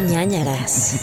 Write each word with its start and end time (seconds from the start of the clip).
ñañaras. 0.00 0.94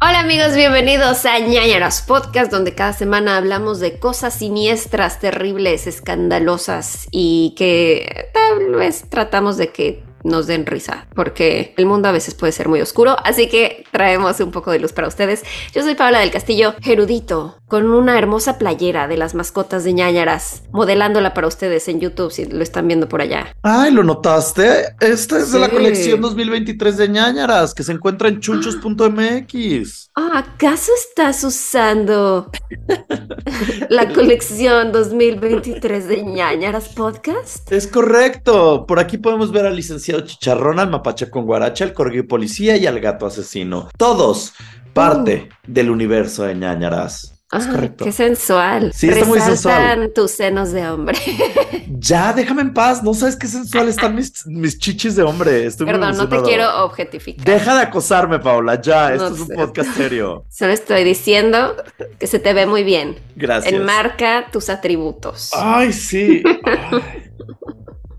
Hola 0.00 0.20
amigos, 0.20 0.54
bienvenidos 0.54 1.26
a 1.26 1.38
ñañaras 1.40 2.02
podcast 2.02 2.52
donde 2.52 2.74
cada 2.74 2.92
semana 2.92 3.36
hablamos 3.36 3.80
de 3.80 3.98
cosas 3.98 4.34
siniestras, 4.34 5.18
terribles, 5.18 5.88
escandalosas 5.88 7.08
y 7.10 7.54
que 7.58 8.30
tal 8.32 8.76
vez 8.76 9.04
tratamos 9.10 9.56
de 9.56 9.72
que 9.72 10.07
nos 10.24 10.46
den 10.46 10.66
risa, 10.66 11.06
porque 11.14 11.74
el 11.76 11.86
mundo 11.86 12.08
a 12.08 12.12
veces 12.12 12.34
puede 12.34 12.52
ser 12.52 12.68
muy 12.68 12.80
oscuro, 12.80 13.16
así 13.24 13.48
que 13.48 13.84
traemos 13.90 14.40
un 14.40 14.50
poco 14.50 14.70
de 14.70 14.78
luz 14.78 14.92
para 14.92 15.08
ustedes. 15.08 15.44
Yo 15.74 15.82
soy 15.82 15.94
Paula 15.94 16.20
del 16.20 16.30
Castillo, 16.30 16.74
erudito, 16.84 17.58
con 17.66 17.90
una 17.90 18.18
hermosa 18.18 18.58
playera 18.58 19.08
de 19.08 19.16
las 19.16 19.34
mascotas 19.34 19.84
de 19.84 19.92
ñañaras, 19.92 20.62
modelándola 20.72 21.34
para 21.34 21.46
ustedes 21.46 21.88
en 21.88 22.00
YouTube 22.00 22.32
si 22.32 22.46
lo 22.46 22.62
están 22.62 22.86
viendo 22.86 23.08
por 23.08 23.20
allá. 23.20 23.54
Ay, 23.62 23.92
¿lo 23.92 24.02
notaste? 24.02 24.94
Esta 25.00 25.38
es 25.38 25.52
de 25.52 25.58
la 25.58 25.68
colección 25.68 26.20
2023 26.20 26.96
de 26.96 27.08
ñañaras 27.08 27.74
que 27.74 27.82
se 27.82 27.92
encuentra 27.92 28.28
en 28.28 28.40
chunchos.mx. 28.40 30.10
Ah, 30.14 30.44
¿Acaso 30.54 30.92
estás 30.96 31.44
usando 31.44 32.50
la 33.88 34.12
colección 34.12 34.92
2023 34.92 36.08
de 36.08 36.22
ñañaras 36.22 36.88
podcast? 36.88 37.70
Es 37.70 37.86
correcto. 37.86 38.86
Por 38.86 38.98
aquí 38.98 39.18
podemos 39.18 39.52
ver 39.52 39.66
al 39.66 39.76
licenciado 39.76 40.17
Chicharrón, 40.24 40.78
al 40.78 40.90
mapache 40.90 41.30
con 41.30 41.44
guaracha, 41.44 41.84
al 41.84 41.92
corgi 41.92 42.22
policía 42.22 42.76
y 42.76 42.86
al 42.86 43.00
gato 43.00 43.26
asesino. 43.26 43.88
Todos 43.96 44.54
parte 44.92 45.48
del 45.66 45.90
universo 45.90 46.44
de 46.44 46.54
ñañaras. 46.54 47.38
Es 47.50 47.66
correcto. 47.66 48.04
qué 48.04 48.12
sensual. 48.12 48.92
Sí, 48.92 49.08
está 49.08 49.24
muy 49.24 49.38
Resaltan 49.38 50.12
tus 50.12 50.32
senos 50.32 50.72
de 50.72 50.88
hombre. 50.88 51.18
Ya, 52.00 52.32
déjame 52.32 52.62
en 52.62 52.72
paz. 52.72 53.02
No 53.02 53.12
sabes 53.12 53.34
qué 53.34 53.48
sensual 53.48 53.88
están 53.88 54.14
mis, 54.14 54.46
mis 54.46 54.78
chichis 54.78 55.16
de 55.16 55.24
hombre. 55.24 55.66
Estoy 55.66 55.86
muy 55.86 55.94
Perdón, 55.94 56.16
no 56.16 56.28
te 56.28 56.40
quiero 56.42 56.84
objetificar. 56.84 57.44
Deja 57.44 57.74
de 57.74 57.82
acosarme, 57.82 58.38
Paula. 58.38 58.80
Ya, 58.80 59.12
esto 59.12 59.30
No 59.30 59.34
es 59.34 59.40
un 59.40 59.48
podcast 59.48 59.96
serio. 59.96 60.44
Solo 60.50 60.72
estoy 60.72 61.02
diciendo 61.02 61.74
que 62.20 62.26
se 62.28 62.38
te 62.38 62.52
ve 62.52 62.66
muy 62.66 62.84
bien. 62.84 63.18
Gracias. 63.34 63.74
Enmarca 63.74 64.46
tus 64.52 64.68
atributos. 64.68 65.50
Ay, 65.54 65.92
sí. 65.92 66.42
Ay. 66.64 67.02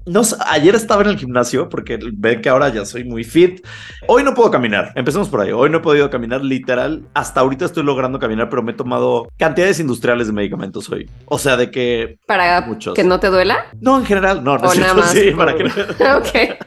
No, 0.09 0.23
sé, 0.23 0.35
ayer 0.47 0.73
estaba 0.75 1.03
en 1.03 1.09
el 1.09 1.17
gimnasio 1.17 1.69
porque 1.69 1.99
ven 2.13 2.41
que 2.41 2.49
ahora 2.49 2.69
ya 2.69 2.83
soy 2.85 3.03
muy 3.03 3.23
fit. 3.23 3.65
Hoy 4.07 4.23
no 4.23 4.33
puedo 4.33 4.49
caminar. 4.49 4.91
Empecemos 4.95 5.29
por 5.29 5.41
ahí. 5.41 5.51
Hoy 5.51 5.69
no 5.69 5.77
he 5.77 5.81
podido 5.81 6.09
caminar 6.09 6.43
literal. 6.43 7.03
Hasta 7.13 7.41
ahorita 7.41 7.65
estoy 7.65 7.83
logrando 7.83 8.17
caminar, 8.17 8.49
pero 8.49 8.63
me 8.63 8.71
he 8.71 8.75
tomado 8.75 9.27
cantidades 9.37 9.79
industriales 9.79 10.27
de 10.27 10.33
medicamentos 10.33 10.89
hoy. 10.89 11.09
O 11.25 11.37
sea, 11.37 11.57
de 11.57 11.69
que 11.69 12.17
Para 12.25 12.61
muchos. 12.61 12.93
que 12.95 13.03
no 13.03 13.19
te 13.19 13.27
duela. 13.27 13.65
no 13.81 13.97
en 13.99 14.05
general, 14.05 14.43
no, 14.43 14.57
no 14.57 14.67
O 14.69 14.73
nada 14.75 14.93
más. 14.95 15.11
sí, 15.11 15.31
por- 15.31 15.37
para 15.45 15.55
que 15.55 15.63
no- 15.65 16.17
ok. 16.17 16.65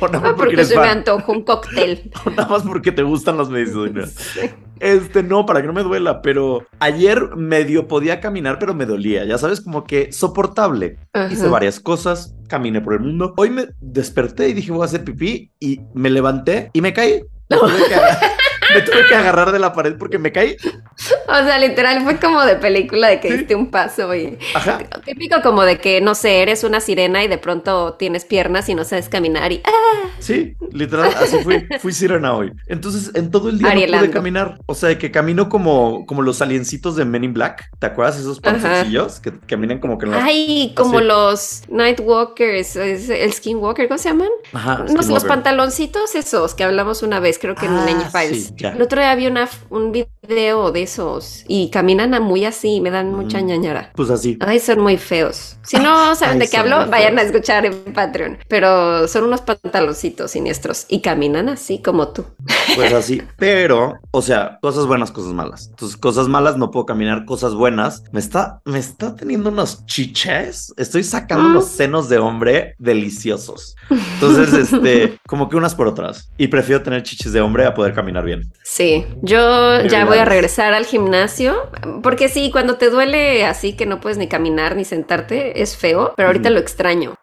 O 0.00 0.06
nada 0.08 0.20
más 0.20 0.32
Ah, 0.32 0.34
porque 0.36 0.56
porque 0.56 0.64
se 0.64 0.78
me 0.78 0.86
antojó 0.88 1.32
un 1.32 1.42
cóctel. 1.42 2.10
o 2.24 2.30
nada 2.30 2.48
más 2.48 2.62
porque 2.62 2.92
te 2.92 3.02
gustan 3.02 3.36
las 3.38 3.48
medicinas. 3.48 4.14
Sí. 4.36 4.50
Este, 4.78 5.22
no, 5.22 5.46
para 5.46 5.62
que 5.62 5.66
no 5.66 5.72
me 5.72 5.82
duela, 5.82 6.20
pero 6.20 6.66
ayer 6.80 7.34
medio 7.34 7.88
podía 7.88 8.20
caminar, 8.20 8.58
pero 8.58 8.74
me 8.74 8.84
dolía, 8.84 9.24
ya 9.24 9.38
sabes, 9.38 9.62
como 9.62 9.84
que 9.84 10.12
soportable. 10.12 10.98
Hice 11.30 11.48
varias 11.48 11.80
cosas, 11.80 12.34
caminé 12.46 12.82
por 12.82 12.92
el 12.92 13.00
mundo. 13.00 13.32
Hoy 13.38 13.48
me 13.48 13.68
desperté 13.80 14.50
y 14.50 14.52
dije, 14.52 14.72
voy 14.72 14.82
a 14.82 14.84
hacer 14.84 15.02
pipí 15.02 15.50
y 15.60 15.80
me 15.94 16.10
levanté 16.10 16.70
y 16.74 16.82
me 16.82 16.92
caí. 16.92 17.22
Me 17.48 17.56
me 18.76 18.82
tuve 18.82 19.06
que 19.08 19.14
agarrar 19.14 19.52
de 19.52 19.58
la 19.58 19.72
pared 19.72 19.94
porque 19.98 20.18
me 20.18 20.32
caí. 20.32 20.56
O 21.28 21.34
sea, 21.44 21.58
literal 21.58 22.02
fue 22.04 22.18
como 22.18 22.40
de 22.42 22.56
película 22.56 23.08
de 23.08 23.20
que 23.20 23.30
Sí. 23.30 23.36
diste 23.38 23.54
un 23.54 23.70
paso 23.70 24.14
y 24.14 24.38
Ajá. 24.54 24.78
típico 25.04 25.42
como 25.42 25.62
de 25.62 25.78
que 25.78 26.00
no 26.00 26.14
sé, 26.14 26.42
eres 26.42 26.64
una 26.64 26.80
sirena 26.80 27.22
y 27.24 27.28
de 27.28 27.38
pronto 27.38 27.94
tienes 27.94 28.24
piernas 28.24 28.68
y 28.68 28.74
no 28.74 28.84
sabes 28.84 29.08
caminar 29.08 29.52
y 29.52 29.60
¡ah! 29.64 30.08
Sí, 30.18 30.54
literal, 30.72 31.12
así 31.20 31.36
fui. 31.38 31.66
Fui 31.80 31.92
sirena 31.92 32.34
hoy. 32.34 32.52
Entonces, 32.68 33.10
en 33.14 33.30
todo 33.30 33.48
el 33.50 33.58
día 33.58 33.68
no 33.68 33.72
Arielando. 33.72 34.06
pude 34.06 34.14
caminar. 34.14 34.58
O 34.66 34.74
sea, 34.74 34.96
que 34.98 35.10
camino 35.10 35.48
como, 35.48 36.06
como 36.06 36.22
los 36.22 36.40
aliencitos 36.40 36.96
de 36.96 37.04
Men 37.04 37.24
in 37.24 37.34
Black. 37.34 37.68
¿Te 37.78 37.86
acuerdas? 37.86 38.18
Esos 38.18 38.40
panzoncillos 38.40 39.20
que 39.20 39.38
caminan 39.40 39.78
como 39.78 39.98
que 39.98 40.06
en 40.06 40.12
las... 40.12 40.24
Ay, 40.24 40.72
como 40.76 40.98
así. 40.98 41.06
los 41.06 41.62
Nightwalkers, 41.68 42.76
el 42.76 43.32
Skinwalker, 43.32 43.88
¿cómo 43.88 43.98
se 43.98 44.08
llaman? 44.10 44.28
Ajá, 44.52 44.84
No 44.88 45.02
los 45.02 45.24
pantaloncitos 45.24 46.14
esos 46.14 46.54
que 46.54 46.64
hablamos 46.64 47.02
una 47.02 47.20
vez, 47.20 47.38
creo 47.38 47.54
que 47.54 47.66
en 47.66 47.72
Ah, 47.76 47.84
Leña 47.84 48.10
Files. 48.10 48.46
sí, 48.46 48.54
El 48.74 48.82
otro 48.82 49.00
día 49.00 49.14
vi 49.14 49.26
una, 49.26 49.48
un 49.70 49.92
video 49.92 50.08
de 50.36 50.82
esos 50.82 51.44
y 51.48 51.70
caminan 51.70 52.14
a 52.14 52.20
muy 52.20 52.44
así, 52.44 52.80
me 52.80 52.90
dan 52.90 53.12
mucha 53.12 53.40
Mm. 53.40 53.46
ñañara. 53.46 53.92
Pues 53.94 54.10
así. 54.10 54.36
Ay, 54.40 54.60
son 54.60 54.80
muy 54.80 54.96
feos. 54.96 55.56
Si 55.62 55.76
no 55.78 56.14
saben 56.14 56.34
Ay, 56.34 56.40
de 56.40 56.48
qué 56.48 56.56
hablo, 56.56 56.86
vayan 56.88 57.18
a 57.18 57.22
escuchar 57.22 57.66
en 57.66 57.74
Patreon. 57.92 58.38
Pero 58.48 59.06
son 59.08 59.24
unos 59.24 59.40
pantaloncitos 59.40 60.30
siniestros 60.32 60.86
y 60.88 61.00
caminan 61.00 61.48
así 61.48 61.80
como 61.80 62.08
tú. 62.08 62.24
Pues 62.74 62.92
así, 62.92 63.22
pero, 63.36 63.94
o 64.10 64.22
sea, 64.22 64.58
cosas 64.62 64.86
buenas, 64.86 65.10
cosas 65.10 65.32
malas. 65.32 65.68
Entonces, 65.70 65.96
cosas 65.96 66.28
malas 66.28 66.56
no 66.56 66.70
puedo 66.70 66.86
caminar, 66.86 67.24
cosas 67.24 67.54
buenas. 67.54 68.02
Me 68.12 68.20
está, 68.20 68.60
me 68.64 68.78
está 68.78 69.14
teniendo 69.16 69.50
unos 69.50 69.84
chiches. 69.86 70.72
Estoy 70.76 71.02
sacando 71.02 71.48
unos 71.48 71.66
senos 71.66 72.08
de 72.08 72.18
hombre 72.18 72.74
deliciosos. 72.78 73.76
Entonces, 73.90 74.52
este, 74.54 75.18
como 75.26 75.48
que 75.48 75.56
unas 75.56 75.74
por 75.74 75.86
otras. 75.88 76.30
Y 76.38 76.48
prefiero 76.48 76.82
tener 76.82 77.02
chiches 77.02 77.32
de 77.32 77.40
hombre 77.40 77.66
a 77.66 77.74
poder 77.74 77.94
caminar 77.94 78.24
bien. 78.24 78.52
Sí, 78.64 79.04
yo 79.22 79.82
ya 79.86 80.04
voy 80.04 80.15
a 80.16 80.24
verdad. 80.24 80.32
regresar 80.32 80.74
al 80.74 80.86
gimnasio, 80.86 81.54
porque 82.02 82.28
sí, 82.28 82.50
cuando 82.50 82.76
te 82.76 82.90
duele 82.90 83.44
así 83.44 83.74
que 83.74 83.86
no 83.86 84.00
puedes 84.00 84.18
ni 84.18 84.28
caminar 84.28 84.76
ni 84.76 84.84
sentarte, 84.84 85.62
es 85.62 85.76
feo, 85.76 86.12
pero 86.16 86.28
ahorita 86.28 86.50
lo 86.50 86.58
extraño. 86.58 87.14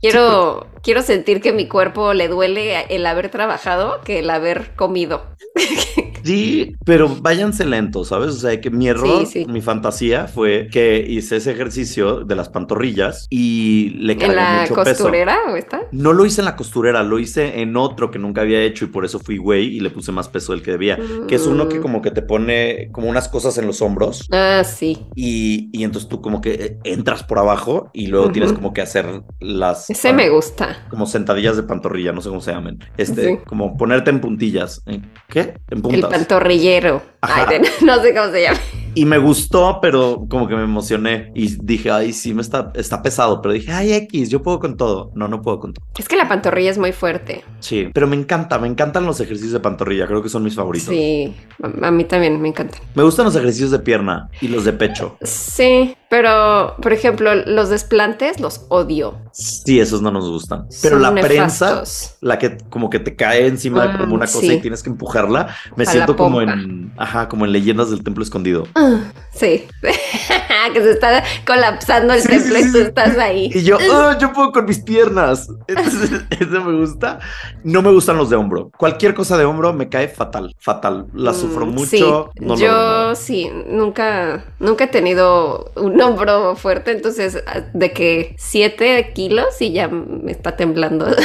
Quiero, 0.00 0.66
quiero 0.82 1.02
sentir 1.02 1.40
que 1.40 1.52
mi 1.52 1.66
cuerpo 1.66 2.14
le 2.14 2.28
duele 2.28 2.86
el 2.88 3.06
haber 3.06 3.30
trabajado 3.30 4.00
que 4.04 4.20
el 4.20 4.30
haber 4.30 4.74
comido. 4.74 5.22
Sí, 6.28 6.74
pero 6.84 7.08
váyanse 7.20 7.64
lentos, 7.64 8.08
¿sabes? 8.08 8.30
O 8.30 8.38
sea, 8.38 8.60
que 8.60 8.70
mi 8.70 8.88
error, 8.88 9.26
Sí, 9.26 9.44
sí. 9.44 9.46
mi 9.50 9.60
fantasía 9.60 10.26
fue 10.28 10.68
que 10.70 11.04
hice 11.08 11.36
ese 11.36 11.52
ejercicio 11.52 12.20
de 12.24 12.34
las 12.36 12.48
pantorrillas 12.48 13.26
y 13.30 13.90
le 13.98 14.12
¿En 14.14 14.18
cargué 14.18 14.36
la 14.36 14.60
mucho 14.62 14.74
peso. 14.82 15.04
costurera 15.04 15.38
o 15.50 15.56
está? 15.56 15.82
No 15.92 16.12
lo 16.12 16.26
hice 16.26 16.40
en 16.40 16.44
la 16.46 16.56
costurera, 16.56 17.02
lo 17.02 17.18
hice 17.18 17.60
en 17.60 17.76
otro 17.76 18.10
que 18.10 18.18
nunca 18.18 18.42
había 18.42 18.62
hecho 18.62 18.84
y 18.84 18.88
por 18.88 19.04
eso 19.04 19.18
fui 19.18 19.38
güey 19.38 19.76
y 19.76 19.80
le 19.80 19.90
puse 19.90 20.12
más 20.12 20.28
peso 20.28 20.52
del 20.52 20.62
que 20.62 20.72
debía. 20.72 20.98
Que 21.26 21.36
es 21.36 21.46
uno 21.46 21.68
que 21.68 21.78
Mm. 21.78 21.82
como 21.82 22.02
que 22.02 22.10
te 22.10 22.22
pone 22.22 22.90
como 22.92 23.08
unas 23.08 23.28
cosas 23.28 23.56
en 23.58 23.66
los 23.66 23.80
hombros 23.82 24.26
Ah, 24.30 24.62
sí. 24.64 25.06
y, 25.14 25.70
y 25.72 25.84
entonces 25.84 26.08
tú 26.08 26.20
como 26.20 26.40
que 26.40 26.78
entras 26.84 27.22
por 27.22 27.38
abajo 27.38 27.90
y 27.94 28.08
luego 28.08 28.30
tienes 28.32 28.52
como 28.52 28.72
que 28.72 28.82
hacer 28.82 29.22
las... 29.40 29.88
Ese 29.90 30.12
me 30.12 30.28
gusta. 30.28 30.86
Como 30.90 31.06
sentadillas 31.06 31.56
de 31.56 31.62
pantorrilla, 31.62 32.12
no 32.12 32.20
sé 32.20 32.28
cómo 32.28 32.40
se 32.40 32.52
llaman. 32.52 32.78
Este, 32.96 33.24
Sí. 33.28 33.38
como 33.46 33.76
ponerte 33.76 34.10
en 34.10 34.20
puntillas. 34.20 34.82
¿En 34.86 35.10
¿Qué? 35.28 35.54
En 35.70 35.82
puntas. 35.82 36.17
Pantorrillero. 36.18 37.02
Ay, 37.20 37.60
no 37.84 38.00
sé 38.02 38.14
cómo 38.14 38.30
se 38.30 38.42
llama. 38.42 38.58
Y 38.94 39.04
me 39.04 39.18
gustó, 39.18 39.78
pero 39.80 40.26
como 40.28 40.48
que 40.48 40.56
me 40.56 40.64
emocioné 40.64 41.30
y 41.34 41.56
dije, 41.62 41.90
ay, 41.90 42.12
sí, 42.12 42.34
me 42.34 42.42
está, 42.42 42.72
está 42.74 43.00
pesado, 43.00 43.40
pero 43.40 43.52
dije, 43.54 43.70
ay, 43.70 43.92
X, 43.92 44.28
yo 44.28 44.42
puedo 44.42 44.58
con 44.58 44.76
todo. 44.76 45.12
No, 45.14 45.28
no 45.28 45.40
puedo 45.40 45.60
con 45.60 45.72
todo. 45.72 45.86
Es 45.96 46.08
que 46.08 46.16
la 46.16 46.26
pantorrilla 46.26 46.70
es 46.70 46.78
muy 46.78 46.90
fuerte. 46.90 47.44
Sí, 47.60 47.90
pero 47.94 48.08
me 48.08 48.16
encanta, 48.16 48.58
me 48.58 48.66
encantan 48.66 49.06
los 49.06 49.20
ejercicios 49.20 49.52
de 49.52 49.60
pantorrilla, 49.60 50.06
creo 50.06 50.22
que 50.22 50.28
son 50.28 50.42
mis 50.42 50.56
favoritos. 50.56 50.88
Sí, 50.88 51.32
a 51.80 51.90
mí 51.92 52.04
también 52.04 52.40
me 52.40 52.48
encantan. 52.48 52.80
Me 52.94 53.04
gustan 53.04 53.26
los 53.26 53.36
ejercicios 53.36 53.70
de 53.70 53.78
pierna 53.78 54.30
y 54.40 54.48
los 54.48 54.64
de 54.64 54.72
pecho. 54.72 55.16
Sí, 55.22 55.94
pero 56.10 56.74
por 56.80 56.92
ejemplo, 56.92 57.34
los 57.34 57.68
desplantes 57.68 58.40
los 58.40 58.66
odio. 58.68 59.18
Sí, 59.32 59.78
esos 59.80 60.02
no 60.02 60.10
nos 60.10 60.28
gustan. 60.28 60.66
Pero 60.82 61.00
Son 61.00 61.02
la 61.02 61.20
prensa, 61.20 61.82
la 62.20 62.38
que 62.38 62.58
como 62.70 62.90
que 62.90 62.98
te 63.00 63.14
cae 63.16 63.46
encima 63.46 63.86
de 63.86 63.92
como 63.98 64.06
Mm, 64.06 64.12
una 64.12 64.26
cosa 64.26 64.40
sí. 64.40 64.52
y 64.54 64.60
tienes 64.60 64.82
que 64.82 64.90
empujarla, 64.90 65.54
me 65.76 65.84
A 65.84 65.86
siento 65.86 66.16
como 66.16 66.40
en, 66.42 66.92
ajá, 66.96 67.28
como 67.28 67.44
en 67.44 67.52
leyendas 67.52 67.90
del 67.90 68.02
templo 68.02 68.22
escondido. 68.22 68.66
Ah, 68.74 69.12
Sí, 69.34 69.66
que 70.72 70.82
se 70.82 70.90
está 70.92 71.22
colapsando 71.46 72.14
el 72.14 72.20
Sí, 72.20 72.28
templo 72.28 72.56
sí, 72.56 72.68
y 72.68 72.72
tú 72.72 72.78
estás 72.78 73.16
ahí. 73.18 73.50
Y 73.54 73.62
yo, 73.64 73.78
"Ah, 73.92 74.16
yo 74.20 74.32
puedo 74.32 74.52
con 74.52 74.64
mis 74.66 74.80
piernas. 74.82 75.48
Entonces, 75.66 76.10
eso 76.30 76.64
me 76.64 76.78
gusta. 76.80 77.18
No 77.64 77.82
me 77.82 77.90
gustan 77.92 78.16
los 78.16 78.30
de 78.30 78.36
hombro. 78.36 78.70
Cualquier 78.76 79.14
cosa 79.14 79.36
de 79.38 79.44
hombro 79.44 79.72
me 79.72 79.88
cae 79.88 80.08
fatal, 80.08 80.54
fatal. 80.58 81.06
La 81.14 81.32
sufro 81.34 81.66
Mm, 81.66 81.70
mucho. 81.74 82.30
no 82.40 82.56
Yo 82.56 82.66
nada. 82.68 83.14
sí, 83.14 83.50
nunca, 83.66 84.44
nunca 84.58 84.84
he 84.84 84.88
tenido 84.88 85.70
un 85.76 86.00
hombro 86.00 86.56
fuerte, 86.56 86.92
entonces 86.92 87.42
de 87.72 87.92
que 87.92 88.34
siete 88.38 89.12
kilos 89.14 89.60
y 89.60 89.72
ya 89.72 89.88
me 89.88 90.30
está 90.32 90.56
temblando. 90.56 91.06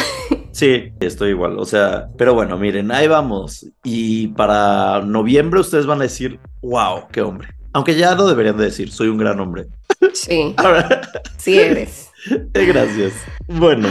Sí, 0.51 0.93
estoy 0.99 1.31
igual. 1.31 1.57
O 1.57 1.65
sea, 1.65 2.09
pero 2.15 2.35
bueno, 2.35 2.57
miren, 2.57 2.91
ahí 2.91 3.07
vamos. 3.07 3.65
Y 3.83 4.27
para 4.29 5.01
noviembre 5.01 5.59
ustedes 5.59 5.87
van 5.87 5.99
a 5.99 6.03
decir, 6.03 6.39
wow, 6.61 7.07
qué 7.11 7.21
hombre. 7.23 7.47
Aunque 7.73 7.95
ya 7.95 8.15
lo 8.15 8.27
deberían 8.27 8.57
de 8.57 8.65
decir, 8.65 8.91
soy 8.91 9.07
un 9.07 9.17
gran 9.17 9.39
hombre. 9.39 9.67
Sí, 10.13 10.53
Ahora, 10.57 11.01
sí 11.37 11.59
eres. 11.59 12.11
gracias. 12.53 13.13
Bueno, 13.47 13.89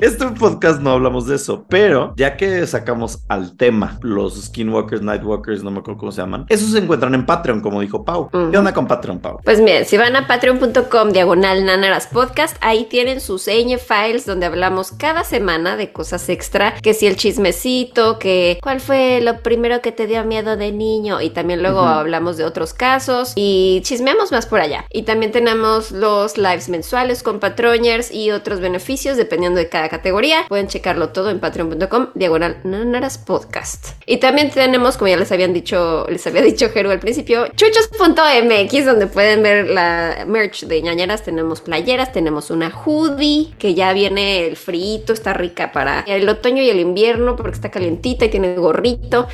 Este 0.00 0.24
podcast 0.26 0.80
no 0.80 0.92
hablamos 0.92 1.26
de 1.26 1.34
eso, 1.34 1.66
pero 1.68 2.14
ya 2.16 2.36
que 2.36 2.64
sacamos 2.68 3.24
al 3.26 3.56
tema 3.56 3.98
los 4.00 4.40
Skinwalkers, 4.40 5.02
Nightwalkers, 5.02 5.64
no 5.64 5.72
me 5.72 5.80
acuerdo 5.80 5.98
cómo 5.98 6.12
se 6.12 6.20
llaman, 6.20 6.46
esos 6.48 6.70
se 6.70 6.78
encuentran 6.78 7.16
en 7.16 7.26
Patreon, 7.26 7.60
como 7.60 7.80
dijo 7.80 8.04
Pau. 8.04 8.30
¿Qué 8.30 8.56
onda 8.56 8.72
con 8.72 8.86
Patreon, 8.86 9.18
Pau? 9.18 9.40
Pues 9.42 9.60
miren, 9.60 9.86
si 9.86 9.96
van 9.96 10.14
a 10.14 10.28
patreon.com 10.28 11.10
diagonal 11.10 11.64
nanaras 11.64 12.06
podcast, 12.06 12.56
ahí 12.60 12.84
tienen 12.84 13.20
sus 13.20 13.48
ñ 13.48 13.76
files 13.76 14.24
donde 14.24 14.46
hablamos 14.46 14.92
cada 14.92 15.24
semana 15.24 15.76
de 15.76 15.90
cosas 15.90 16.28
extra, 16.28 16.74
que 16.80 16.94
si 16.94 17.08
el 17.08 17.16
chismecito, 17.16 18.20
que 18.20 18.60
cuál 18.62 18.78
fue 18.78 19.20
lo 19.20 19.42
primero 19.42 19.82
que 19.82 19.90
te 19.90 20.06
dio 20.06 20.24
miedo 20.24 20.56
de 20.56 20.70
niño 20.70 21.20
y 21.20 21.30
también 21.30 21.60
luego 21.60 21.80
hablamos 21.80 22.36
de 22.36 22.44
otros 22.44 22.72
casos 22.72 23.32
y 23.34 23.80
chismeamos 23.82 24.30
más 24.30 24.46
por 24.46 24.60
allá. 24.60 24.84
Y 24.90 25.02
también 25.02 25.32
tenemos 25.32 25.90
los 25.90 26.38
lives 26.38 26.68
mensuales 26.68 27.24
con 27.24 27.40
patroñers 27.40 28.12
y 28.12 28.30
otros 28.30 28.60
beneficios 28.60 29.16
dependiendo 29.16 29.58
de 29.58 29.68
cada 29.68 29.87
categoría. 29.88 30.46
Pueden 30.48 30.68
checarlo 30.68 31.10
todo 31.10 31.30
en 31.30 31.40
patreon.com 31.40 32.08
diagonal 32.14 32.60
nanaras 32.64 33.18
podcast. 33.18 33.88
Y 34.06 34.18
también 34.18 34.50
tenemos, 34.50 34.96
como 34.96 35.08
ya 35.08 35.16
les 35.16 35.32
habían 35.32 35.52
dicho, 35.52 36.06
les 36.08 36.26
había 36.26 36.42
dicho 36.50 36.70
Jeru 36.70 36.90
al 36.90 37.00
principio, 37.00 37.46
chuchos.mx 37.48 38.84
donde 38.84 39.06
pueden 39.06 39.42
ver 39.42 39.70
la 39.70 40.24
merch 40.26 40.64
de 40.64 40.82
ñañaras. 40.82 41.22
Tenemos 41.22 41.60
playeras, 41.60 42.12
tenemos 42.12 42.50
una 42.50 42.70
hoodie 42.70 43.54
que 43.58 43.74
ya 43.74 43.92
viene 43.92 44.46
el 44.46 44.56
frito, 44.56 45.12
está 45.12 45.32
rica 45.32 45.72
para 45.72 46.00
el 46.00 46.28
otoño 46.28 46.62
y 46.62 46.70
el 46.70 46.80
invierno 46.80 47.36
porque 47.36 47.52
está 47.52 47.70
calientita 47.70 48.24
y 48.24 48.28
tiene 48.28 48.54
gorrito. 48.56 49.28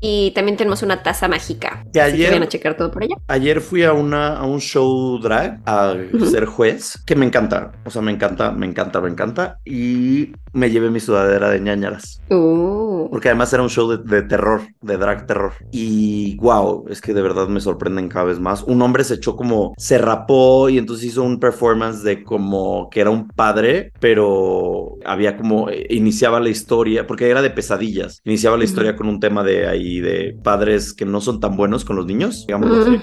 Y, 0.00 0.32
también 0.34 0.56
tenemos 0.56 0.82
una 0.82 1.02
taza 1.02 1.28
mágica. 1.28 1.84
Que 1.92 2.00
ayer, 2.00 2.38
que 2.38 2.44
a 2.44 2.48
checar 2.48 2.76
todo 2.76 2.90
por 2.90 3.02
allá. 3.02 3.16
Ayer 3.28 3.60
fui 3.60 3.82
a, 3.84 3.92
una, 3.92 4.36
a 4.36 4.44
un 4.44 4.60
show 4.60 5.18
drag 5.18 5.60
a 5.66 5.94
ser 6.30 6.46
juez, 6.46 6.98
que 7.04 7.14
me 7.14 7.26
encanta. 7.26 7.72
O 7.84 7.90
sea, 7.90 8.02
me 8.02 8.12
encanta, 8.12 8.52
me 8.52 8.66
encanta, 8.66 9.00
me 9.00 9.10
encanta. 9.10 9.53
Y 9.64 10.32
me 10.52 10.70
llevé 10.70 10.90
mi 10.90 11.00
sudadera 11.00 11.50
de 11.50 11.60
ñañaras. 11.60 12.20
Uh. 12.30 13.08
Porque 13.10 13.28
además 13.28 13.52
era 13.52 13.62
un 13.62 13.68
show 13.68 13.88
de, 13.88 13.98
de, 13.98 14.22
terror, 14.22 14.62
de 14.80 14.96
drag 14.96 15.26
terror. 15.26 15.52
Y 15.72 16.36
wow, 16.36 16.86
es 16.88 17.00
que 17.00 17.12
de 17.12 17.22
verdad 17.22 17.48
me 17.48 17.60
sorprenden 17.60 18.08
cada 18.08 18.26
vez 18.26 18.40
más. 18.40 18.62
Un 18.62 18.80
hombre 18.82 19.04
se 19.04 19.14
echó 19.14 19.36
como, 19.36 19.74
se 19.76 19.98
rapó 19.98 20.68
y 20.68 20.78
entonces 20.78 21.06
hizo 21.06 21.22
un 21.22 21.40
performance 21.40 22.02
de 22.02 22.22
como 22.22 22.88
que 22.90 23.00
era 23.00 23.10
un 23.10 23.28
padre, 23.28 23.92
pero 24.00 24.96
había 25.04 25.36
como, 25.36 25.68
eh, 25.70 25.86
iniciaba 25.90 26.40
la 26.40 26.48
historia, 26.48 27.06
porque 27.06 27.28
era 27.28 27.42
de 27.42 27.50
pesadillas. 27.50 28.20
Iniciaba 28.24 28.56
la 28.56 28.64
historia 28.64 28.96
con 28.96 29.08
un 29.08 29.20
tema 29.20 29.42
de 29.42 29.66
ahí, 29.66 30.00
de 30.00 30.36
padres 30.42 30.92
que 30.92 31.04
no 31.04 31.20
son 31.20 31.40
tan 31.40 31.56
buenos 31.56 31.84
con 31.84 31.96
los 31.96 32.06
niños, 32.06 32.44
digamos 32.46 32.70
así. 32.78 33.00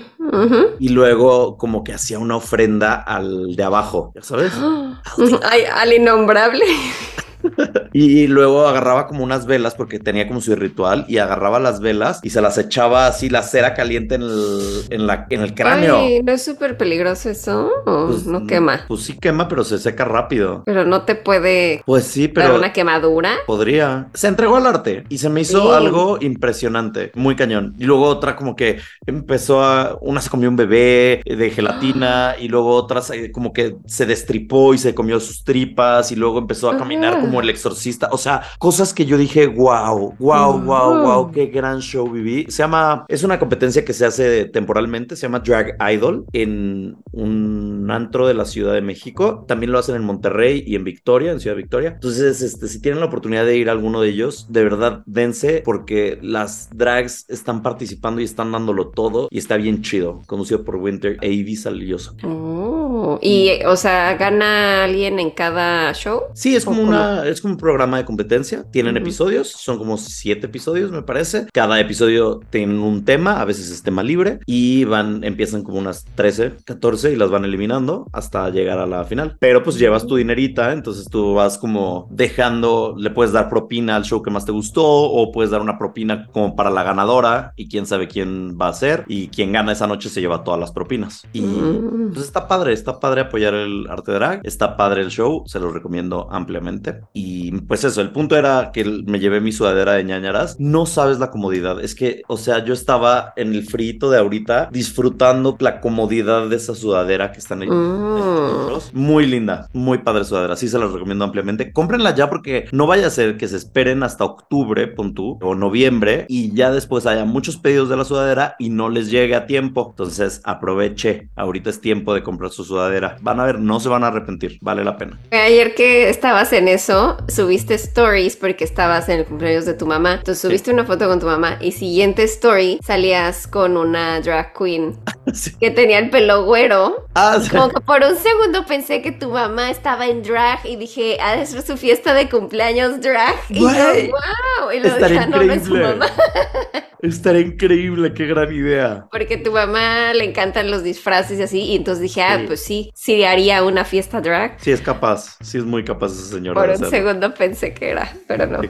Y 0.80 0.90
luego 0.90 1.58
como 1.58 1.84
que 1.84 1.94
hacía 1.94 2.20
una 2.20 2.36
ofrenda 2.36 2.96
al 2.96 3.56
de 3.56 3.64
abajo, 3.64 4.12
¿ya 4.16 4.22
sabes? 4.22 4.54
Ay, 5.44 5.64
al 5.74 5.94
innombrable. 5.94 6.66
y 7.94 8.28
luego 8.28 8.68
agarraba 8.68 9.08
como 9.08 9.24
unas 9.24 9.46
velas 9.46 9.76
porque 9.76 10.00
tenía 10.00 10.28
como 10.28 10.42
su 10.42 10.56
ritual 10.56 11.06
y 11.08 11.18
agarraba 11.18 11.60
las 11.60 11.80
velas 11.80 12.20
y 12.24 12.30
se 12.30 12.42
las 12.42 12.58
echaba 12.58 13.08
así 13.08 13.30
la 13.30 13.44
cera 13.44 13.74
caliente 13.74 14.16
en 14.16 14.22
el, 14.24 14.84
en 14.90 15.08
la, 15.08 15.28
en 15.30 15.42
el 15.42 15.54
cráneo. 15.54 15.98
Ay, 15.98 16.24
¿no 16.24 16.32
es 16.32 16.44
súper 16.44 16.78
peligroso 16.78 17.30
eso? 17.30 17.70
¿O 17.86 18.08
Pues, 18.08 18.26
no 18.26 18.46
quema? 18.48 18.86
Pues 18.88 19.02
sí 19.04 19.18
quema, 19.20 19.48
pero 19.48 19.64
se 19.64 19.78
seca 19.80 20.06
rápido. 20.06 20.64
Pero 20.66 20.86
no 20.86 21.04
te 21.04 21.16
puede 21.16 21.82
Pues 21.86 22.06
sí, 22.06 22.28
dar 22.28 22.34
pero 22.34 22.56
una 22.56 22.74
quemadura. 22.74 23.36
podría. 23.46 24.10
Se 24.14 24.28
entregó 24.28 24.58
al 24.58 24.66
arte 24.68 25.04
y 25.10 25.18
se 25.18 25.30
me 25.30 25.42
hizo 25.42 25.62
Sí. 25.62 25.76
algo 25.76 26.18
impresionante, 26.22 27.12
muy 27.16 27.36
cañón. 27.36 27.76
Y 27.78 27.86
luego 27.86 28.06
otra 28.06 28.36
como 28.36 28.56
que 28.56 28.80
empezó 29.06 29.64
a, 29.64 29.98
una 30.02 30.22
se 30.22 30.30
comió 30.30 30.50
un 30.50 30.56
bebé 30.56 31.22
de 31.26 31.50
gelatina 31.52 32.36
y 32.40 32.48
luego 32.48 32.76
otra 32.76 33.02
como 33.32 33.54
que 33.54 33.78
se 33.86 34.06
destripó 34.06 34.74
y 34.74 34.78
se 34.78 34.94
comió 34.96 35.20
sus 35.20 35.44
tripas 35.44 36.12
y 36.12 36.16
luego 36.16 36.40
empezó 36.40 36.70
a 36.70 36.78
caminar 36.78 37.14
Ajá. 37.16 37.22
Como 37.32 37.42
el 37.42 37.50
exorcista. 37.50 38.10
O 38.12 38.18
sea, 38.18 38.42
cosas 38.60 38.94
que 38.94 39.06
yo 39.06 39.18
dije, 39.18 39.48
wow, 39.48 40.16
wow, 40.20 40.60
wow, 40.60 41.02
wow, 41.02 41.32
qué 41.32 41.48
gran 41.48 41.80
show 41.80 42.10
viví. 42.10 42.46
Se 42.50 42.64
llama, 42.64 43.06
es 43.08 43.24
una 43.24 43.40
competencia 43.40 43.86
que 43.86 43.94
se 43.94 44.06
hace 44.06 44.46
temporalmente, 44.46 45.16
se 45.16 45.24
llama 45.24 45.40
Drag 45.40 45.78
Idol 45.94 46.26
en 46.34 46.98
un 47.14 47.90
antro 47.90 48.28
de 48.28 48.34
la 48.34 48.46
Ciudad 48.46 48.74
de 48.74 48.82
México. 48.82 49.46
También 49.48 49.72
lo 49.72 49.80
hacen 49.80 49.96
en 49.96 50.04
Monterrey 50.04 50.64
y 50.66 50.76
en 50.76 50.84
Victoria, 50.84 51.32
en 51.32 51.40
Ciudad 51.40 51.56
Victoria. 51.56 51.92
Entonces, 51.94 52.42
este, 52.42 52.68
si 52.68 52.82
tienen 52.82 53.00
la 53.00 53.06
oportunidad 53.06 53.46
de 53.46 53.56
ir 53.56 53.70
a 53.70 53.72
alguno 53.72 54.02
de 54.02 54.10
ellos, 54.10 54.48
de 54.50 54.64
verdad, 54.64 55.04
dense 55.06 55.62
porque 55.64 56.20
las 56.22 56.70
drags 56.74 57.26
están 57.30 57.62
participando 57.62 58.20
y 58.20 58.26
están 58.26 58.52
dándolo 58.52 58.90
todo 58.90 59.30
y 59.32 59.38
está 59.38 59.56
bien 59.56 59.82
chido. 59.82 60.22
Conducido 60.28 60.66
por 60.66 60.76
Winter 60.76 61.18
Avi 61.22 61.56
Salilloso. 61.56 62.16
Oh, 62.24 63.20
y, 63.22 63.64
o 63.66 63.78
sea, 63.78 64.16
¿gana 64.18 64.84
alguien 64.84 65.20
en 65.20 65.32
cada 65.32 65.94
show? 65.94 66.24
Sí, 66.34 66.56
es 66.56 66.66
como 66.66 66.82
¿O 66.82 66.86
cómo? 66.86 67.21
Una, 67.22 67.30
es 67.30 67.42
como 67.42 67.54
un 67.54 67.60
programa 67.60 67.98
de 67.98 68.06
competencia. 68.06 68.66
Tienen 68.72 68.98
episodios, 68.98 69.50
son 69.50 69.78
como 69.78 69.98
siete 69.98 70.48
episodios, 70.48 70.92
me 70.92 71.02
parece. 71.02 71.48
Cada 71.54 71.80
episodio 71.80 72.40
tiene 72.50 72.80
un 72.80 73.06
tema, 73.06 73.42
a 73.42 73.46
veces 73.46 73.70
es 73.72 73.84
tema 73.84 74.04
libre, 74.04 74.40
y 74.46 74.84
van, 74.86 75.24
empiezan 75.24 75.64
como 75.64 75.80
unas 75.80 76.06
13, 76.16 76.54
14 76.66 77.14
y 77.14 77.16
las 77.16 77.30
van 77.30 77.46
eliminando 77.46 78.08
hasta 78.14 78.50
llegar 78.50 78.80
a 78.80 78.86
la 78.88 79.04
final. 79.06 79.38
Pero 79.40 79.64
pues 79.64 79.78
llevas 79.78 80.06
tu 80.08 80.16
dinerita, 80.16 80.74
entonces 80.74 81.08
tú 81.10 81.34
vas 81.34 81.58
como 81.58 82.08
dejando, 82.12 82.96
le 82.98 83.10
puedes 83.10 83.32
dar 83.34 83.50
propina 83.50 83.96
al 83.96 84.04
show 84.06 84.22
que 84.22 84.32
más 84.32 84.46
te 84.46 84.52
gustó, 84.52 84.86
o 84.86 85.32
puedes 85.32 85.52
dar 85.52 85.62
una 85.62 85.78
propina 85.78 86.28
como 86.28 86.56
para 86.56 86.70
la 86.70 86.84
ganadora, 86.84 87.54
y 87.56 87.68
quién 87.68 87.86
sabe 87.86 88.08
quién 88.08 88.58
va 88.60 88.68
a 88.70 88.74
ser, 88.74 89.06
y 89.08 89.28
quien 89.28 89.52
gana 89.52 89.72
esa 89.72 89.88
noche 89.88 90.10
se 90.10 90.22
lleva 90.22 90.44
todas 90.44 90.60
las 90.60 90.72
propinas. 90.72 91.24
Y 91.34 91.42
Mm. 91.42 92.04
entonces 92.08 92.26
está 92.26 92.48
padre, 92.48 92.74
está 92.74 93.00
padre 93.00 93.22
apoyar 93.22 93.54
el 93.54 93.88
arte 93.90 94.12
drag, 94.12 94.42
está 94.44 94.78
padre 94.78 95.02
el 95.02 95.10
show, 95.10 95.44
se 95.46 95.60
lo 95.60 95.72
recomiendo 95.72 96.28
ampliamente. 96.32 97.02
Y 97.14 97.52
pues 97.62 97.84
eso, 97.84 98.02
el 98.02 98.12
punto 98.12 98.38
era 98.38 98.72
que 98.74 98.86
me 98.86 99.20
llevé 99.20 99.42
mi 99.42 99.52
sudadera 99.52 99.94
de 99.94 100.04
ñañaras. 100.04 100.60
No 100.60 100.86
sabes 100.86 101.20
la 101.20 101.32
comodidad, 101.32 101.84
es 101.84 101.96
que, 101.96 102.24
o 102.28 102.38
sea, 102.38 102.64
yo 102.64 102.74
estaba 102.74 103.34
en 103.36 103.54
el 103.54 103.66
frito 103.66 104.10
de 104.10 104.18
ahorita 104.18 104.70
disfrutando 104.72 105.58
la 105.60 105.82
comodidad 105.82 106.48
de 106.48 106.56
esa 106.56 106.76
sudadera 106.76 107.32
que 107.32 107.40
están 107.40 107.62
ahí. 107.62 107.70
Mm. 107.70 108.72
Muy 108.94 109.26
linda, 109.26 109.68
muy 109.74 110.00
padre 110.00 110.24
sudadera, 110.24 110.56
sí 110.56 110.68
se 110.68 110.80
las 110.80 110.92
recomiendo 110.92 111.26
ampliamente. 111.26 111.72
Cómprenla 111.74 112.16
ya 112.16 112.30
porque 112.30 112.66
no 112.72 112.88
vaya 112.88 113.08
a 113.08 113.12
ser 113.12 113.38
que 113.38 113.48
se 113.48 113.58
esperen 113.58 114.04
hasta 114.04 114.24
octubre, 114.24 114.88
pon 114.88 115.14
tú, 115.14 115.38
o 115.42 115.56
noviembre, 115.56 116.26
y 116.30 116.54
ya 116.54 116.72
después 116.72 117.06
haya 117.06 117.26
muchos 117.26 117.58
pedidos 117.58 117.90
de 117.90 117.98
la 117.98 118.06
sudadera 118.06 118.56
y 118.60 118.70
no 118.70 118.90
les 118.90 119.12
llegue 119.12 119.36
a 119.36 119.46
tiempo. 119.46 119.88
Entonces 119.92 120.42
aproveche, 120.44 121.30
ahorita 121.36 121.70
es 121.70 121.82
tiempo 121.82 122.14
de 122.14 122.24
comprar 122.24 122.52
su 122.52 122.64
sudadera. 122.64 123.18
Van 123.22 123.40
a 123.40 123.46
ver, 123.46 123.60
no 123.60 123.80
se 123.80 123.90
van 123.90 124.04
a 124.04 124.08
arrepentir, 124.08 124.58
vale 124.62 124.84
la 124.84 124.98
pena. 124.98 125.20
Ayer 125.32 125.76
que 125.76 126.10
estabas 126.10 126.54
en 126.54 126.68
eso, 126.68 127.01
subiste 127.28 127.76
stories 127.76 128.36
porque 128.36 128.64
estabas 128.64 129.10
en 129.10 129.20
el 129.20 129.26
cumpleaños 129.26 129.66
de 129.66 129.74
tu 129.74 129.86
mamá. 129.86 130.14
Entonces 130.16 130.40
subiste 130.42 130.72
una 130.72 130.86
foto 130.86 131.08
con 131.08 131.20
tu 131.20 131.26
mamá 131.26 131.58
y 131.62 131.72
siguiente 131.72 132.24
story 132.24 132.80
salías 132.86 133.48
con 133.48 133.78
una 133.78 134.20
drag 134.22 134.54
queen 134.58 134.98
Sí. 135.34 135.52
que 135.60 135.72
tenía 135.72 136.00
el 136.00 136.10
pelo 136.10 136.44
güero. 136.46 137.06
Ah, 137.16 137.38
sí. 137.42 137.50
Como 137.50 137.70
que 137.70 137.82
por 137.82 138.02
un 138.04 138.16
segundo 138.18 138.66
pensé 138.66 139.02
que 139.02 139.12
tu 139.12 139.30
mamá 139.30 139.70
estaba 139.72 140.08
en 140.08 140.24
drag 140.24 140.66
y 140.66 140.76
dije, 140.76 141.18
ah, 141.22 141.36
es 141.36 141.52
su 141.66 141.78
fiesta 141.78 142.14
de 142.14 142.30
cumpleaños 142.30 143.00
drag. 143.02 143.36
Y 143.50 143.60
yo, 143.62 143.68
wow. 143.68 144.72
Y 144.74 144.80
luego 144.80 144.96
estaría 144.96 145.08
dije, 145.08 145.20
"Ah, 145.20 145.28
no, 145.28 145.44
no 145.44 145.54
es 145.54 145.64
su 145.64 145.76
increíble. 145.76 145.96
mamá. 145.96 146.08
Estaría 147.02 147.42
increíble, 147.42 148.14
qué 148.14 148.26
gran 148.28 148.54
idea. 148.54 149.08
Porque 149.12 149.38
tu 149.38 149.52
mamá 149.52 150.14
le 150.14 150.24
encantan 150.24 150.70
los 150.70 150.84
disfraces 150.84 151.40
y 151.40 151.44
así. 151.44 151.60
Y 151.62 151.76
entonces 151.76 152.02
dije, 152.02 152.22
ah, 152.22 152.38
Sí. 152.40 152.44
pues 152.48 152.64
sí, 152.64 152.92
sí 152.94 153.24
haría 153.24 153.64
una 153.64 153.86
fiesta 153.86 154.22
drag. 154.22 154.58
Sí, 154.60 154.72
es 154.72 154.82
capaz, 154.82 155.38
sí 155.42 155.58
es 155.58 155.64
muy 155.66 155.84
capaz 155.84 156.12
esa 156.14 156.36
señora. 156.36 156.60
Por 156.62 156.70
un 156.70 156.90
segundo 156.90 157.34
pensé 157.34 157.74
que 157.74 157.90
era, 157.90 158.12
pero 158.28 158.46
no. 158.48 158.62
Qué. 158.62 158.70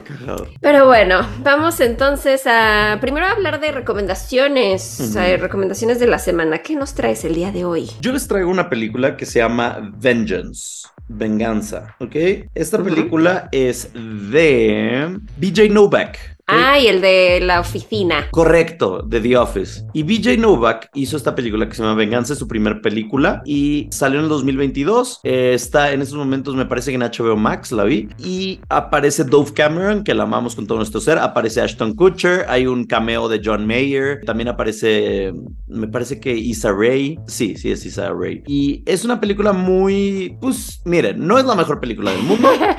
Pero 0.60 0.86
bueno, 0.86 1.26
vamos 1.42 1.80
entonces 1.80 2.42
a 2.46 2.98
primero 3.00 3.26
a 3.26 3.30
hablar 3.32 3.60
de 3.60 3.72
recomendaciones, 3.72 4.98
Ujú. 5.00 5.18
recomendaciones 5.40 5.98
de 5.98 6.06
la 6.06 6.18
semana. 6.18 6.58
¿Qué 6.58 6.74
nos 6.74 6.94
traes 6.94 7.24
el 7.24 7.34
día 7.34 7.52
de 7.52 7.64
hoy? 7.64 7.90
Yo 8.00 8.12
les 8.12 8.26
traigo 8.28 8.50
una 8.50 8.68
película 8.70 9.16
que 9.16 9.26
se 9.26 9.38
llama 9.40 9.92
Vengeance, 9.98 10.88
Venganza, 11.08 11.94
¿ok? 12.00 12.16
Esta 12.54 12.82
película 12.82 13.48
es 13.52 13.90
de 13.94 15.18
BJ 15.36 15.68
Novak. 15.70 16.31
Ah, 16.46 16.78
y 16.78 16.86
el 16.86 17.00
de 17.00 17.40
la 17.40 17.60
oficina. 17.60 18.28
Correcto, 18.30 19.02
de 19.02 19.20
The 19.20 19.36
Office. 19.36 19.84
Y 19.92 20.02
BJ 20.02 20.38
Novak 20.38 20.90
hizo 20.94 21.16
esta 21.16 21.34
película 21.34 21.68
que 21.68 21.74
se 21.74 21.82
llama 21.82 21.94
Venganza, 21.94 22.34
su 22.34 22.48
primer 22.48 22.80
película 22.80 23.42
y 23.44 23.88
salió 23.90 24.18
en 24.18 24.24
el 24.24 24.28
2022. 24.28 25.20
Eh, 25.24 25.52
está 25.54 25.92
en 25.92 26.02
estos 26.02 26.18
momentos, 26.18 26.54
me 26.54 26.66
parece 26.66 26.90
que 26.90 26.96
en 26.96 27.02
HBO 27.02 27.36
Max 27.36 27.72
la 27.72 27.84
vi. 27.84 28.08
Y 28.18 28.60
aparece 28.68 29.24
Dove 29.24 29.52
Cameron, 29.52 30.04
que 30.04 30.14
la 30.14 30.24
amamos 30.24 30.54
con 30.54 30.66
todo 30.66 30.78
nuestro 30.78 31.00
ser. 31.00 31.18
Aparece 31.18 31.60
Ashton 31.60 31.94
Kutcher. 31.94 32.44
Hay 32.48 32.66
un 32.66 32.84
cameo 32.84 33.28
de 33.28 33.40
John 33.42 33.66
Mayer. 33.66 34.20
También 34.24 34.48
aparece, 34.48 35.28
eh, 35.28 35.32
me 35.68 35.88
parece 35.88 36.20
que 36.20 36.32
Issa 36.34 36.72
Rae. 36.72 37.18
Sí, 37.26 37.56
sí, 37.56 37.70
es 37.70 37.86
Issa 37.86 38.12
Rae. 38.12 38.42
Y 38.46 38.82
es 38.86 39.04
una 39.04 39.20
película 39.20 39.52
muy, 39.52 40.36
pues, 40.40 40.82
miren, 40.84 41.26
no 41.26 41.38
es 41.38 41.44
la 41.44 41.54
mejor 41.54 41.80
película 41.80 42.10
del 42.10 42.22
mundo. 42.22 42.48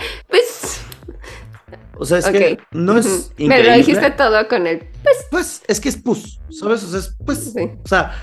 O 1.98 2.06
sea, 2.06 2.18
es 2.20 2.26
que 2.28 2.58
no 2.72 2.98
es 2.98 3.06
Ujú. 3.06 3.34
increíble. 3.38 3.58
Me 3.58 3.64
lo 3.64 3.78
dijiste 3.78 4.12
todo 4.12 4.48
con 4.48 4.68
el... 4.68 4.80
Pues, 5.04 5.18
Pues 5.30 5.62
es 5.68 5.80
que 5.80 5.90
es 5.90 5.98
pus, 5.98 6.40
¿sabes? 6.50 6.84
O 6.84 6.88
sea, 6.88 7.00
es 7.00 7.16
pues. 7.26 7.54
Sí. 7.54 7.72
O 7.84 7.88
sea, 7.88 8.14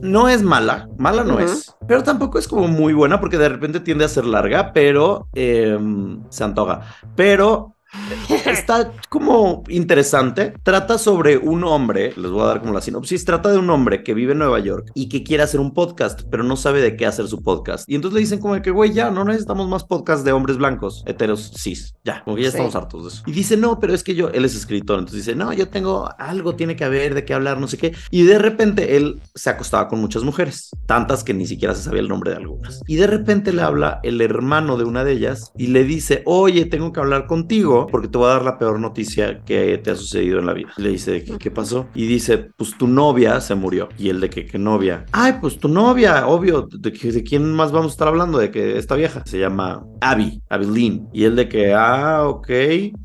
no 0.00 0.28
es 0.28 0.42
mala, 0.42 0.88
mala 0.98 1.22
no 1.22 1.38
es, 1.38 1.72
pero 1.86 2.02
tampoco 2.02 2.38
es 2.38 2.48
como 2.48 2.66
muy 2.66 2.92
buena 2.92 3.20
porque 3.20 3.38
de 3.38 3.48
repente 3.48 3.80
tiende 3.80 4.04
a 4.04 4.08
ser 4.08 4.24
larga, 4.24 4.72
pero 4.72 5.28
em, 5.34 6.22
se 6.30 6.44
antoja. 6.44 6.80
Pero 7.14 7.76
Está 8.46 8.92
como 9.08 9.64
interesante. 9.68 10.54
Trata 10.62 10.98
sobre 10.98 11.36
un 11.36 11.64
hombre, 11.64 12.12
les 12.16 12.30
voy 12.30 12.42
a 12.42 12.46
dar 12.46 12.60
como 12.60 12.72
la 12.72 12.80
sinopsis, 12.80 13.24
trata 13.24 13.50
de 13.50 13.58
un 13.58 13.68
hombre 13.70 14.02
que 14.02 14.14
vive 14.14 14.32
en 14.32 14.38
Nueva 14.38 14.60
York 14.60 14.90
y 14.94 15.08
que 15.08 15.22
quiere 15.22 15.42
hacer 15.42 15.60
un 15.60 15.74
podcast, 15.74 16.22
pero 16.30 16.42
no 16.42 16.56
sabe 16.56 16.80
de 16.80 16.96
qué 16.96 17.06
hacer 17.06 17.28
su 17.28 17.42
podcast. 17.42 17.88
Y 17.88 17.94
entonces 17.94 18.14
le 18.14 18.20
dicen 18.20 18.38
como 18.40 18.60
que, 18.62 18.70
güey, 18.70 18.92
ya, 18.92 19.10
no 19.10 19.24
necesitamos 19.24 19.68
más 19.68 19.84
podcast 19.84 20.24
de 20.24 20.32
hombres 20.32 20.56
blancos, 20.56 21.02
heteros, 21.06 21.52
cis, 21.56 21.94
ya, 22.04 22.22
como 22.24 22.36
que 22.36 22.42
ya 22.42 22.48
estamos 22.48 22.74
hartos 22.74 23.02
de 23.02 23.08
eso. 23.10 23.22
Y 23.26 23.32
dice, 23.32 23.56
no, 23.56 23.78
pero 23.78 23.94
es 23.94 24.02
que 24.02 24.14
yo, 24.14 24.30
él 24.30 24.44
es 24.44 24.54
escritor, 24.54 24.98
entonces 24.98 25.26
dice, 25.26 25.36
no, 25.36 25.52
yo 25.52 25.68
tengo 25.68 26.08
algo, 26.18 26.54
tiene 26.54 26.76
que 26.76 26.84
haber, 26.84 27.14
de 27.14 27.24
qué 27.24 27.34
hablar, 27.34 27.60
no 27.60 27.68
sé 27.68 27.76
qué. 27.76 27.94
Y 28.10 28.22
de 28.24 28.38
repente 28.38 28.96
él 28.96 29.20
se 29.34 29.50
acostaba 29.50 29.88
con 29.88 30.00
muchas 30.00 30.22
mujeres, 30.22 30.70
tantas 30.86 31.24
que 31.24 31.34
ni 31.34 31.46
siquiera 31.46 31.74
se 31.74 31.82
sabía 31.82 32.00
el 32.00 32.08
nombre 32.08 32.30
de 32.30 32.38
algunas. 32.38 32.80
Y 32.86 32.96
de 32.96 33.06
repente 33.06 33.52
le 33.52 33.62
habla 33.62 34.00
el 34.02 34.20
hermano 34.20 34.76
de 34.76 34.84
una 34.84 35.04
de 35.04 35.12
ellas 35.12 35.52
y 35.56 35.68
le 35.68 35.84
dice, 35.84 36.22
oye, 36.24 36.64
tengo 36.64 36.92
que 36.92 37.00
hablar 37.00 37.26
contigo 37.26 37.81
porque 37.86 38.08
te 38.08 38.18
voy 38.18 38.28
a 38.28 38.34
dar 38.34 38.44
la 38.44 38.58
peor 38.58 38.78
noticia 38.78 39.42
que 39.44 39.78
te 39.78 39.90
ha 39.90 39.96
sucedido 39.96 40.38
en 40.38 40.46
la 40.46 40.52
vida. 40.52 40.72
Le 40.76 40.90
dice, 40.90 41.24
¿qué, 41.24 41.50
pasó? 41.50 41.86
Y 41.94 42.06
dice, 42.06 42.38
pues 42.56 42.76
tu 42.76 42.86
novia 42.86 43.40
se 43.40 43.54
murió. 43.54 43.88
Y 43.98 44.08
él 44.08 44.20
de 44.20 44.30
que, 44.30 44.46
¿qué 44.46 44.58
novia? 44.58 45.04
Ay, 45.12 45.34
pues 45.40 45.58
tu 45.58 45.68
novia, 45.68 46.26
obvio. 46.26 46.68
¿De, 46.70 46.90
de 46.90 47.22
quién 47.22 47.52
más 47.52 47.72
vamos 47.72 47.92
a 47.92 47.94
estar 47.94 48.08
hablando? 48.08 48.38
De 48.38 48.50
que 48.50 48.78
esta 48.78 48.94
vieja 48.94 49.22
se 49.26 49.38
llama 49.38 49.84
Abby, 50.00 50.42
Abilene. 50.48 51.06
Y 51.12 51.24
él 51.24 51.36
de 51.36 51.48
que, 51.48 51.74
ah, 51.74 52.24
ok. 52.26 52.50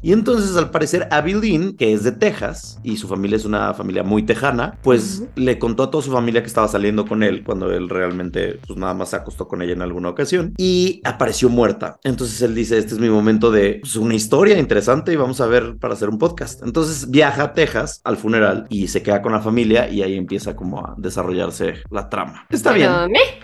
Y 0.01 0.11
entonces 0.13 0.55
al 0.55 0.71
parecer 0.71 1.07
Abilene, 1.11 1.75
que 1.75 1.93
es 1.93 2.03
de 2.03 2.11
Texas 2.11 2.79
y 2.83 2.97
su 2.97 3.07
familia 3.07 3.37
es 3.37 3.45
una 3.45 3.73
familia 3.73 4.03
muy 4.03 4.23
tejana, 4.23 4.77
pues 4.81 5.23
le 5.35 5.59
contó 5.59 5.83
a 5.83 5.91
toda 5.91 6.03
su 6.03 6.11
familia 6.11 6.41
que 6.41 6.47
estaba 6.47 6.67
saliendo 6.67 7.05
con 7.05 7.23
él 7.23 7.43
cuando 7.43 7.71
él 7.71 7.89
realmente 7.89 8.59
pues 8.65 8.77
nada 8.77 8.93
más 8.93 9.09
se 9.09 9.15
acostó 9.15 9.47
con 9.47 9.61
ella 9.61 9.73
en 9.73 9.81
alguna 9.81 10.09
ocasión 10.09 10.53
y 10.57 11.01
apareció 11.03 11.49
muerta. 11.49 11.99
Entonces 12.03 12.41
él 12.41 12.55
dice, 12.55 12.77
este 12.77 12.93
es 12.93 12.99
mi 12.99 13.09
momento 13.09 13.51
de 13.51 13.79
pues, 13.81 13.95
una 13.95 14.15
historia 14.15 14.57
interesante 14.67 15.13
y 15.13 15.15
vamos 15.15 15.39
a 15.39 15.47
ver 15.47 15.77
para 15.77 15.93
hacer 15.93 16.09
un 16.09 16.17
podcast. 16.17 16.61
Entonces 16.61 17.09
viaja 17.09 17.43
a 17.43 17.53
Texas 17.53 18.01
al 18.03 18.17
funeral 18.17 18.65
y 18.69 18.89
se 18.89 19.01
queda 19.01 19.21
con 19.21 19.31
la 19.31 19.39
familia 19.39 19.87
y 19.89 20.03
ahí 20.03 20.17
empieza 20.17 20.57
como 20.57 20.79
a 20.79 20.93
desarrollarse 20.97 21.75
la 21.89 22.09
trama. 22.09 22.45
Está 22.49 22.73
bien. 22.73 22.91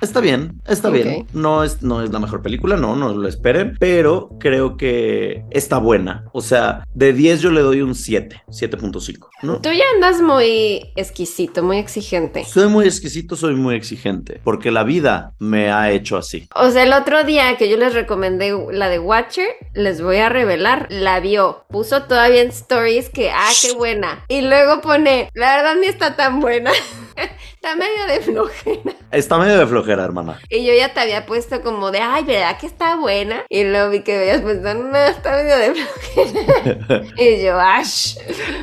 Está 0.01 0.19
bien, 0.19 0.61
está 0.67 0.89
bien. 0.89 1.25
No 1.31 1.63
es, 1.63 1.81
no 1.81 2.03
es 2.03 2.11
la 2.11 2.19
mejor 2.19 2.41
película, 2.41 2.75
no, 2.75 2.97
no 2.97 3.13
lo 3.13 3.25
esperen, 3.25 3.77
pero 3.79 4.31
creo 4.37 4.75
que 4.75 5.45
está 5.49 5.77
buena. 5.77 6.25
O 6.33 6.41
sea, 6.41 6.83
de 6.93 7.13
10 7.13 7.39
yo 7.39 7.51
le 7.51 7.61
doy 7.61 7.81
un 7.81 7.95
7, 7.95 8.43
7.5. 8.49 9.29
¿no? 9.43 9.61
Tú 9.61 9.69
ya 9.69 9.85
andas 9.95 10.21
muy 10.21 10.91
exquisito, 10.97 11.63
muy 11.63 11.77
exigente. 11.77 12.43
Soy 12.43 12.67
muy 12.67 12.85
exquisito, 12.85 13.37
soy 13.37 13.55
muy 13.55 13.75
exigente, 13.75 14.41
porque 14.43 14.71
la 14.71 14.83
vida 14.83 15.33
me 15.39 15.71
ha 15.71 15.89
hecho 15.91 16.17
así. 16.17 16.49
O 16.53 16.69
sea, 16.69 16.83
el 16.83 16.91
otro 16.91 17.23
día 17.23 17.55
que 17.55 17.69
yo 17.69 17.77
les 17.77 17.93
recomendé 17.93 18.53
la 18.71 18.89
de 18.89 18.99
Watcher, 18.99 19.47
les 19.73 20.01
voy 20.01 20.17
a 20.17 20.27
revelar, 20.27 20.87
la 20.89 21.12
vio. 21.19 21.65
Puso 21.69 22.03
todavía 22.03 22.41
en 22.41 22.49
stories 22.49 23.09
que, 23.09 23.31
ah, 23.31 23.51
qué 23.61 23.73
buena. 23.73 24.25
Y 24.27 24.41
luego 24.41 24.81
pone, 24.81 25.29
la 25.33 25.55
verdad 25.55 25.75
ni 25.75 25.87
está 25.87 26.15
tan 26.15 26.39
buena. 26.39 26.71
está 27.63 27.77
medio 27.77 28.05
de 28.07 28.19
flojera. 28.19 28.95
Está 29.09 29.37
medio 29.37 29.57
de 29.57 29.65
flojera, 29.65 30.03
hermana. 30.03 30.37
Y 30.49 30.65
yo 30.65 30.73
ya 30.73 30.93
te 30.93 30.99
había 30.99 31.25
puesto 31.25 31.61
como 31.61 31.91
de, 31.91 31.99
ay, 31.99 32.25
¿verdad 32.25 32.57
que 32.59 32.65
está 32.65 32.97
buena? 32.97 33.43
Y 33.47 33.63
luego 33.63 33.89
vi 33.89 34.01
que 34.01 34.17
habías 34.17 34.41
puesto, 34.41 34.73
no, 34.73 34.97
está 34.97 35.31
medio 35.31 35.57
de 35.57 35.73
flojera. 35.73 37.05
y 37.17 37.43
yo, 37.43 37.57
ash. 37.57 38.17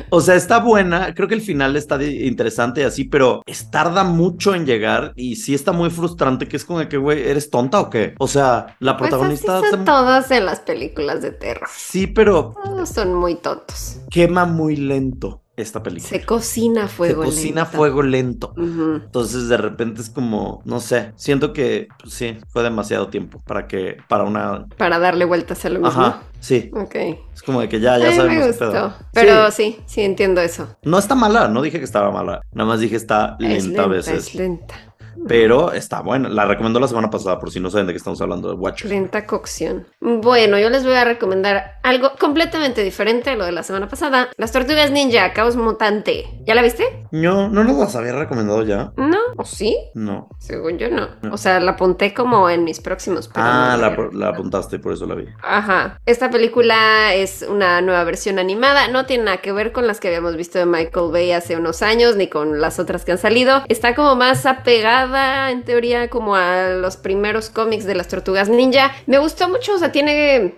O 0.09 0.21
sea, 0.21 0.35
está 0.35 0.59
buena. 0.59 1.15
Creo 1.15 1.27
que 1.27 1.33
el 1.33 1.41
final 1.41 1.75
está 1.75 2.01
interesante 2.03 2.81
y 2.81 2.83
así, 2.83 3.05
pero 3.05 3.41
tarda 3.71 4.03
mucho 4.03 4.53
en 4.53 4.67
llegar 4.67 5.13
y 5.15 5.37
sí 5.37 5.55
está 5.55 5.71
muy 5.71 5.89
frustrante 5.89 6.47
que 6.47 6.57
es 6.57 6.65
como 6.65 6.79
de 6.79 6.87
que, 6.87 6.97
güey, 6.97 7.27
¿eres 7.27 7.49
tonta 7.49 7.79
o 7.79 7.89
qué? 7.89 8.13
O 8.19 8.27
sea, 8.27 8.75
la 8.79 8.97
pues 8.97 9.09
protagonista... 9.09 9.59
Pues 9.59 9.71
son 9.71 9.85
todas 9.85 10.29
en 10.29 10.45
las 10.45 10.59
películas 10.59 11.23
de 11.23 11.31
terror. 11.31 11.69
Sí, 11.75 12.05
pero... 12.05 12.53
Todos 12.63 12.89
son 12.89 13.15
muy 13.15 13.33
tontos. 13.33 13.97
Quema 14.11 14.45
muy 14.45 14.75
lento 14.75 15.40
esta 15.63 15.83
película. 15.83 16.09
Se 16.09 16.25
cocina 16.25 16.87
fuego 16.87 17.23
lento. 17.23 17.31
Se 17.31 17.41
cocina 17.41 17.65
fuego 17.65 18.03
lento. 18.03 18.53
Entonces 18.57 19.47
de 19.49 19.57
repente 19.57 20.01
es 20.01 20.09
como, 20.09 20.61
no 20.65 20.79
sé, 20.79 21.11
siento 21.15 21.53
que 21.53 21.87
pues, 22.01 22.13
sí, 22.13 22.37
fue 22.49 22.63
demasiado 22.63 23.07
tiempo 23.07 23.41
para 23.45 23.67
que, 23.67 23.97
para 24.07 24.23
una... 24.23 24.65
Para 24.77 24.99
darle 24.99 25.25
vueltas 25.25 25.63
a 25.65 25.69
lo 25.69 25.79
mismo. 25.79 25.87
Ajá, 25.89 26.23
sí. 26.39 26.71
Ok. 26.73 26.95
Es 27.33 27.41
como 27.43 27.61
de 27.61 27.69
que 27.69 27.79
ya, 27.79 27.97
ya 27.97 28.13
sabemos. 28.13 28.37
Me 28.37 28.47
gustó. 28.47 28.93
Pero 29.13 29.51
sí. 29.51 29.79
sí. 29.85 30.01
entiendo 30.01 30.41
eso. 30.41 30.75
No 30.83 30.97
está 30.97 31.15
mala, 31.15 31.47
no 31.47 31.61
dije 31.61 31.79
que 31.79 31.85
estaba 31.85 32.11
mala. 32.11 32.41
Nada 32.53 32.67
más 32.67 32.79
dije 32.79 32.95
está 32.95 33.35
lenta, 33.39 33.83
a 33.83 33.87
veces. 33.87 34.27
Es 34.27 34.35
lenta 34.35 34.90
pero 35.27 35.71
está 35.71 36.01
buena. 36.01 36.29
La 36.29 36.45
recomendó 36.45 36.79
la 36.79 36.87
semana 36.87 37.09
pasada, 37.09 37.39
por 37.39 37.51
si 37.51 37.59
no 37.59 37.69
saben 37.69 37.87
de 37.87 37.93
qué 37.93 37.97
estamos 37.97 38.21
hablando, 38.21 38.49
de 38.49 38.55
Watcher. 38.55 38.89
Lenta 38.89 39.25
cocción. 39.25 39.87
Bueno, 39.99 40.57
yo 40.59 40.69
les 40.69 40.83
voy 40.83 40.95
a 40.95 41.05
recomendar 41.05 41.79
algo 41.83 42.11
completamente 42.19 42.83
diferente 42.83 43.29
a 43.31 43.35
lo 43.35 43.45
de 43.45 43.51
la 43.51 43.63
semana 43.63 43.87
pasada. 43.87 44.29
Las 44.37 44.51
Tortugas 44.51 44.91
Ninja, 44.91 45.33
Caos 45.33 45.55
Mutante. 45.55 46.25
¿Ya 46.45 46.55
la 46.55 46.61
viste? 46.61 47.05
No, 47.11 47.49
¿no 47.49 47.63
nos 47.63 47.77
las 47.77 47.95
había 47.95 48.13
recomendado 48.13 48.63
ya? 48.63 48.91
No, 48.97 49.17
¿o 49.37 49.45
sí? 49.45 49.77
No. 49.93 50.29
Según 50.39 50.77
yo 50.77 50.89
no. 50.89 51.09
O 51.31 51.37
sea, 51.37 51.59
la 51.59 51.71
apunté 51.71 52.13
como 52.13 52.49
en 52.49 52.63
mis 52.63 52.79
próximos. 52.79 53.29
ah, 53.35 53.77
la, 53.79 53.95
la, 54.13 54.29
apuntaste, 54.29 54.79
por 54.79 54.93
eso 54.93 55.05
la 55.05 55.15
vi. 55.15 55.25
Ajá. 55.43 55.99
Esta 56.05 56.29
película 56.29 57.13
es 57.13 57.45
una 57.47 57.81
nueva 57.81 58.03
versión 58.03 58.39
animada. 58.39 58.87
No 58.87 59.05
tiene 59.05 59.25
nada 59.25 59.37
que 59.37 59.51
ver 59.51 59.71
con 59.71 59.87
las 59.87 59.99
que 59.99 60.07
habíamos 60.07 60.35
visto 60.35 60.57
de 60.59 60.65
Michael 60.65 61.11
Bay 61.11 61.31
hace 61.31 61.57
unos 61.57 61.81
años, 61.81 62.15
ni 62.15 62.27
con 62.27 62.61
las 62.61 62.79
otras 62.79 63.05
que 63.05 63.11
han 63.11 63.17
salido. 63.17 63.63
Está 63.67 63.95
como 63.95 64.15
más 64.15 64.45
apegada 64.45 65.10
en 65.15 65.63
teoría 65.63 66.09
como 66.09 66.35
a 66.35 66.69
los 66.69 66.97
primeros 66.97 67.49
cómics 67.49 67.85
de 67.85 67.95
las 67.95 68.07
tortugas 68.07 68.49
ninja. 68.49 68.91
Me 69.05 69.17
gustó 69.17 69.49
mucho, 69.49 69.75
o 69.75 69.77
sea, 69.77 69.91
tiene, 69.91 70.55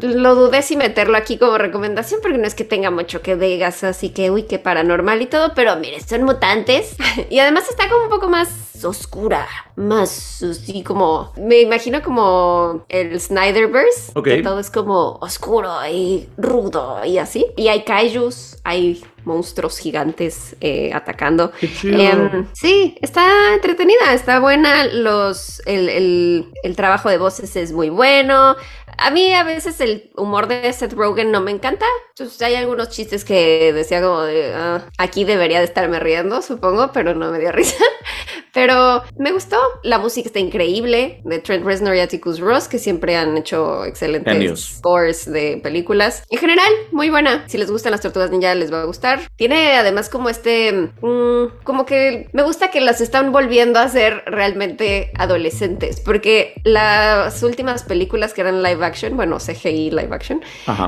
lo 0.00 0.34
dudé 0.34 0.62
si 0.62 0.76
meterlo 0.76 1.16
aquí 1.16 1.38
como 1.38 1.58
recomendación 1.58 2.20
porque 2.22 2.38
no 2.38 2.46
es 2.46 2.54
que 2.54 2.64
tenga 2.64 2.90
mucho 2.90 3.22
que 3.22 3.36
digas 3.36 3.84
así 3.84 4.10
que, 4.10 4.30
uy, 4.30 4.44
qué 4.44 4.58
paranormal 4.58 5.22
y 5.22 5.26
todo, 5.26 5.52
pero 5.54 5.76
mire, 5.76 6.00
son 6.00 6.24
mutantes 6.24 6.96
y 7.30 7.38
además 7.38 7.68
está 7.68 7.88
como 7.88 8.04
un 8.04 8.10
poco 8.10 8.28
más 8.28 8.84
oscura, 8.84 9.46
más 9.78 10.42
así 10.42 10.82
como, 10.82 11.32
me 11.36 11.60
imagino 11.60 12.02
como 12.02 12.84
el 12.88 13.18
Snyderverse, 13.18 14.12
que 14.24 14.42
todo 14.42 14.58
es 14.58 14.70
como 14.70 15.12
oscuro 15.20 15.70
y 15.90 16.28
rudo 16.36 17.04
y 17.04 17.18
así. 17.18 17.46
Y 17.56 17.68
hay 17.68 17.84
kaijus, 17.84 18.58
hay 18.64 19.02
monstruos 19.24 19.78
gigantes 19.78 20.56
eh, 20.60 20.90
atacando. 20.92 21.52
Em, 21.84 22.46
sí, 22.54 22.96
está 23.02 23.54
entretenida, 23.54 24.12
está 24.14 24.40
buena. 24.40 24.86
Los, 24.86 25.62
el, 25.66 26.46
trabajo 26.76 27.08
de 27.08 27.18
voces 27.18 27.54
es 27.54 27.72
muy 27.72 27.90
bueno. 27.90 28.56
A 28.96 29.10
mí 29.10 29.32
a 29.32 29.44
veces 29.44 29.80
el 29.80 30.10
humor 30.16 30.48
de 30.48 30.72
Seth 30.72 30.94
Rogen 30.94 31.30
no 31.30 31.40
me 31.40 31.52
encanta. 31.52 31.86
Entonces, 32.10 32.40
hay 32.42 32.56
algunos 32.56 32.88
chistes 32.88 33.24
que 33.24 33.72
decía 33.72 34.02
como 34.02 34.22
de, 34.22 34.52
ah, 34.54 34.82
aquí 34.98 35.24
debería 35.24 35.58
de 35.58 35.66
estarme 35.66 36.00
riendo, 36.00 36.42
supongo, 36.42 36.90
pero 36.92 37.14
no 37.14 37.30
me 37.30 37.38
dio 37.38 37.52
risa. 37.52 37.84
Pero 38.52 39.02
me 39.18 39.32
gustó. 39.32 39.56
La 39.82 39.98
música 39.98 40.28
está 40.28 40.38
increíble 40.38 41.20
de 41.24 41.38
Trent 41.38 41.64
Reznor 41.64 41.96
y 41.96 42.00
Atticus 42.00 42.40
Ross, 42.40 42.68
que 42.68 42.78
siempre 42.78 43.16
han 43.16 43.36
hecho 43.36 43.84
excelentes 43.84 44.60
scores 44.78 45.30
de 45.30 45.60
películas. 45.62 46.24
En 46.30 46.38
general, 46.38 46.72
muy 46.92 47.10
buena. 47.10 47.44
Si 47.48 47.58
les 47.58 47.70
gustan 47.70 47.92
las 47.92 48.00
tortugas 48.00 48.30
ninja, 48.30 48.54
les 48.54 48.72
va 48.72 48.82
a 48.82 48.84
gustar. 48.84 49.20
Tiene 49.36 49.74
además 49.74 50.08
como 50.08 50.28
este, 50.28 50.72
mm, 51.00 51.62
como 51.64 51.86
que 51.86 52.28
me 52.32 52.42
gusta 52.42 52.70
que 52.70 52.80
las 52.80 53.00
están 53.00 53.32
volviendo 53.32 53.78
a 53.78 53.88
ser 53.88 54.22
realmente 54.26 55.10
adolescentes, 55.16 56.00
porque 56.00 56.60
las 56.64 57.42
últimas 57.42 57.82
películas 57.82 58.34
que 58.34 58.40
eran 58.40 58.62
live 58.62 58.84
action, 58.84 59.16
bueno, 59.16 59.38
CGI 59.38 59.90
live 59.90 60.08
action, 60.10 60.40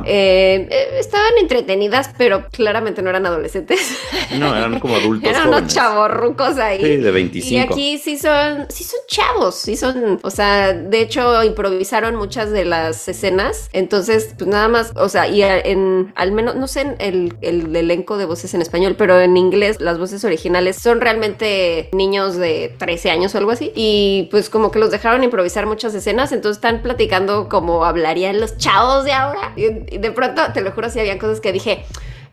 eh, 0.05 0.69
eh, 0.71 0.88
estaban 0.99 1.33
entretenidas, 1.40 2.11
pero 2.17 2.47
claramente 2.50 3.02
no 3.02 3.11
eran 3.11 3.26
adolescentes. 3.26 3.99
No, 4.38 4.55
eran 4.57 4.79
como 4.81 4.97
adultos. 4.97 5.29
eran 5.31 5.49
unos 5.49 5.73
chavorrucos 5.73 6.59
ahí. 6.59 6.81
Sí, 6.81 6.97
de 6.97 7.11
25. 7.11 7.50
Y 7.50 7.59
aquí 7.59 7.99
sí 7.99 8.19
son, 8.19 8.66
sí 8.69 8.85
son 8.85 9.00
chavos, 9.07 9.54
sí 9.57 9.76
son, 9.76 10.19
o 10.23 10.30
sea, 10.30 10.73
de 10.73 11.00
hecho 11.00 11.42
improvisaron 11.42 12.16
muchas 12.16 12.50
de 12.50 12.64
las 12.64 13.09
escenas, 13.09 13.69
entonces 13.73 14.35
pues 14.37 14.49
nada 14.49 14.69
más, 14.69 14.92
o 14.97 15.09
sea, 15.09 15.28
y 15.28 15.42
en, 15.42 16.12
al 16.16 16.33
menos, 16.33 16.57
no 16.57 16.66
sé 16.66 16.97
el, 16.99 17.37
el 17.40 17.75
elenco 17.75 18.16
de 18.16 18.25
voces 18.25 18.54
en 18.54 18.62
español, 18.62 18.95
pero 18.97 19.21
en 19.21 19.37
inglés 19.37 19.80
las 19.80 19.99
voces 19.99 20.25
originales 20.25 20.76
son 20.76 21.00
realmente 21.00 21.88
niños 21.92 22.37
de 22.37 22.75
13 22.78 23.11
años 23.11 23.35
o 23.35 23.38
algo 23.38 23.50
así, 23.50 23.73
y 23.75 24.28
pues 24.30 24.50
como 24.50 24.71
que 24.71 24.78
los 24.78 24.90
dejaron 24.90 25.25
improvisar 25.25 25.66
muchas 25.66 25.95
escenas, 25.95 26.33
entonces 26.33 26.59
están 26.59 26.83
platicando 26.83 27.49
como 27.49 27.85
hablarían 27.85 28.40
los 28.40 28.57
chavos 28.57 29.04
de 29.04 29.12
ahora, 29.12 29.52
y, 29.57 29.99
de 29.99 30.12
pronto, 30.12 30.42
te 30.52 30.61
lo 30.61 30.73
juro, 30.73 30.90
si 30.90 31.00
había 31.00 31.19
cosas 31.19 31.40
que 31.40 31.52
dije, 31.52 31.85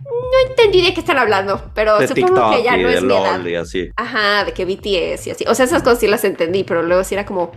no 0.09 0.49
entendí 0.49 0.81
de 0.81 0.93
qué 0.93 0.99
están 0.99 1.17
hablando, 1.17 1.61
pero 1.73 2.05
supongo 2.07 2.51
que 2.51 2.63
ya 2.63 2.77
no 2.77 2.89
es 2.89 3.03
mi 3.03 3.13
edad. 3.13 3.45
Y 3.45 3.55
así. 3.55 3.89
Ajá, 3.95 4.45
de 4.45 4.53
que 4.53 4.65
BTS 4.65 5.27
y 5.27 5.31
así. 5.31 5.45
O 5.47 5.55
sea, 5.55 5.65
esas 5.65 5.83
cosas 5.83 5.99
sí 5.99 6.07
las 6.07 6.23
entendí, 6.23 6.63
pero 6.63 6.83
luego 6.83 7.03
sí 7.03 7.15
era 7.15 7.25
como. 7.25 7.51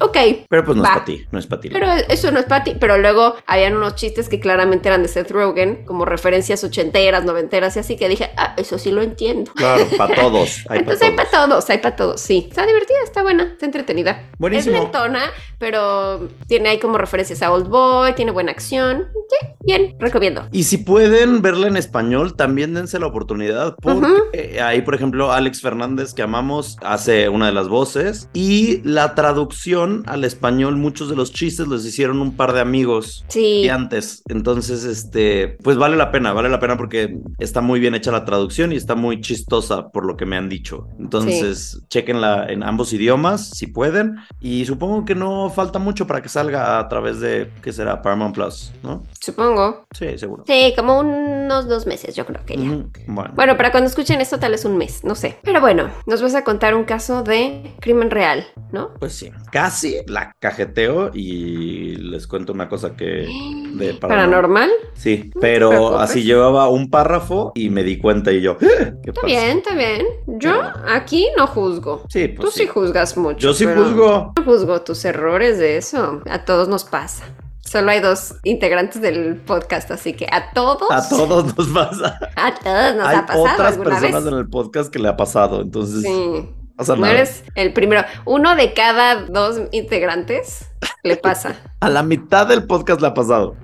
Ok. 0.00 0.16
Pero 0.48 0.64
pues 0.64 0.76
no 0.76 0.84
es 0.84 0.88
para 0.90 1.04
ti, 1.04 1.26
no 1.30 1.38
es 1.38 1.46
para 1.46 1.60
ti. 1.60 1.68
Pero 1.70 1.86
eso 2.08 2.30
no 2.30 2.38
es 2.40 2.46
para 2.46 2.64
ti. 2.64 2.74
Pero 2.78 2.98
luego 2.98 3.34
habían 3.46 3.76
unos 3.76 3.94
chistes 3.94 4.28
que 4.28 4.40
claramente 4.40 4.88
eran 4.88 5.02
de 5.02 5.08
Seth 5.08 5.30
Rogen, 5.30 5.84
como 5.84 6.04
referencias 6.04 6.62
ochenteras, 6.64 7.24
noventeras 7.24 7.76
y 7.76 7.80
así, 7.80 7.96
que 7.96 8.08
dije, 8.08 8.30
ah, 8.36 8.54
eso 8.56 8.78
sí 8.78 8.90
lo 8.90 9.02
entiendo. 9.02 9.52
Claro, 9.54 9.86
para 9.96 10.14
todos. 10.20 10.64
Hay 10.68 10.80
Entonces 10.80 11.02
hay 11.02 11.16
todos. 11.16 11.28
para 11.30 11.46
todos, 11.46 11.70
hay 11.70 11.78
para 11.78 11.96
todos, 11.96 12.20
sí. 12.20 12.46
Está 12.48 12.66
divertida, 12.66 12.98
está 13.04 13.22
buena, 13.22 13.44
está 13.44 13.66
entretenida. 13.66 14.28
Buenísimo. 14.38 14.76
Es 14.76 14.82
lentona, 14.82 15.22
pero 15.58 16.28
tiene 16.46 16.70
ahí 16.70 16.78
como 16.78 16.98
referencias 16.98 17.42
a 17.42 17.52
Old 17.52 17.68
Boy, 17.68 18.14
tiene 18.14 18.30
buena 18.30 18.52
acción. 18.52 19.08
Sí, 19.28 19.46
bien, 19.60 19.96
recomiendo. 19.98 20.48
Y 20.52 20.64
si 20.64 20.78
pueden 20.78 21.42
verla 21.42 21.66
en 21.66 21.76
español, 21.76 22.34
también 22.36 22.74
dense 22.74 22.98
la 22.98 23.06
oportunidad. 23.06 23.76
Porque 23.82 24.06
eh, 24.32 24.60
ahí, 24.60 24.82
por 24.82 24.94
ejemplo, 24.94 25.32
Alex 25.32 25.60
Fernández, 25.60 26.14
que 26.14 26.22
amamos, 26.22 26.76
hace 26.82 27.28
una 27.28 27.46
de 27.46 27.52
las 27.52 27.68
voces. 27.68 28.28
Y 28.32 28.80
la 28.84 29.14
traducción 29.14 29.87
al 30.06 30.24
español, 30.24 30.76
muchos 30.76 31.08
de 31.08 31.16
los 31.16 31.32
chistes 31.32 31.66
los 31.66 31.84
hicieron 31.84 32.20
un 32.20 32.36
par 32.36 32.52
de 32.52 32.60
amigos. 32.60 33.24
Sí. 33.28 33.62
Y 33.62 33.68
antes, 33.68 34.22
entonces, 34.28 34.84
este, 34.84 35.56
pues 35.62 35.76
vale 35.76 35.96
la 35.96 36.10
pena, 36.10 36.32
vale 36.32 36.48
la 36.48 36.60
pena 36.60 36.76
porque 36.76 37.18
está 37.38 37.60
muy 37.60 37.80
bien 37.80 37.94
hecha 37.94 38.10
la 38.12 38.24
traducción 38.24 38.72
y 38.72 38.76
está 38.76 38.94
muy 38.94 39.20
chistosa 39.20 39.88
por 39.88 40.04
lo 40.06 40.16
que 40.16 40.26
me 40.26 40.36
han 40.36 40.48
dicho. 40.48 40.86
Entonces, 40.98 41.82
chequenla 41.88 42.46
en 42.48 42.62
ambos 42.62 42.92
idiomas 42.92 43.50
si 43.50 43.66
pueden. 43.66 44.16
Y 44.40 44.64
supongo 44.64 45.04
que 45.04 45.14
no 45.14 45.50
falta 45.50 45.78
mucho 45.78 46.06
para 46.06 46.22
que 46.22 46.28
salga 46.28 46.78
a 46.78 46.88
través 46.88 47.20
de, 47.20 47.50
¿qué 47.62 47.72
será? 47.72 48.02
Paramount 48.02 48.34
Plus, 48.34 48.72
¿no? 48.82 49.04
Supongo. 49.20 49.86
Sí, 49.96 50.18
seguro. 50.18 50.44
Sí, 50.46 50.72
como 50.76 50.98
unos 51.00 51.68
dos 51.68 51.86
meses, 51.86 52.14
yo 52.14 52.26
creo 52.26 52.44
que 52.44 52.56
ya. 52.56 52.62
Ujú, 52.70 52.90
Bueno. 53.06 53.32
Bueno, 53.34 53.56
para 53.56 53.70
cuando 53.70 53.88
escuchen 53.88 54.20
esto, 54.20 54.38
tal 54.38 54.52
vez 54.52 54.64
un 54.64 54.76
mes, 54.76 55.04
no 55.04 55.14
sé. 55.14 55.36
Pero 55.42 55.60
bueno, 55.60 55.90
nos 56.06 56.22
vas 56.22 56.34
a 56.34 56.44
contar 56.44 56.74
un 56.74 56.84
caso 56.84 57.22
de 57.22 57.72
crimen 57.80 58.10
real, 58.10 58.46
¿no? 58.72 58.90
Pues 58.98 59.12
sí, 59.14 59.30
casi 59.52 59.77
la 60.06 60.32
cajeteo 60.38 61.10
y 61.14 61.96
les 61.96 62.26
cuento 62.26 62.52
una 62.52 62.68
cosa 62.68 62.96
que 62.96 63.26
de 63.74 63.94
paranormal. 64.00 64.70
Sí, 64.94 65.30
pero 65.40 65.98
así 65.98 66.22
llevaba 66.22 66.68
un 66.68 66.90
párrafo 66.90 67.52
y 67.54 67.70
me 67.70 67.82
di 67.82 67.98
cuenta 67.98 68.32
y 68.32 68.40
yo, 68.40 68.56
"Ah, 68.60 68.92
¿qué 69.02 69.10
Está 69.10 69.12
pasa? 69.20 69.26
bien, 69.26 69.58
está 69.58 69.74
bien. 69.74 70.06
Yo 70.26 70.52
aquí 70.88 71.26
no 71.36 71.46
juzgo. 71.46 72.04
Sí, 72.08 72.28
Tú 72.28 72.42
pues 72.42 72.54
sí. 72.54 72.60
sí. 72.62 72.66
juzgas 72.66 73.16
mucho. 73.16 73.38
Yo 73.38 73.54
sí 73.54 73.64
juzgo. 73.66 74.32
No 74.36 74.44
juzgo 74.44 74.80
tus 74.82 75.04
errores 75.04 75.58
de 75.58 75.76
eso. 75.76 76.22
A 76.30 76.44
todos 76.44 76.68
nos 76.68 76.84
pasa. 76.84 77.24
Solo 77.60 77.90
hay 77.90 78.00
dos 78.00 78.36
integrantes 78.44 79.02
del 79.02 79.36
podcast, 79.36 79.90
así 79.90 80.14
que 80.14 80.26
a 80.32 80.52
todos. 80.54 80.90
A 80.90 81.06
todos 81.06 81.54
nos 81.56 81.68
pasa. 81.68 82.18
A 82.36 82.54
todos 82.54 82.94
nos 82.96 83.06
Hay 83.06 83.16
ha 83.16 83.26
pasado 83.26 83.44
otras 83.44 83.76
personas 83.76 84.24
vez. 84.24 84.32
en 84.32 84.38
el 84.38 84.48
podcast 84.48 84.90
que 84.90 84.98
le 84.98 85.08
ha 85.08 85.16
pasado, 85.18 85.60
entonces 85.60 86.02
Sí. 86.02 86.48
No 86.78 86.84
pasa 86.84 86.94
No 86.94 87.02
nada. 87.02 87.14
eres 87.14 87.44
el 87.54 87.72
primero. 87.72 88.04
Uno 88.24 88.54
de 88.54 88.72
cada 88.72 89.22
dos 89.26 89.60
integrantes 89.72 90.70
le 91.02 91.16
pasa. 91.16 91.56
A 91.80 91.88
la 91.90 92.02
mitad 92.02 92.46
del 92.46 92.64
podcast 92.66 93.00
le 93.00 93.08
ha 93.08 93.14
pasado. 93.14 93.56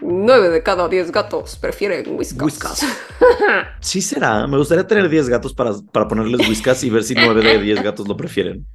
Nueve 0.00 0.50
de 0.50 0.62
cada 0.62 0.88
diez 0.88 1.10
gatos 1.10 1.56
prefieren 1.56 2.16
whiskas. 2.16 2.42
Whiskas. 2.42 2.86
Sí 3.80 4.02
será. 4.02 4.46
Me 4.46 4.58
gustaría 4.58 4.86
tener 4.86 5.08
10 5.08 5.28
gatos 5.30 5.54
para, 5.54 5.72
para 5.92 6.06
ponerles 6.08 6.46
whiskas 6.48 6.82
y 6.84 6.90
ver 6.90 7.04
si 7.04 7.14
9 7.14 7.40
de 7.42 7.58
10 7.58 7.82
gatos 7.82 8.06
lo 8.06 8.16
prefieren. 8.16 8.66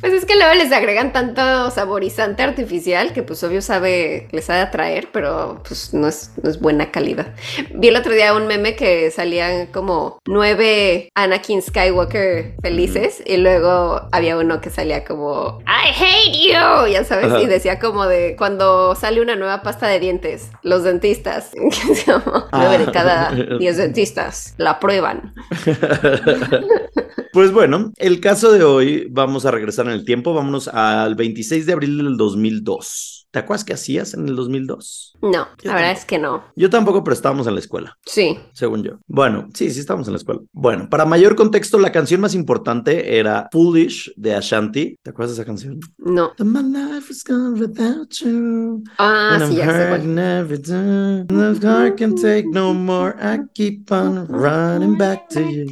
Pues 0.00 0.12
es 0.12 0.24
que 0.24 0.36
luego 0.36 0.54
les 0.54 0.72
agregan 0.72 1.12
tanto 1.12 1.70
saborizante 1.70 2.42
artificial 2.42 3.12
que 3.12 3.22
pues 3.22 3.42
obvio 3.42 3.62
sabe, 3.62 4.28
les 4.30 4.50
ha 4.50 4.54
de 4.56 4.60
atraer, 4.60 5.08
pero 5.12 5.62
pues 5.66 5.94
no 5.94 6.06
es, 6.08 6.32
no 6.42 6.50
es 6.50 6.60
buena 6.60 6.90
calidad. 6.90 7.34
Vi 7.74 7.88
el 7.88 7.96
otro 7.96 8.12
día 8.12 8.34
un 8.34 8.46
meme 8.46 8.76
que 8.76 9.10
salían 9.10 9.66
como 9.68 10.18
nueve 10.26 11.08
Anakin 11.14 11.62
Skywalker 11.62 12.56
felices 12.62 13.22
y 13.24 13.38
luego 13.38 14.08
había 14.12 14.36
uno 14.36 14.60
que 14.60 14.70
salía 14.70 15.04
como 15.04 15.60
I 15.66 15.90
hate 15.90 16.34
you, 16.34 16.92
ya 16.92 17.04
sabes, 17.04 17.26
Ajá. 17.26 17.42
y 17.42 17.46
decía 17.46 17.78
como 17.78 18.06
de 18.06 18.36
cuando 18.36 18.94
sale 18.94 19.20
una 19.20 19.36
nueva 19.36 19.62
pasta 19.62 19.86
de 19.88 20.00
dientes, 20.00 20.50
los 20.62 20.84
dentistas, 20.84 21.52
que 22.04 22.12
nueve 22.52 22.78
de 22.84 22.92
cada 22.92 23.30
diez 23.58 23.76
dentistas 23.76 24.54
la 24.58 24.78
prueban. 24.78 25.34
Pues 27.36 27.52
bueno, 27.52 27.92
el 27.98 28.20
caso 28.20 28.50
de 28.50 28.64
hoy, 28.64 29.08
vamos 29.10 29.44
a 29.44 29.50
regresar 29.50 29.85
en 29.88 29.94
el 29.94 30.04
tiempo, 30.04 30.34
vámonos 30.34 30.68
al 30.68 31.14
26 31.14 31.66
de 31.66 31.72
abril 31.72 31.98
del 31.98 32.16
2002. 32.16 33.25
¿Te 33.36 33.40
acuerdas 33.40 33.64
qué 33.64 33.74
hacías 33.74 34.14
en 34.14 34.26
el 34.28 34.34
2002? 34.34 35.18
No, 35.20 35.46
la 35.62 35.74
verdad 35.74 35.90
es 35.92 36.06
que 36.06 36.18
no. 36.18 36.42
Yo 36.56 36.70
tampoco, 36.70 37.04
pero 37.04 37.12
estábamos 37.12 37.46
en 37.46 37.52
la 37.52 37.60
escuela, 37.60 37.98
Sí. 38.06 38.38
según 38.54 38.82
yo. 38.82 38.92
Bueno, 39.06 39.48
sí, 39.52 39.70
sí 39.70 39.80
estábamos 39.80 40.08
en 40.08 40.14
la 40.14 40.16
escuela. 40.16 40.40
Bueno, 40.54 40.88
para 40.88 41.04
mayor 41.04 41.36
contexto, 41.36 41.78
la 41.78 41.92
canción 41.92 42.22
más 42.22 42.34
importante 42.34 43.18
era 43.18 43.50
Foolish 43.52 44.10
de 44.16 44.34
Ashanti. 44.34 44.96
¿Te 45.02 45.10
acuerdas 45.10 45.36
de 45.36 45.42
esa 45.42 45.46
canción? 45.46 45.80
No. 45.98 46.32
My 46.38 46.62
life 46.62 47.12
is 47.12 47.22
gone 47.22 47.60
without 47.60 48.10
you. 48.20 48.82
Ah, 48.96 49.38
sí, 49.46 49.56
ya 49.56 49.66
sé 49.66 49.88
cuál. 49.88 50.00
hurting 50.00 50.18
every 50.18 50.62
time. 50.62 51.26
The 51.26 51.66
heart 51.68 51.98
can 51.98 52.14
take 52.14 52.46
no 52.50 52.72
more. 52.72 53.14
I 53.20 53.40
keep 53.52 53.92
on 53.92 54.26
running 54.28 54.96
back 54.96 55.28
to 55.34 55.40
you. 55.40 55.66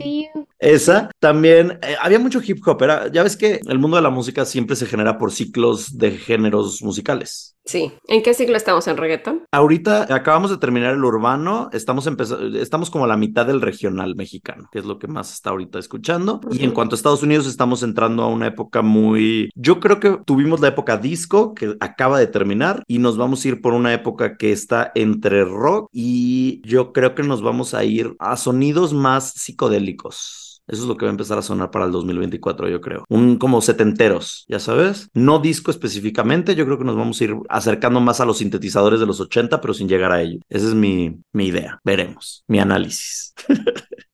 Esa 0.58 1.10
también 1.18 1.78
eh, 1.82 1.96
había 2.00 2.18
mucho 2.18 2.40
hip 2.44 2.58
hop. 2.66 2.82
Era, 2.82 3.10
ya 3.10 3.22
ves 3.22 3.36
que 3.36 3.60
el 3.66 3.78
mundo 3.78 3.96
de 3.96 4.02
la 4.02 4.10
música 4.10 4.44
siempre 4.44 4.76
se 4.76 4.86
genera 4.86 5.18
por 5.18 5.30
ciclos 5.32 5.96
de 5.98 6.12
géneros 6.12 6.82
musicales. 6.82 7.53
Sí. 7.64 7.92
¿En 8.08 8.22
qué 8.22 8.34
siglo 8.34 8.56
estamos 8.56 8.86
en 8.88 8.96
reggaetón? 8.96 9.44
Ahorita 9.50 10.14
acabamos 10.14 10.50
de 10.50 10.58
terminar 10.58 10.92
el 10.92 11.04
urbano, 11.04 11.70
estamos 11.72 12.06
empezando, 12.06 12.58
estamos 12.58 12.90
como 12.90 13.04
a 13.04 13.08
la 13.08 13.16
mitad 13.16 13.46
del 13.46 13.62
regional 13.62 14.14
mexicano, 14.16 14.68
que 14.70 14.80
es 14.80 14.84
lo 14.84 14.98
que 14.98 15.06
más 15.06 15.32
está 15.32 15.50
ahorita 15.50 15.78
escuchando. 15.78 16.40
Y 16.50 16.64
en 16.64 16.72
cuanto 16.72 16.94
a 16.94 16.96
Estados 16.96 17.22
Unidos, 17.22 17.46
estamos 17.46 17.82
entrando 17.82 18.22
a 18.22 18.28
una 18.28 18.48
época 18.48 18.82
muy. 18.82 19.50
Yo 19.54 19.80
creo 19.80 19.98
que 19.98 20.18
tuvimos 20.24 20.60
la 20.60 20.68
época 20.68 20.98
disco 20.98 21.54
que 21.54 21.76
acaba 21.80 22.18
de 22.18 22.26
terminar 22.26 22.82
y 22.86 22.98
nos 22.98 23.16
vamos 23.16 23.44
a 23.44 23.48
ir 23.48 23.62
por 23.62 23.72
una 23.72 23.94
época 23.94 24.36
que 24.36 24.52
está 24.52 24.92
entre 24.94 25.44
rock 25.44 25.88
y 25.90 26.60
yo 26.68 26.92
creo 26.92 27.14
que 27.14 27.22
nos 27.22 27.40
vamos 27.40 27.72
a 27.72 27.84
ir 27.84 28.14
a 28.18 28.36
sonidos 28.36 28.92
más 28.92 29.32
psicodélicos. 29.32 30.43
Eso 30.66 30.82
es 30.82 30.88
lo 30.88 30.96
que 30.96 31.04
va 31.04 31.10
a 31.10 31.12
empezar 31.12 31.36
a 31.38 31.42
sonar 31.42 31.70
para 31.70 31.84
el 31.84 31.92
2024, 31.92 32.68
yo 32.68 32.80
creo. 32.80 33.04
Un 33.08 33.36
como 33.36 33.60
setenteros, 33.60 34.44
ya 34.48 34.58
sabes. 34.58 35.08
No 35.12 35.38
disco 35.38 35.70
específicamente, 35.70 36.54
yo 36.54 36.64
creo 36.64 36.78
que 36.78 36.84
nos 36.84 36.96
vamos 36.96 37.20
a 37.20 37.24
ir 37.24 37.34
acercando 37.48 38.00
más 38.00 38.20
a 38.20 38.24
los 38.24 38.38
sintetizadores 38.38 38.98
de 39.00 39.06
los 39.06 39.20
80, 39.20 39.60
pero 39.60 39.74
sin 39.74 39.88
llegar 39.88 40.12
a 40.12 40.22
ello. 40.22 40.40
Esa 40.48 40.68
es 40.68 40.74
mi, 40.74 41.18
mi 41.32 41.46
idea. 41.46 41.78
Veremos. 41.84 42.44
Mi 42.48 42.60
análisis. 42.60 43.34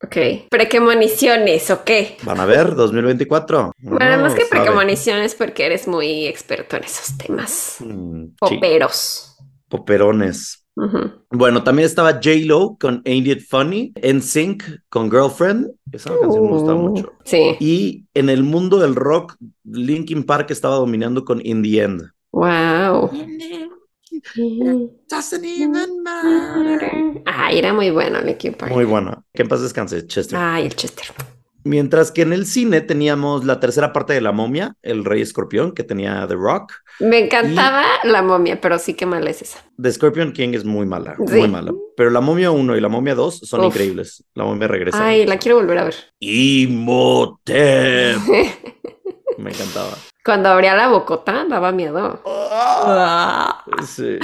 Ok. 0.02 0.16
¿Prequemoniciones 0.50 1.70
o 1.70 1.84
qué? 1.84 2.16
Van 2.24 2.40
a 2.40 2.44
ver, 2.46 2.74
2024. 2.74 3.72
Bueno, 3.78 4.16
No, 4.16 4.22
más 4.22 4.34
que 4.34 4.44
sabe. 4.44 4.62
prequemoniciones 4.62 5.36
porque 5.36 5.66
eres 5.66 5.86
muy 5.86 6.26
experto 6.26 6.76
en 6.76 6.84
esos 6.84 7.16
temas. 7.16 7.76
Mm, 7.78 8.24
sí, 8.24 8.34
Poperos. 8.40 9.36
Poperones. 10.80 11.12
Ujú. 11.12 11.38
Bueno, 11.38 11.62
también 11.62 11.86
estaba 11.86 12.12
J-Lo 12.14 12.76
con 12.80 13.02
Ain't 13.04 13.26
It 13.26 13.40
Funny, 13.48 13.92
NSYNC 14.02 14.62
con 14.88 15.10
Girlfriend. 15.10 15.70
Esa 15.92 16.10
canción 16.18 16.44
me 16.44 16.50
gusta 16.50 16.74
Uh, 16.74 16.78
mucho. 16.78 17.12
Sí. 17.24 17.56
Y 17.60 18.04
en 18.14 18.28
el 18.28 18.42
mundo 18.42 18.78
del 18.78 18.94
rock, 18.94 19.36
Linkin 19.64 20.24
Park 20.24 20.50
estaba 20.50 20.76
dominando 20.76 21.24
con 21.24 21.40
In 21.44 21.62
the 21.62 21.82
End. 21.82 22.02
Wow. 22.32 23.10
Doesn't 25.08 25.44
even 25.44 26.02
matter. 26.02 27.22
Ay, 27.26 27.58
era 27.58 27.72
muy 27.72 27.90
bueno 27.90 28.20
Linkin 28.20 28.54
Park. 28.54 28.72
Muy 28.72 28.84
bueno. 28.84 29.24
Que 29.32 29.42
en 29.42 29.48
paz 29.48 29.62
descanse, 29.62 30.06
Chester. 30.06 30.38
Ay, 30.38 30.66
el 30.66 30.74
Chester. 30.74 31.06
Mientras 31.64 32.10
que 32.10 32.22
en 32.22 32.32
el 32.32 32.46
cine 32.46 32.80
teníamos 32.80 33.44
la 33.44 33.60
tercera 33.60 33.92
parte 33.92 34.12
de 34.14 34.20
La 34.20 34.32
Momia, 34.32 34.74
El 34.82 35.04
Rey 35.04 35.20
Escorpión, 35.20 35.72
que 35.72 35.84
tenía 35.84 36.26
The 36.26 36.34
Rock. 36.34 36.72
Me 37.00 37.18
encantaba 37.18 37.84
la 38.04 38.22
momia, 38.22 38.60
pero 38.60 38.78
sí 38.78 38.94
que 38.94 39.06
mala 39.06 39.30
es 39.30 39.42
esa. 39.42 39.58
The 39.80 39.92
Scorpion 39.92 40.32
King 40.32 40.50
es 40.54 40.64
muy 40.64 40.86
mala, 40.86 41.16
Sí. 41.26 41.36
muy 41.38 41.48
mala. 41.48 41.72
Pero 41.96 42.10
La 42.10 42.20
Momia 42.20 42.50
1 42.50 42.76
y 42.76 42.80
La 42.80 42.88
Momia 42.88 43.14
2 43.14 43.38
son 43.40 43.60
Uf. 43.60 43.66
increíbles. 43.66 44.24
La 44.34 44.44
Momia 44.44 44.68
regresa. 44.68 45.06
Ay, 45.06 45.26
la 45.26 45.38
quiero 45.38 45.56
volver 45.56 45.78
a 45.78 45.84
ver. 45.84 45.94
Imhotep. 46.18 48.18
Me 49.38 49.50
encantaba. 49.50 49.96
Cuando 50.22 50.50
abría 50.50 50.76
la 50.76 50.88
bocota 50.88 51.46
daba 51.48 51.72
miedo. 51.72 52.22
Sí. 53.86 54.18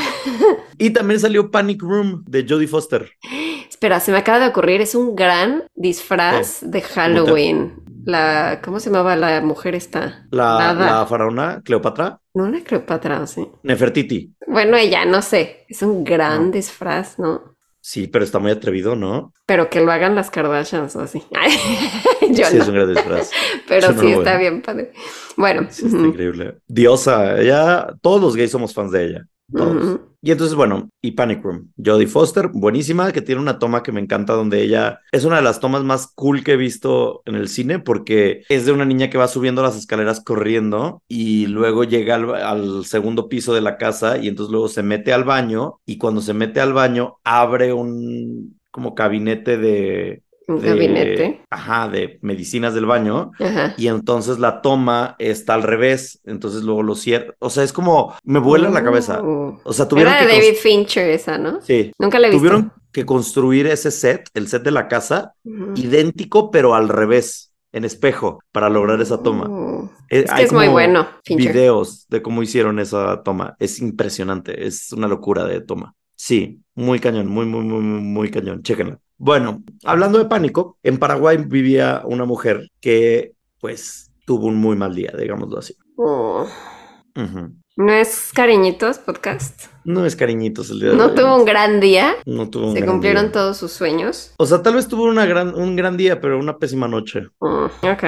Y 0.79 0.90
también 0.90 1.20
salió 1.20 1.51
Panic 1.51 1.83
Room 1.83 2.22
de 2.27 2.44
Jodie 2.49 2.68
Foster. 2.68 3.11
Espera, 3.77 4.01
se 4.01 4.11
me 4.11 4.17
acaba 4.17 4.39
de 4.39 4.47
ocurrir, 4.47 4.81
es 4.81 4.95
un 4.95 5.15
gran 5.15 5.65
disfraz 5.75 6.61
de 6.62 6.81
Halloween. 6.81 7.75
La, 8.07 8.62
¿cómo 8.65 8.81
se 8.81 8.89
llamaba 8.89 9.17
la 9.17 9.43
mujer 9.43 9.75
esta? 9.75 10.27
La, 10.31 11.05
faraona 11.07 11.61
Cleopatra, 11.62 12.19
No 12.33 12.47
era 12.47 12.65
Cleopatra, 12.65 13.27
sí. 13.27 13.47
Nefertiti. 13.65 14.35
Bueno, 14.47 14.79
ella, 14.79 15.05
no 15.05 15.21
sé. 15.21 15.67
Es 15.69 15.83
un 15.83 16.05
gran 16.05 16.47
No. 16.47 16.53
disfraz, 16.53 17.19
¿no? 17.19 17.59
Sí, 17.83 18.07
pero 18.07 18.25
está 18.25 18.39
muy 18.39 18.51
atrevido, 18.51 18.97
¿no? 18.97 19.35
Pero 19.45 19.69
que 19.69 19.83
lo 19.83 19.93
hagan 19.93 20.15
las 20.15 20.31
Kardashians 20.31 20.97
o 20.97 21.03
así. 21.03 21.23
Yo 22.31 22.47
sí, 22.47 22.57
no, 22.57 22.62
es 22.62 22.69
un 22.69 22.75
gran 22.77 22.95
disfraz. 22.95 23.31
pero 23.69 23.93
yo 23.93 24.01
sí 24.01 24.12
está 24.12 24.39
bien 24.39 24.62
padre. 24.62 24.93
Bueno, 25.37 25.67
Sí, 25.69 25.85
está 25.85 25.99
increíble. 25.99 26.57
Diosa, 26.67 27.39
ella, 27.39 27.89
todos 28.01 28.23
los 28.23 28.37
gays 28.37 28.51
somos 28.51 28.73
fans 28.73 28.91
de 28.91 29.05
ella. 29.05 29.27
Todos. 29.55 30.01
Y 30.27 30.33
entonces, 30.33 30.57
bueno, 30.57 30.91
y 31.01 31.12
Panic 31.12 31.41
Room, 31.45 31.73
Jodie 31.77 32.09
Foster, 32.09 32.49
buenísima, 32.53 33.12
que 33.12 33.23
tiene 33.23 33.41
una 33.41 33.61
toma 33.61 33.85
que 33.85 33.93
me 33.93 34.01
encanta 34.01 34.33
donde 34.33 34.61
ella 34.61 34.99
es 35.12 35.25
una 35.25 35.37
de 35.37 35.43
las 35.43 35.61
tomas 35.61 35.85
más 35.85 36.09
cool 36.17 36.43
que 36.43 36.55
he 36.55 36.57
visto 36.57 37.23
en 37.27 37.37
el 37.37 37.47
cine 37.49 37.79
porque 37.79 38.43
es 38.49 38.67
de 38.67 38.73
una 38.73 38.85
niña 38.85 39.09
que 39.09 39.19
va 39.19 39.29
subiendo 39.29 39.62
las 39.62 39.77
escaleras 39.77 40.21
corriendo 40.21 41.01
y 41.07 41.47
luego 41.47 41.85
llega 41.85 42.17
al, 42.17 42.35
al 42.35 42.85
segundo 42.87 43.29
piso 43.29 43.55
de 43.55 43.61
la 43.61 43.77
casa 43.77 44.19
y 44.19 44.27
entonces 44.27 44.51
luego 44.51 44.67
se 44.67 44.83
mete 44.83 45.12
al 45.12 45.23
baño 45.23 45.79
y 45.87 45.97
cuando 45.97 46.21
se 46.21 46.35
mete 46.35 46.61
al 46.61 46.73
baño 46.73 47.19
abre 47.23 47.73
un 47.73 48.59
como 48.73 48.95
gabinete 48.95 49.59
de 49.59 50.25
Un 50.49 50.61
de- 50.61 50.69
gabinete. 50.69 51.43
Ajá, 51.51 51.89
de 51.89 52.19
medicinas 52.23 52.75
del 52.75 52.87
baño. 52.87 53.33
Ajá. 53.41 53.75
Y 53.77 53.89
entonces 53.89 54.39
la 54.39 54.63
toma 54.63 55.17
está 55.19 55.55
al 55.55 55.63
revés. 55.63 56.21
Entonces 56.25 56.63
luego 56.63 56.83
lo 56.83 56.95
cierra. 56.95 57.35
O 57.41 57.51
sea, 57.51 57.65
es 57.65 57.73
como 57.73 58.15
me 58.25 58.39
vuela 58.39 58.71
la 58.71 58.85
cabeza. 58.85 59.23
Uh. 59.23 59.59
O 59.65 59.73
sea, 59.73 59.89
tuvieron 59.89 60.13
Era 60.13 60.23
de 60.25 60.29
que. 60.31 60.39
David 60.39 60.57
Fincher 60.57 61.11
esa, 61.11 61.37
¿no? 61.39 61.61
Sí. 61.63 61.91
Nunca 61.99 62.19
la 62.19 62.29
he 62.29 62.31
visto. 62.31 62.41
Tuvieron 62.41 62.73
que 62.93 63.05
construir 63.05 63.67
ese 63.67 63.91
set, 63.91 64.29
el 64.35 64.49
set 64.49 64.63
de 64.63 64.71
la 64.71 64.89
casa, 64.89 65.35
idéntico, 65.75 66.51
pero 66.51 66.75
al 66.75 66.89
revés, 66.89 67.53
en 67.73 67.85
espejo, 67.85 68.41
para 68.53 68.71
lograr 68.71 69.01
esa 69.01 69.23
toma. 69.23 69.49
Uh. 69.49 69.91
Eh, 70.09 70.25
Es 70.27 70.33
que 70.33 70.43
es 70.45 70.53
muy 70.53 70.69
bueno, 70.69 71.07
Fincher. 71.25 71.53
Videos 71.53 72.07
de 72.09 72.23
cómo 72.23 72.43
hicieron 72.43 72.79
esa 72.79 73.23
toma. 73.23 73.57
Es 73.59 73.81
impresionante. 73.81 74.67
Es 74.67 74.93
una 74.93 75.09
locura 75.09 75.45
de 75.45 75.61
toma. 75.61 75.95
Sí, 76.15 76.61
muy 76.75 76.99
cañón, 76.99 77.27
muy, 77.27 77.45
muy, 77.45 77.63
muy, 77.65 77.81
muy, 77.83 78.01
muy 78.01 78.31
cañón. 78.31 78.63
Chéquenla. 78.63 78.99
Bueno, 79.18 79.62
hablando 79.85 80.18
de 80.18 80.26
pánico, 80.26 80.79
en 80.83 80.98
Paraguay 80.98 81.38
vivía 81.38 82.02
una 82.05 82.24
mujer 82.24 82.70
que, 82.81 83.33
pues, 83.61 84.11
tuvo 84.26 84.46
un 84.46 84.57
muy 84.57 84.76
mal 84.76 84.94
día, 84.94 85.12
digámoslo 85.18 85.59
así. 85.59 85.74
Uh. 85.96 86.44
Ujú. 87.16 87.52
¿No 87.76 87.92
es 87.92 88.31
Cariñitos 88.35 88.98
Podcast? 88.98 89.66
No 89.85 90.05
es 90.07 90.16
cariñitos 90.16 90.70
el 90.70 90.81
día 90.81 90.90
de 90.90 90.96
¿No 90.96 91.07
hoy. 91.07 91.14
tuvo 91.14 91.37
un 91.37 91.44
gran 91.44 91.79
día? 91.81 92.14
No 92.26 92.48
tuvo 92.50 92.68
un 92.68 92.72
¿Se 92.74 92.81
gran 92.81 92.90
cumplieron 92.92 93.22
día. 93.24 93.33
todos 93.33 93.57
sus 93.59 93.72
sueños? 93.72 94.35
O 94.38 94.46
sea, 94.46 94.62
tal 94.62 94.74
vez 94.74 94.88
tuvo 94.88 95.05
una 95.05 95.24
gran, 95.26 95.55
un 95.55 95.76
gran 95.76 95.96
día, 95.96 96.20
pero 96.20 96.38
una 96.38 96.59
pésima 96.59 96.88
noche. 96.88 97.29
Mm, 97.40 97.87
ok, 97.87 98.05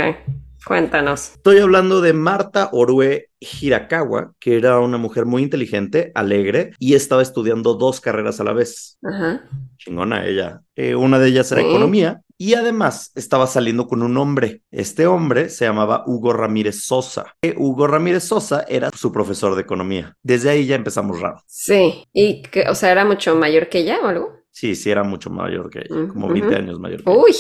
cuéntanos. 0.67 1.33
Estoy 1.35 1.59
hablando 1.59 2.01
de 2.01 2.13
Marta 2.13 2.69
Orue 2.73 3.31
Hirakawa, 3.41 4.33
que 4.39 4.57
era 4.57 4.79
una 4.81 4.99
mujer 4.99 5.25
muy 5.27 5.43
inteligente, 5.43 6.13
alegre, 6.15 6.73
y 6.79 6.95
estaba 6.95 7.23
estudiando 7.23 7.75
dos 7.75 8.01
carreras 8.01 8.41
a 8.41 8.45
la 8.45 8.53
vez. 8.53 8.99
Ajá. 9.03 9.43
Chingona 9.77 10.27
ella. 10.27 10.63
Eh, 10.77 10.95
una 10.95 11.19
de 11.19 11.29
ellas 11.29 11.51
era 11.53 11.63
Sí. 11.63 11.69
economía, 11.69 12.23
y 12.41 12.55
además 12.55 13.11
estaba 13.17 13.47
saliendo 13.47 13.87
con 13.89 14.03
un 14.03 14.17
hombre. 14.17 14.63
Este 14.71 15.07
hombre 15.07 15.49
se 15.49 15.65
llamaba 15.65 16.05
Hugo 16.07 16.33
Ramírez 16.33 16.85
Sosa. 16.85 17.35
Eh, 17.43 17.55
Hugo 17.57 17.87
Ramírez 17.87 18.25
Sosa 18.25 18.65
era 18.69 18.91
su 18.91 19.11
profesor 19.13 19.55
de 19.57 19.63
economía. 19.63 20.15
Desde 20.23 20.51
ahí 20.51 20.67
ya 20.67 20.77
empezamos 20.77 21.21
raro. 21.21 21.43
Sí. 21.47 22.05
¿Y 22.13 22.43
que, 22.43 22.69
o 22.69 22.75
sea, 22.75 22.93
era 22.93 23.05
mucho 23.05 23.35
mayor 23.35 23.69
que 23.69 23.81
ella 23.81 23.99
o 24.03 24.07
algo? 24.07 24.33
Sí, 24.51 24.75
sí, 24.75 24.91
era 24.91 25.03
mucho 25.05 25.31
mayor 25.31 25.71
que 25.71 25.81
ella, 25.81 25.95
Mm, 25.97 26.09
como 26.09 26.27
ujú. 26.27 26.35
20 26.35 26.55
años 26.57 26.79
mayor 26.81 27.03
que 27.03 27.11
ella. 27.11 27.21
Uy, 27.23 27.33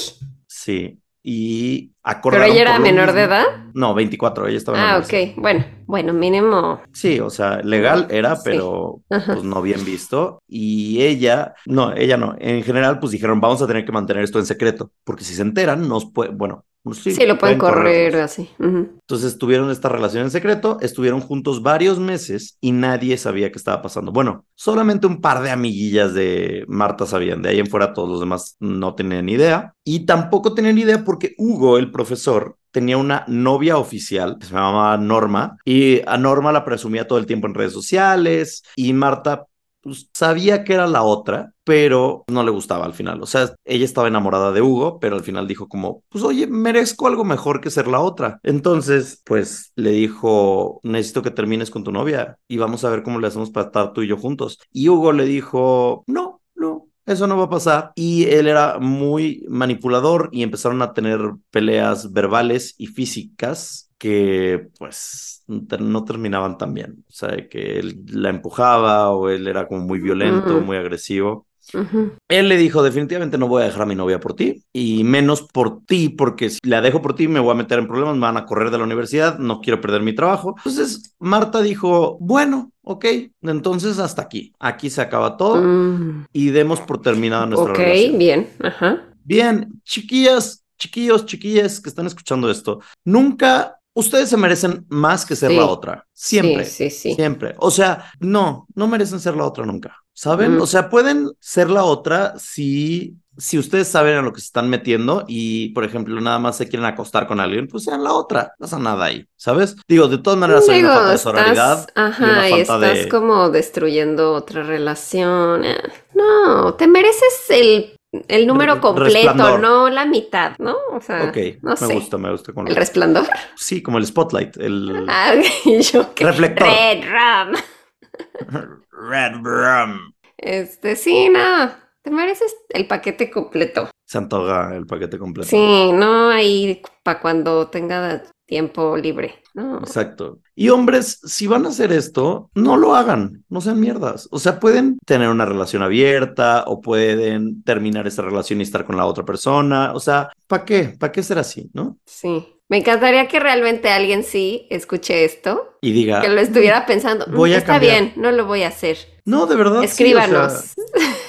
Sí. 0.46 0.98
Y 1.22 1.92
pero 2.22 2.42
ella 2.44 2.60
era 2.62 2.78
menor 2.78 3.12
de 3.12 3.22
edad. 3.24 3.44
No, 3.74 3.94
24, 3.94 4.46
ella 4.48 4.56
estaba 4.56 4.78
en 4.78 4.84
Ah, 4.84 4.98
ok. 4.98 5.36
Bueno, 5.36 5.64
bueno, 5.86 6.12
mínimo. 6.12 6.80
Sí, 6.92 7.20
o 7.20 7.30
sea, 7.30 7.60
legal 7.62 8.06
era, 8.10 8.36
Sí. 8.36 8.42
pero 8.44 9.00
pues 9.08 9.42
no 9.44 9.62
bien 9.62 9.84
visto. 9.84 10.42
Y 10.48 11.02
ella, 11.02 11.54
no, 11.66 11.94
ella 11.94 12.16
no. 12.16 12.34
En 12.38 12.62
general, 12.62 12.98
pues 12.98 13.12
dijeron, 13.12 13.40
vamos 13.40 13.60
a 13.62 13.66
tener 13.66 13.84
que 13.84 13.92
mantener 13.92 14.24
esto 14.24 14.38
en 14.38 14.46
secreto, 14.46 14.90
porque 15.04 15.24
si 15.24 15.34
se 15.34 15.42
enteran, 15.42 15.88
nos 15.88 16.10
puede, 16.10 16.30
bueno, 16.30 16.64
pues 16.88 17.02
sí, 17.02 17.12
Sí, 17.12 17.26
lo 17.26 17.38
pueden 17.38 17.58
correr 17.58 18.16
así. 18.16 18.48
Ujú. 18.58 18.88
Entonces 19.00 19.38
tuvieron 19.38 19.70
esta 19.70 19.88
relación 19.88 20.24
en 20.24 20.30
secreto, 20.30 20.78
estuvieron 20.80 21.20
juntos 21.20 21.62
varios 21.62 21.98
meses 21.98 22.56
y 22.60 22.72
nadie 22.72 23.16
sabía 23.16 23.50
qué 23.50 23.58
estaba 23.58 23.82
pasando. 23.82 24.12
Bueno, 24.12 24.44
solamente 24.54 25.06
un 25.06 25.20
par 25.20 25.42
de 25.42 25.50
amiguillas 25.50 26.14
de 26.14 26.64
Marta 26.68 27.06
sabían, 27.06 27.42
de 27.42 27.50
ahí 27.50 27.58
en 27.58 27.66
fuera 27.66 27.92
todos 27.92 28.08
los 28.08 28.20
demás 28.20 28.56
no 28.60 28.94
tenían 28.94 29.28
idea. 29.28 29.74
Y 29.84 30.06
tampoco 30.06 30.54
tenían 30.54 30.78
idea 30.78 31.04
porque 31.04 31.34
Hugo, 31.38 31.78
el 31.78 31.90
profesor, 31.90 32.56
tenía 32.70 32.96
una 32.96 33.24
novia 33.26 33.76
oficial, 33.76 34.38
que 34.38 34.46
se 34.46 34.54
llamaba 34.54 34.96
Norma, 34.98 35.56
y 35.64 36.00
a 36.06 36.16
Norma 36.16 36.52
la 36.52 36.64
presumía 36.64 37.08
todo 37.08 37.18
el 37.18 37.26
tiempo 37.26 37.46
en 37.46 37.54
redes 37.54 37.72
sociales 37.72 38.62
y 38.76 38.92
Marta 38.92 39.46
pues, 39.88 40.10
sabía 40.12 40.64
que 40.64 40.74
era 40.74 40.86
la 40.86 41.02
otra, 41.02 41.52
pero 41.64 42.24
no 42.28 42.42
le 42.42 42.50
gustaba 42.50 42.84
al 42.84 42.94
final. 42.94 43.22
O 43.22 43.26
sea, 43.26 43.54
ella 43.64 43.84
estaba 43.84 44.08
enamorada 44.08 44.52
de 44.52 44.62
Hugo, 44.62 45.00
pero 45.00 45.16
al 45.16 45.22
final 45.22 45.48
dijo 45.48 45.68
como, 45.68 46.02
pues 46.08 46.24
oye, 46.24 46.46
merezco 46.46 47.06
algo 47.06 47.24
mejor 47.24 47.60
que 47.60 47.70
ser 47.70 47.88
la 47.88 48.00
otra. 48.00 48.38
Entonces, 48.42 49.22
pues 49.24 49.72
le 49.76 49.90
dijo, 49.90 50.80
necesito 50.82 51.22
que 51.22 51.30
termines 51.30 51.70
con 51.70 51.84
tu 51.84 51.92
novia 51.92 52.38
y 52.48 52.58
vamos 52.58 52.84
a 52.84 52.90
ver 52.90 53.02
cómo 53.02 53.18
le 53.18 53.26
hacemos 53.28 53.50
para 53.50 53.66
estar 53.66 53.92
tú 53.92 54.02
y 54.02 54.08
yo 54.08 54.16
juntos. 54.16 54.58
Y 54.72 54.88
Hugo 54.88 55.12
le 55.12 55.24
dijo, 55.24 56.04
no, 56.06 56.42
no. 56.54 56.88
Eso 57.06 57.26
no 57.26 57.38
va 57.38 57.44
a 57.44 57.50
pasar. 57.50 57.92
Y 57.94 58.24
él 58.26 58.46
era 58.48 58.78
muy 58.78 59.46
manipulador 59.48 60.28
y 60.30 60.42
empezaron 60.42 60.82
a 60.82 60.92
tener 60.92 61.20
peleas 61.50 62.12
verbales 62.12 62.74
y 62.76 62.88
físicas 62.88 63.87
que 63.98 64.68
pues 64.78 65.44
no 65.46 66.04
terminaban 66.04 66.56
tan 66.58 66.72
bien. 66.74 67.04
O 67.08 67.12
sea, 67.12 67.48
que 67.48 67.78
él 67.78 68.02
la 68.06 68.30
empujaba 68.30 69.10
o 69.10 69.28
él 69.28 69.46
era 69.48 69.66
como 69.66 69.82
muy 69.82 69.98
violento, 70.00 70.56
Ujú. 70.56 70.64
muy 70.66 70.76
agresivo. 70.76 71.46
Ujú. 71.74 72.12
Él 72.28 72.48
le 72.48 72.56
dijo, 72.56 72.82
definitivamente 72.82 73.36
no 73.36 73.46
voy 73.48 73.62
a 73.62 73.66
dejar 73.66 73.82
a 73.82 73.86
mi 73.86 73.94
novia 73.94 74.20
por 74.20 74.34
ti 74.34 74.62
y 74.72 75.04
menos 75.04 75.42
por 75.42 75.84
ti, 75.84 76.08
porque 76.08 76.48
si 76.48 76.58
la 76.62 76.80
dejo 76.80 77.02
por 77.02 77.14
ti 77.14 77.28
me 77.28 77.40
voy 77.40 77.50
a 77.50 77.54
meter 77.54 77.78
en 77.78 77.86
problemas, 77.86 78.14
me 78.14 78.22
van 78.22 78.38
a 78.38 78.46
correr 78.46 78.70
de 78.70 78.78
la 78.78 78.84
universidad, 78.84 79.38
no 79.38 79.60
quiero 79.60 79.80
perder 79.80 80.00
mi 80.02 80.14
trabajo. 80.14 80.54
Entonces 80.56 81.14
Marta 81.18 81.60
dijo, 81.60 82.16
bueno, 82.20 82.72
ok, 82.82 83.04
entonces 83.42 83.98
hasta 83.98 84.22
aquí, 84.22 84.52
aquí 84.58 84.88
se 84.88 85.02
acaba 85.02 85.36
todo 85.36 85.62
Mm, 85.62 86.24
y 86.32 86.50
demos 86.50 86.80
por 86.80 87.02
terminada 87.02 87.44
nuestra 87.46 87.72
Ok, 87.72 87.78
relación. 87.78 88.18
bien. 88.18 88.48
Ajá. 88.62 89.04
Bien, 89.24 89.80
chiquillas, 89.84 90.64
chiquillos, 90.78 91.26
chiquillas 91.26 91.80
que 91.80 91.90
están 91.90 92.06
escuchando 92.06 92.50
esto, 92.50 92.80
nunca, 93.04 93.77
ustedes 93.98 94.28
se 94.30 94.36
merecen 94.36 94.86
más 94.88 95.26
que 95.26 95.34
ser 95.36 95.50
Sí. 95.50 95.56
la 95.56 95.66
otra, 95.66 96.06
siempre. 96.12 96.64
Sí, 96.64 96.90
sí, 96.90 96.96
sí. 97.10 97.14
Siempre. 97.14 97.54
O 97.58 97.70
sea, 97.70 98.10
no, 98.20 98.66
no 98.74 98.86
merecen 98.86 99.20
ser 99.20 99.36
la 99.36 99.44
otra 99.44 99.66
nunca. 99.66 99.96
¿Saben? 100.12 100.56
Mm. 100.56 100.62
O 100.62 100.66
sea, 100.66 100.90
pueden 100.90 101.30
ser 101.38 101.70
la 101.70 101.84
otra 101.84 102.34
si, 102.38 103.14
si 103.36 103.56
ustedes 103.56 103.86
saben 103.86 104.16
a 104.16 104.22
lo 104.22 104.32
que 104.32 104.40
se 104.40 104.46
están 104.46 104.68
metiendo 104.68 105.24
y, 105.28 105.68
por 105.68 105.84
ejemplo, 105.84 106.20
nada 106.20 106.40
más 106.40 106.56
se 106.56 106.68
quieren 106.68 106.86
acostar 106.86 107.28
con 107.28 107.38
alguien, 107.38 107.68
pues 107.68 107.84
sean 107.84 108.02
la 108.02 108.12
otra. 108.12 108.52
No 108.58 108.64
pasa 108.64 108.78
nada 108.80 109.04
ahí, 109.04 109.24
¿sabes? 109.36 109.76
Digo, 109.86 110.08
de 110.08 110.18
todas 110.18 110.38
maneras 110.38 110.68
hay 110.68 110.80
una 110.80 110.94
falta 110.94 111.10
de 111.12 111.18
sororidad. 111.18 111.86
ajá, 111.94 112.48
y 112.50 112.60
estás 112.60 112.80
de- 112.80 113.08
como 113.08 113.50
destruyendo 113.50 114.32
otra 114.32 114.64
relación. 114.64 115.64
eh. 115.64 115.76
No, 116.14 116.74
te 116.74 116.88
mereces 116.88 117.44
el, 117.50 117.96
el 118.12 118.46
número 118.46 118.80
completo, 118.80 119.12
resplandor. 119.14 119.60
no 119.60 119.88
la 119.90 120.06
mitad, 120.06 120.56
¿no? 120.58 120.76
O 120.92 121.00
sea, 121.00 121.24
Ok, 121.28 121.36
no 121.62 121.70
me 121.72 121.76
sé. 121.76 121.94
gusta, 121.94 122.18
me 122.18 122.30
gusta. 122.30 122.52
Con 122.52 122.66
El 122.68 122.76
resplandor. 122.76 123.26
Sí, 123.56 123.82
como 123.82 123.98
el 123.98 124.06
spotlight, 124.06 124.56
el 124.56 125.06
Ah, 125.08 125.34
yo 125.92 126.14
que 126.14 126.24
reflector. 126.24 126.66
Red 126.66 127.04
Ram. 127.10 127.52
Red 128.90 129.32
Rum. 129.42 130.12
Este, 130.36 130.96
sí, 130.96 131.28
no. 131.28 131.70
Te 132.02 132.10
mereces 132.10 132.54
el 132.70 132.86
paquete 132.86 133.30
completo. 133.30 133.90
Se 134.06 134.18
antoja 134.18 134.74
el 134.74 134.86
paquete 134.86 135.18
completo. 135.18 135.48
Sí, 135.50 135.92
no 135.92 136.30
ahí 136.30 136.80
para 137.02 137.20
cuando 137.20 137.68
tenga 137.68 138.22
tiempo 138.48 138.96
libre. 138.96 139.34
No. 139.54 139.78
Exacto. 139.78 140.38
Y 140.56 140.70
hombres, 140.70 141.20
si 141.24 141.46
van 141.46 141.66
a 141.66 141.68
hacer 141.68 141.92
esto, 141.92 142.50
no 142.54 142.76
lo 142.76 142.94
hagan, 142.96 143.44
no 143.48 143.60
sean 143.60 143.78
mierdas. 143.78 144.26
O 144.32 144.38
sea, 144.38 144.58
pueden 144.58 144.98
tener 145.06 145.28
una 145.28 145.44
relación 145.44 145.82
abierta 145.82 146.64
o 146.66 146.80
pueden 146.80 147.62
terminar 147.62 148.06
esa 148.06 148.22
relación 148.22 148.60
y 148.60 148.62
estar 148.64 148.84
con 148.86 148.96
la 148.96 149.04
otra 149.06 149.24
persona. 149.24 149.92
O 149.94 150.00
sea, 150.00 150.30
¿para 150.46 150.64
qué? 150.64 150.94
¿Para 150.98 151.12
qué 151.12 151.22
ser 151.22 151.38
así, 151.38 151.70
no? 151.74 151.98
Sí. 152.06 152.48
Me 152.70 152.78
encantaría 152.78 153.28
que 153.28 153.38
realmente 153.40 153.88
alguien 153.90 154.22
sí 154.24 154.66
escuche 154.70 155.24
esto, 155.24 155.76
Y 155.80 155.92
diga, 155.92 156.20
que 156.20 156.28
lo 156.28 156.40
estuviera 156.40 156.84
pensando. 156.86 157.26
"Mm, 157.26 157.34
Voy 157.36 157.52
a 157.54 157.58
Está 157.58 157.74
cambiar". 157.74 157.92
bien, 158.02 158.12
no 158.16 158.30
lo 158.32 158.46
voy 158.46 158.62
a 158.62 158.68
hacer. 158.68 158.96
no, 159.24 159.46
de 159.46 159.56
verdad. 159.56 159.80
sí, 159.80 159.84
o 159.84 159.88
sea, 159.88 159.90
Escríbanos. 159.90 160.74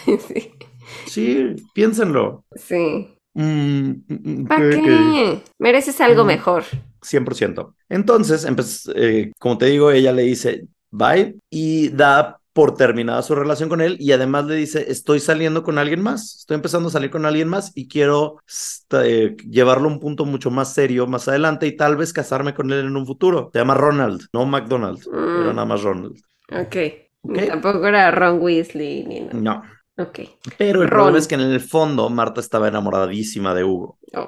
sí. 0.27 0.51
Sí, 1.05 1.55
piénsenlo. 1.73 2.43
sí. 2.55 3.09
Mm, 3.33 3.89
mm, 3.91 4.03
mm, 4.07 4.45
¿Para 4.47 4.69
¿qué-? 4.69 5.43
Mereces 5.59 6.01
algo 6.01 6.23
Mm. 6.23 6.27
mejor. 6.27 6.63
100%. 7.01 7.75
Entonces, 7.87 8.45
eh, 8.95 9.31
como 9.39 9.57
te 9.57 9.67
digo, 9.67 9.91
ella 9.91 10.11
le 10.11 10.23
dice 10.23 10.67
bye 10.91 11.35
y 11.49 11.89
da 11.89 12.39
por 12.51 12.75
terminada 12.75 13.21
su 13.21 13.35
relación 13.35 13.69
con 13.69 13.79
él 13.79 13.95
y 13.99 14.11
además 14.11 14.45
le 14.45 14.55
dice, 14.55 14.91
estoy 14.91 15.19
saliendo 15.21 15.63
con 15.63 15.77
alguien 15.77 16.01
más, 16.01 16.35
estoy 16.39 16.55
empezando 16.55 16.89
a 16.89 16.91
salir 16.91 17.09
con 17.09 17.25
alguien 17.25 17.47
más 17.47 17.71
y 17.75 17.87
quiero 17.87 18.37
eh, 19.03 19.37
llevarlo 19.49 19.87
a 19.87 19.93
un 19.93 19.99
punto 19.99 20.25
mucho 20.25 20.51
más 20.51 20.73
serio 20.73 21.07
más 21.07 21.27
adelante 21.29 21.67
y 21.67 21.77
tal 21.77 21.95
vez 21.95 22.11
casarme 22.11 22.53
con 22.53 22.71
él 22.73 22.85
en 22.85 22.97
un 22.97 23.05
futuro. 23.05 23.49
Se 23.53 23.59
llama 23.59 23.75
Ronald, 23.75 24.23
no 24.33 24.45
McDonald, 24.45 24.99
pero 25.09 25.53
nada 25.53 25.65
más 25.65 25.83
Ronald. 25.83 26.17
Ok. 26.51 26.75
Ok. 27.21 27.37
Tampoco 27.47 27.85
era 27.87 28.11
Ron 28.11 28.41
Weasley 28.41 29.05
ni 29.05 29.19
nada. 29.21 29.33
No. 29.39 29.63
Ok. 29.99 30.19
Pero 30.57 30.81
el 30.81 30.89
Ron. 30.89 30.97
problema 30.97 31.17
es 31.19 31.27
que 31.27 31.35
en 31.35 31.41
el 31.41 31.59
fondo 31.59 32.09
Marta 32.09 32.39
estaba 32.39 32.67
enamoradísima 32.67 33.53
de 33.53 33.63
Hugo. 33.63 33.99
Ay. 34.13 34.25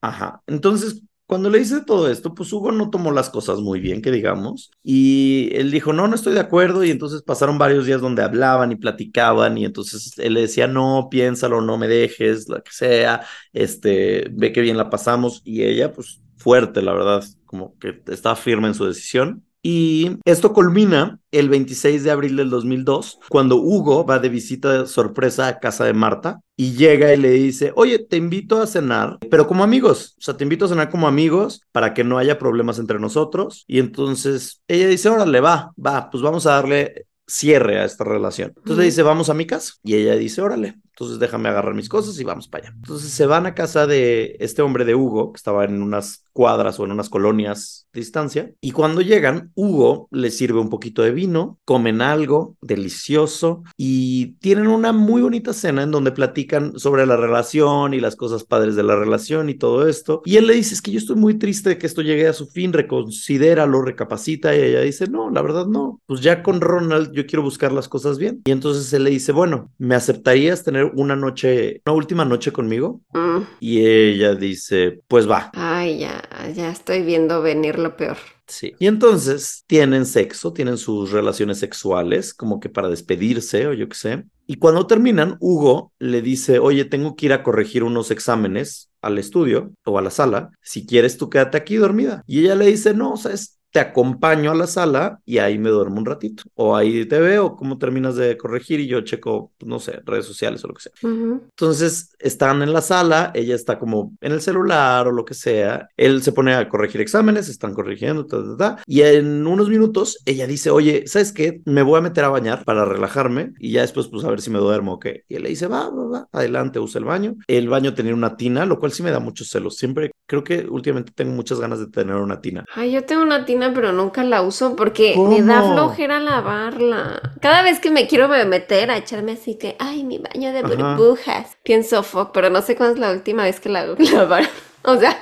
Ajá. 0.00 0.42
Entonces, 0.46 1.02
cuando 1.26 1.48
le 1.48 1.60
hice 1.60 1.84
todo 1.84 2.10
esto, 2.10 2.34
pues 2.34 2.52
Hugo 2.52 2.72
no 2.72 2.90
tomó 2.90 3.12
las 3.12 3.30
cosas 3.30 3.60
muy 3.60 3.78
bien, 3.78 4.02
que 4.02 4.10
digamos, 4.10 4.72
y 4.82 5.50
él 5.52 5.70
dijo, 5.70 5.92
no, 5.92 6.08
no 6.08 6.16
estoy 6.16 6.34
de 6.34 6.40
acuerdo, 6.40 6.82
y 6.82 6.90
entonces 6.90 7.22
pasaron 7.22 7.56
varios 7.56 7.86
días 7.86 8.00
donde 8.00 8.22
hablaban 8.24 8.72
y 8.72 8.76
platicaban, 8.76 9.56
y 9.56 9.64
entonces 9.64 10.18
él 10.18 10.34
le 10.34 10.40
decía, 10.40 10.66
no, 10.66 11.06
piénsalo, 11.08 11.60
no 11.60 11.78
me 11.78 11.86
dejes, 11.86 12.48
lo 12.48 12.60
que 12.62 12.72
sea, 12.72 13.24
este, 13.52 14.28
ve 14.32 14.52
que 14.52 14.60
bien 14.60 14.76
la 14.76 14.90
pasamos, 14.90 15.40
y 15.44 15.62
ella, 15.62 15.92
pues 15.92 16.20
fuerte, 16.36 16.82
la 16.82 16.94
verdad, 16.94 17.22
como 17.44 17.78
que 17.78 18.02
estaba 18.08 18.34
firme 18.34 18.66
en 18.66 18.74
su 18.74 18.86
decisión. 18.86 19.44
Y 19.62 20.16
esto 20.24 20.52
culmina 20.52 21.18
el 21.32 21.48
26 21.48 22.02
de 22.02 22.10
abril 22.10 22.36
del 22.36 22.50
2002, 22.50 23.18
cuando 23.28 23.56
Hugo 23.56 24.06
va 24.06 24.18
de 24.18 24.30
visita 24.30 24.72
de 24.72 24.86
sorpresa 24.86 25.48
a 25.48 25.58
casa 25.60 25.84
de 25.84 25.92
Marta 25.92 26.40
y 26.56 26.72
llega 26.72 27.12
y 27.12 27.18
le 27.18 27.30
dice, 27.30 27.72
oye, 27.76 27.98
te 27.98 28.16
invito 28.16 28.60
a 28.60 28.66
cenar, 28.66 29.18
pero 29.30 29.46
como 29.46 29.62
amigos, 29.62 30.16
o 30.18 30.22
sea, 30.22 30.36
te 30.36 30.44
invito 30.44 30.64
a 30.64 30.68
cenar 30.68 30.90
como 30.90 31.08
amigos 31.08 31.62
para 31.72 31.94
que 31.94 32.04
no 32.04 32.18
haya 32.18 32.38
problemas 32.38 32.78
entre 32.78 32.98
nosotros. 32.98 33.64
Y 33.66 33.78
entonces 33.78 34.62
ella 34.66 34.88
dice, 34.88 35.08
órale, 35.08 35.40
va, 35.40 35.72
va, 35.84 36.10
pues 36.10 36.22
vamos 36.22 36.46
a 36.46 36.52
darle 36.52 37.06
cierre 37.26 37.78
a 37.78 37.84
esta 37.84 38.04
relación. 38.04 38.52
Entonces 38.56 38.78
le 38.78 38.84
dice, 38.84 39.02
vamos 39.02 39.30
a 39.30 39.34
mi 39.34 39.46
casa. 39.46 39.74
Y 39.82 39.94
ella 39.94 40.16
dice, 40.16 40.42
órale, 40.42 40.80
entonces 41.00 41.18
déjame 41.18 41.48
agarrar 41.48 41.72
mis 41.72 41.88
cosas 41.88 42.20
y 42.20 42.24
vamos 42.24 42.46
para 42.46 42.66
allá. 42.66 42.76
Entonces 42.76 43.10
se 43.10 43.24
van 43.24 43.46
a 43.46 43.54
casa 43.54 43.86
de 43.86 44.36
este 44.38 44.60
hombre 44.60 44.84
de 44.84 44.94
Hugo, 44.94 45.32
que 45.32 45.38
estaba 45.38 45.64
en 45.64 45.80
unas 45.80 46.24
cuadras 46.34 46.78
o 46.78 46.84
en 46.84 46.92
unas 46.92 47.08
colonias 47.08 47.88
de 47.94 48.00
distancia. 48.00 48.52
Y 48.60 48.72
cuando 48.72 49.00
llegan, 49.00 49.50
Hugo 49.54 50.08
les 50.10 50.36
sirve 50.36 50.60
un 50.60 50.68
poquito 50.68 51.00
de 51.00 51.10
vino, 51.10 51.58
comen 51.64 52.02
algo 52.02 52.56
delicioso 52.60 53.62
y 53.78 54.32
tienen 54.40 54.66
una 54.66 54.92
muy 54.92 55.22
bonita 55.22 55.54
cena 55.54 55.84
en 55.84 55.90
donde 55.90 56.12
platican 56.12 56.78
sobre 56.78 57.06
la 57.06 57.16
relación 57.16 57.94
y 57.94 58.00
las 58.00 58.14
cosas 58.14 58.44
padres 58.44 58.76
de 58.76 58.82
la 58.82 58.94
relación 58.94 59.48
y 59.48 59.54
todo 59.54 59.88
esto. 59.88 60.20
Y 60.26 60.36
él 60.36 60.46
le 60.46 60.54
dice, 60.54 60.74
es 60.74 60.82
que 60.82 60.90
yo 60.90 60.98
estoy 60.98 61.16
muy 61.16 61.38
triste 61.38 61.70
de 61.70 61.78
que 61.78 61.86
esto 61.86 62.02
llegue 62.02 62.28
a 62.28 62.34
su 62.34 62.46
fin, 62.46 62.74
reconsidéralo, 62.74 63.80
recapacita. 63.80 64.54
Y 64.54 64.60
ella 64.60 64.82
dice, 64.82 65.08
no, 65.08 65.30
la 65.30 65.40
verdad 65.40 65.64
no. 65.66 66.02
Pues 66.04 66.20
ya 66.20 66.42
con 66.42 66.60
Ronald 66.60 67.12
yo 67.12 67.24
quiero 67.26 67.42
buscar 67.42 67.72
las 67.72 67.88
cosas 67.88 68.18
bien. 68.18 68.42
Y 68.44 68.50
entonces 68.50 68.92
él 68.92 69.04
le 69.04 69.10
dice, 69.10 69.32
bueno, 69.32 69.70
¿me 69.78 69.94
aceptarías 69.94 70.62
tener 70.62 70.89
una 70.94 71.16
noche, 71.16 71.82
una 71.86 71.94
última 71.94 72.24
noche 72.24 72.52
conmigo? 72.52 73.00
Mm. 73.12 73.38
Y 73.60 73.84
ella 73.84 74.34
dice, 74.34 75.00
pues 75.08 75.28
va. 75.28 75.50
Ay, 75.54 75.98
ya, 75.98 76.22
ya 76.54 76.70
estoy 76.70 77.02
viendo 77.02 77.42
venir 77.42 77.78
lo 77.78 77.96
peor. 77.96 78.16
Sí. 78.46 78.74
Y 78.78 78.86
entonces 78.86 79.64
tienen 79.66 80.06
sexo, 80.06 80.52
tienen 80.52 80.76
sus 80.76 81.12
relaciones 81.12 81.58
sexuales, 81.58 82.34
como 82.34 82.58
que 82.58 82.68
para 82.68 82.88
despedirse 82.88 83.66
o 83.68 83.72
yo 83.72 83.88
qué 83.88 83.96
sé. 83.96 84.24
Y 84.46 84.56
cuando 84.56 84.88
terminan, 84.88 85.36
Hugo 85.38 85.92
le 86.00 86.22
dice, 86.22 86.58
oye, 86.58 86.84
tengo 86.84 87.14
que 87.14 87.26
ir 87.26 87.32
a 87.32 87.44
corregir 87.44 87.84
unos 87.84 88.10
exámenes 88.10 88.90
al 89.00 89.18
estudio 89.18 89.72
o 89.84 89.96
a 89.96 90.02
la 90.02 90.10
sala. 90.10 90.50
Si 90.60 90.86
quieres, 90.86 91.16
tú 91.16 91.30
quédate 91.30 91.56
aquí 91.56 91.76
dormida. 91.76 92.24
Y 92.26 92.40
ella 92.40 92.56
le 92.56 92.66
dice, 92.66 92.92
no, 92.92 93.16
sabes, 93.16 93.59
te 93.70 93.80
acompaño 93.80 94.50
a 94.50 94.54
la 94.54 94.66
sala 94.66 95.20
y 95.24 95.38
ahí 95.38 95.58
me 95.58 95.70
duermo 95.70 95.98
un 95.98 96.06
ratito. 96.06 96.44
O 96.54 96.76
ahí 96.76 97.06
te 97.06 97.20
veo 97.20 97.56
cómo 97.56 97.78
terminas 97.78 98.16
de 98.16 98.36
corregir 98.36 98.80
y 98.80 98.86
yo 98.86 99.00
checo, 99.02 99.52
pues, 99.58 99.68
no 99.68 99.78
sé, 99.78 100.00
redes 100.04 100.26
sociales 100.26 100.64
o 100.64 100.68
lo 100.68 100.74
que 100.74 100.82
sea. 100.82 100.92
Entonces 101.02 102.14
están 102.18 102.62
en 102.62 102.72
la 102.72 102.80
sala, 102.80 103.30
ella 103.34 103.54
está 103.54 103.78
como 103.78 104.12
en 104.20 104.32
el 104.32 104.40
celular 104.40 105.06
o 105.08 105.12
lo 105.12 105.24
que 105.24 105.34
sea. 105.34 105.88
Él 105.96 106.22
se 106.22 106.32
pone 106.32 106.54
a 106.54 106.68
corregir 106.68 107.00
exámenes, 107.00 107.48
están 107.48 107.74
corrigiendo, 107.74 108.26
ta, 108.26 108.38
ta, 108.42 108.56
ta, 108.56 108.82
y 108.86 109.02
en 109.02 109.46
unos 109.46 109.68
minutos 109.68 110.18
ella 110.26 110.46
dice, 110.46 110.70
oye, 110.70 111.04
¿sabes 111.06 111.32
qué? 111.32 111.60
Me 111.64 111.82
voy 111.82 111.98
a 111.98 112.02
meter 112.02 112.24
a 112.24 112.28
bañar 112.28 112.64
para 112.64 112.84
relajarme 112.84 113.52
y 113.58 113.72
ya 113.72 113.82
después, 113.82 114.08
pues 114.08 114.24
a 114.24 114.30
ver 114.30 114.40
si 114.40 114.50
me 114.50 114.58
duermo 114.58 114.94
o 114.94 114.98
qué. 114.98 115.24
Y 115.28 115.36
él 115.36 115.42
le 115.44 115.50
dice, 115.50 115.66
va, 115.66 115.88
va, 115.90 116.06
va, 116.06 116.28
adelante, 116.32 116.78
usa 116.78 116.98
el 116.98 117.04
baño. 117.04 117.36
El 117.46 117.68
baño 117.68 117.94
tenía 117.94 118.14
una 118.14 118.36
tina, 118.36 118.66
lo 118.66 118.78
cual 118.78 118.92
sí 118.92 119.02
me 119.02 119.10
da 119.10 119.20
muchos 119.20 119.48
celos. 119.48 119.76
Siempre 119.76 120.10
creo 120.26 120.44
que 120.44 120.66
últimamente 120.68 121.12
tengo 121.12 121.32
muchas 121.32 121.58
ganas 121.58 121.80
de 121.80 121.88
tener 121.88 122.14
una 122.14 122.40
tina. 122.40 122.64
Ay, 122.74 122.92
yo 122.92 123.04
tengo 123.04 123.22
una 123.22 123.44
tina, 123.44 123.59
pero 123.74 123.92
nunca 123.92 124.24
la 124.24 124.42
uso 124.42 124.74
porque 124.76 125.14
me 125.18 125.42
da 125.42 125.62
flojera 125.62 126.18
lavarla. 126.20 127.20
Cada 127.40 127.62
vez 127.62 127.80
que 127.80 127.90
me 127.90 128.06
quiero 128.06 128.28
meter 128.28 128.90
a 128.90 128.96
echarme 128.96 129.32
así 129.32 129.56
que, 129.56 129.76
ay, 129.78 130.04
mi 130.04 130.18
baño 130.18 130.52
de 130.52 130.60
Ajá. 130.60 130.68
burbujas, 130.96 131.56
pienso, 131.62 132.02
fuck, 132.02 132.30
pero 132.32 132.48
no 132.50 132.62
sé 132.62 132.76
cuándo 132.76 132.94
es 132.94 133.00
la 133.00 133.12
última 133.12 133.44
vez 133.44 133.60
que 133.60 133.68
la 133.68 133.84
lavaron. 134.14 134.48
O 134.82 134.96
sea, 134.96 135.16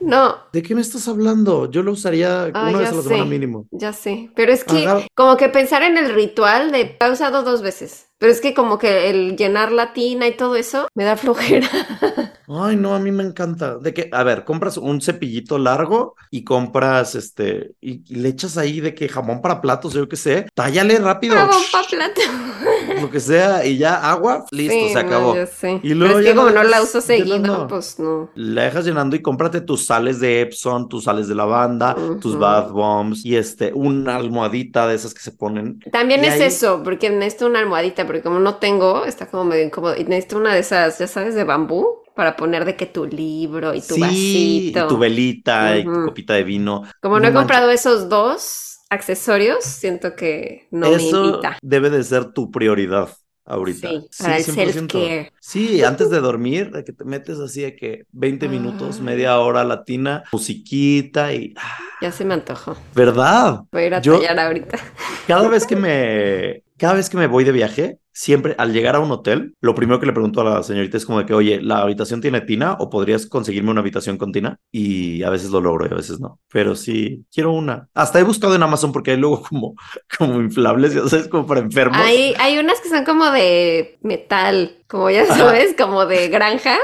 no, 0.00 0.36
¿De 0.52 0.62
qué 0.62 0.74
me 0.74 0.80
estás 0.80 1.06
hablando? 1.08 1.70
Yo 1.70 1.82
lo 1.82 1.92
usaría 1.92 2.50
Ah, 2.52 2.66
una 2.68 2.78
vez 2.80 2.90
a 2.90 2.96
la 2.96 3.02
semana 3.02 3.24
sé. 3.24 3.30
mínimo. 3.30 3.66
ya 3.70 3.92
sé. 3.92 4.30
Pero 4.34 4.52
es 4.52 4.64
que 4.64 4.86
Agar- 4.86 5.06
como 5.14 5.36
que 5.36 5.48
pensar 5.48 5.82
en 5.84 5.96
el 5.96 6.12
ritual 6.14 6.72
de, 6.72 6.96
he 7.00 7.10
usado 7.10 7.42
dos 7.42 7.62
veces. 7.62 8.08
Pero 8.18 8.32
es 8.32 8.40
que 8.40 8.54
como 8.54 8.78
que 8.78 9.10
el 9.10 9.36
llenar 9.36 9.72
la 9.72 9.92
tina 9.92 10.26
y 10.28 10.36
todo 10.36 10.56
eso 10.56 10.88
me 10.94 11.04
da 11.04 11.16
flojera. 11.16 11.68
Ay, 12.48 12.76
no, 12.76 12.94
a 12.94 12.98
mí 12.98 13.10
me 13.10 13.22
encanta. 13.24 13.78
De 13.78 13.92
que, 13.94 14.08
a 14.12 14.22
ver, 14.22 14.44
compras 14.44 14.76
un 14.76 15.00
cepillito 15.00 15.58
largo 15.58 16.14
y 16.30 16.44
compras 16.44 17.14
este, 17.14 17.72
y, 17.80 18.02
y 18.06 18.16
le 18.16 18.28
echas 18.30 18.56
ahí 18.56 18.80
de 18.80 18.94
que 18.94 19.08
jamón 19.08 19.40
para 19.42 19.60
platos, 19.60 19.94
yo 19.94 20.08
qué 20.08 20.16
sé, 20.16 20.46
tállale 20.54 20.98
rápido, 20.98 21.34
Jabón 21.36 21.62
pa' 21.72 21.82
plato. 21.90 22.20
lo 23.00 23.10
que 23.10 23.20
sea, 23.20 23.64
y 23.66 23.78
ya 23.78 23.96
agua, 24.10 24.44
listo, 24.50 24.72
Sí, 24.74 24.88
se 24.88 24.94
no, 24.94 25.00
acabó. 25.00 25.34
ya 25.34 25.46
sé. 25.46 25.80
Y 25.82 25.94
luego 25.94 26.14
Pero 26.14 26.18
es 26.20 26.24
ya 26.26 26.30
que 26.32 26.36
como 26.36 26.50
no 26.50 26.62
la 26.64 26.82
uso 26.82 27.00
seguido, 27.00 27.36
llenando. 27.36 27.66
pues 27.66 27.98
no. 27.98 28.30
La 28.34 28.64
dejas 28.64 28.84
llenando 28.84 29.16
y 29.16 29.22
cómprate 29.22 29.60
tus 29.62 29.86
sales 29.86 30.20
de 30.20 30.42
Epson, 30.42 30.88
tus 30.88 31.04
sales 31.04 31.28
de 31.28 31.34
lavanda, 31.34 31.94
tus 32.20 32.32
Ujú. 32.32 32.38
bath 32.38 32.70
bombs 32.70 33.24
y 33.24 33.36
este, 33.36 33.72
una 33.74 34.16
almohadita 34.16 34.86
de 34.86 34.94
esas 34.94 35.14
que 35.14 35.20
se 35.20 35.32
ponen. 35.32 35.80
También 35.90 36.22
Y 36.24 36.28
es 36.28 36.34
ahí- 36.34 36.42
eso, 36.42 36.82
porque 36.84 37.10
necesito 37.10 37.46
una 37.46 37.58
almohadita, 37.60 38.03
porque 38.06 38.22
como 38.22 38.38
no 38.38 38.56
tengo, 38.56 39.04
está 39.04 39.26
como 39.30 39.44
medio 39.44 39.64
incómodo. 39.64 39.96
Y 39.96 40.04
necesito 40.04 40.38
una 40.38 40.54
de 40.54 40.60
esas, 40.60 40.98
ya 40.98 41.06
sabes, 41.06 41.34
de 41.34 41.44
bambú, 41.44 42.02
para 42.14 42.36
poner 42.36 42.64
de 42.64 42.76
que 42.76 42.86
tu 42.86 43.06
libro 43.06 43.74
y 43.74 43.80
tu 43.80 43.94
sí, 43.96 44.00
vasito. 44.00 44.84
y 44.84 44.88
tu 44.88 44.98
velita 44.98 45.76
y 45.78 45.84
tu 45.84 46.04
copita 46.04 46.34
de 46.34 46.44
vino. 46.44 46.82
Como 47.00 47.16
no, 47.16 47.22
No 47.22 47.28
he 47.28 47.32
comprado 47.32 47.70
esos 47.70 48.08
dos 48.08 48.78
accesorios, 48.90 49.64
siento 49.64 50.14
que 50.14 50.68
no 50.70 50.88
me 50.90 50.96
Eso 50.96 51.24
invita. 51.24 51.58
debe 51.62 51.90
de 51.90 52.04
ser 52.04 52.32
tu 52.32 52.50
prioridad 52.52 53.08
ahorita. 53.46 53.88
Sí, 53.90 54.22
para 54.22 54.36
el 54.38 54.44
100%. 54.44 54.54
self-care. 54.54 55.32
Sí, 55.40 55.82
antes 55.82 56.08
de 56.10 56.20
dormir, 56.20 56.70
de 56.70 56.84
que 56.84 56.92
te 56.92 57.04
metes 57.04 57.38
así 57.40 57.62
de 57.62 57.74
que 57.76 58.04
20 58.12 58.48
minutos, 58.48 59.00
media 59.00 59.38
hora 59.40 59.64
latina, 59.64 60.22
musiquita 60.32 61.32
y... 61.34 61.52
ah, 61.56 61.78
Ya 62.00 62.12
se 62.12 62.24
me 62.24 62.34
antojó. 62.34 62.76
¿Verdad? 62.94 63.62
Voy 63.72 63.82
a 63.82 63.86
ir 63.86 63.94
a 63.94 64.00
Yo- 64.00 64.18
tallar 64.20 64.38
ahorita. 64.38 64.78
Cada 65.26 65.48
vez 65.48 65.66
que 65.66 65.76
me... 65.76 66.62
Cada 66.76 66.94
vez 66.94 67.08
que 67.08 67.16
me 67.16 67.28
voy 67.28 67.44
de 67.44 67.52
viaje, 67.52 68.00
siempre 68.12 68.56
al 68.58 68.72
llegar 68.72 68.96
a 68.96 69.00
un 69.00 69.10
hotel, 69.12 69.54
lo 69.60 69.76
primero 69.76 70.00
que 70.00 70.06
le 70.06 70.12
pregunto 70.12 70.40
a 70.40 70.44
la 70.44 70.62
señorita 70.64 70.96
es 70.96 71.06
como 71.06 71.20
de 71.20 71.26
que, 71.26 71.34
oye, 71.34 71.60
¿la 71.62 71.78
habitación 71.78 72.20
tiene 72.20 72.40
tina 72.40 72.76
o 72.80 72.90
podrías 72.90 73.26
conseguirme 73.26 73.70
una 73.70 73.80
habitación 73.80 74.18
con 74.18 74.32
tina? 74.32 74.58
Y 74.72 75.22
a 75.22 75.30
veces 75.30 75.50
lo 75.50 75.60
logro 75.60 75.86
y 75.86 75.92
a 75.92 75.96
veces 75.96 76.18
no. 76.18 76.40
Pero 76.50 76.74
sí, 76.74 77.24
quiero 77.32 77.52
una. 77.52 77.88
Hasta 77.94 78.18
he 78.18 78.24
buscado 78.24 78.56
en 78.56 78.62
Amazon 78.64 78.90
porque 78.90 79.12
hay 79.12 79.18
luego 79.18 79.42
como, 79.42 79.74
como 80.18 80.40
inflables, 80.40 80.94
ya 80.94 81.06
sabes, 81.06 81.28
como 81.28 81.46
para 81.46 81.60
enfermos. 81.60 81.98
Hay, 82.00 82.34
hay 82.38 82.58
unas 82.58 82.80
que 82.80 82.88
son 82.88 83.04
como 83.04 83.30
de 83.30 83.98
metal, 84.02 84.76
como 84.88 85.10
ya 85.10 85.22
Ajá. 85.22 85.36
sabes, 85.36 85.76
como 85.78 86.06
de 86.06 86.28
granja, 86.28 86.76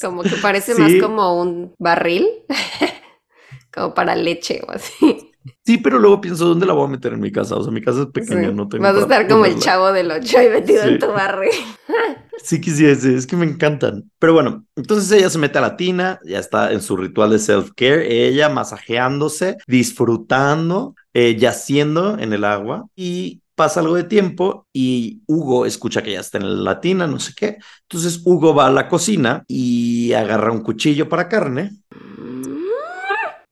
como 0.00 0.22
que 0.22 0.36
parece 0.36 0.74
más 0.76 0.92
como 1.00 1.40
un 1.42 1.74
barril, 1.78 2.26
como 3.74 3.92
para 3.92 4.16
leche 4.16 4.62
o 4.66 4.70
así. 4.70 5.29
Sí, 5.64 5.78
pero 5.78 5.98
luego 5.98 6.20
pienso, 6.20 6.46
¿dónde 6.46 6.66
la 6.66 6.72
voy 6.74 6.84
a 6.84 6.90
meter 6.90 7.12
en 7.14 7.20
mi 7.20 7.32
casa? 7.32 7.56
O 7.56 7.62
sea, 7.62 7.72
mi 7.72 7.80
casa 7.80 8.02
es 8.02 8.06
pequeña, 8.08 8.48
Sí. 8.48 8.54
no 8.54 8.68
tengo 8.68 8.82
Vas 8.84 8.96
a 8.96 9.00
estar 9.00 9.26
como 9.28 9.46
el 9.46 9.58
chavo 9.58 9.90
del 9.92 10.10
ocho 10.10 10.38
ahí 10.38 10.48
metido 10.50 10.82
Sí. 10.82 10.88
en 10.90 10.98
tu 10.98 11.06
barril. 11.08 11.50
Sí 12.42 12.58
quisiese, 12.58 13.14
es 13.16 13.26
que 13.26 13.36
me 13.36 13.44
encantan. 13.44 14.10
Pero 14.18 14.32
bueno, 14.32 14.64
entonces 14.74 15.12
ella 15.12 15.28
se 15.28 15.36
mete 15.36 15.58
a 15.58 15.60
la 15.60 15.76
tina, 15.76 16.18
ya 16.24 16.38
está 16.38 16.72
en 16.72 16.80
su 16.80 16.96
ritual 16.96 17.28
de 17.28 17.36
self-care, 17.38 18.06
ella 18.08 18.48
masajeándose, 18.48 19.58
disfrutando, 19.66 20.94
eh, 21.12 21.36
yaciendo 21.36 22.18
en 22.18 22.32
el 22.32 22.44
agua 22.44 22.86
y 22.96 23.42
pasa 23.54 23.80
algo 23.80 23.94
de 23.94 24.04
tiempo 24.04 24.66
y 24.72 25.20
Hugo 25.26 25.66
escucha 25.66 26.02
que 26.02 26.12
ya 26.12 26.20
está 26.20 26.38
en 26.38 26.64
la 26.64 26.80
tina, 26.80 27.06
no 27.06 27.18
sé 27.20 27.34
qué. 27.36 27.58
Entonces 27.82 28.22
Hugo 28.24 28.54
va 28.54 28.68
a 28.68 28.72
la 28.72 28.88
cocina 28.88 29.44
y 29.46 30.14
agarra 30.14 30.50
un 30.50 30.62
cuchillo 30.62 31.10
para 31.10 31.28
carne 31.28 31.72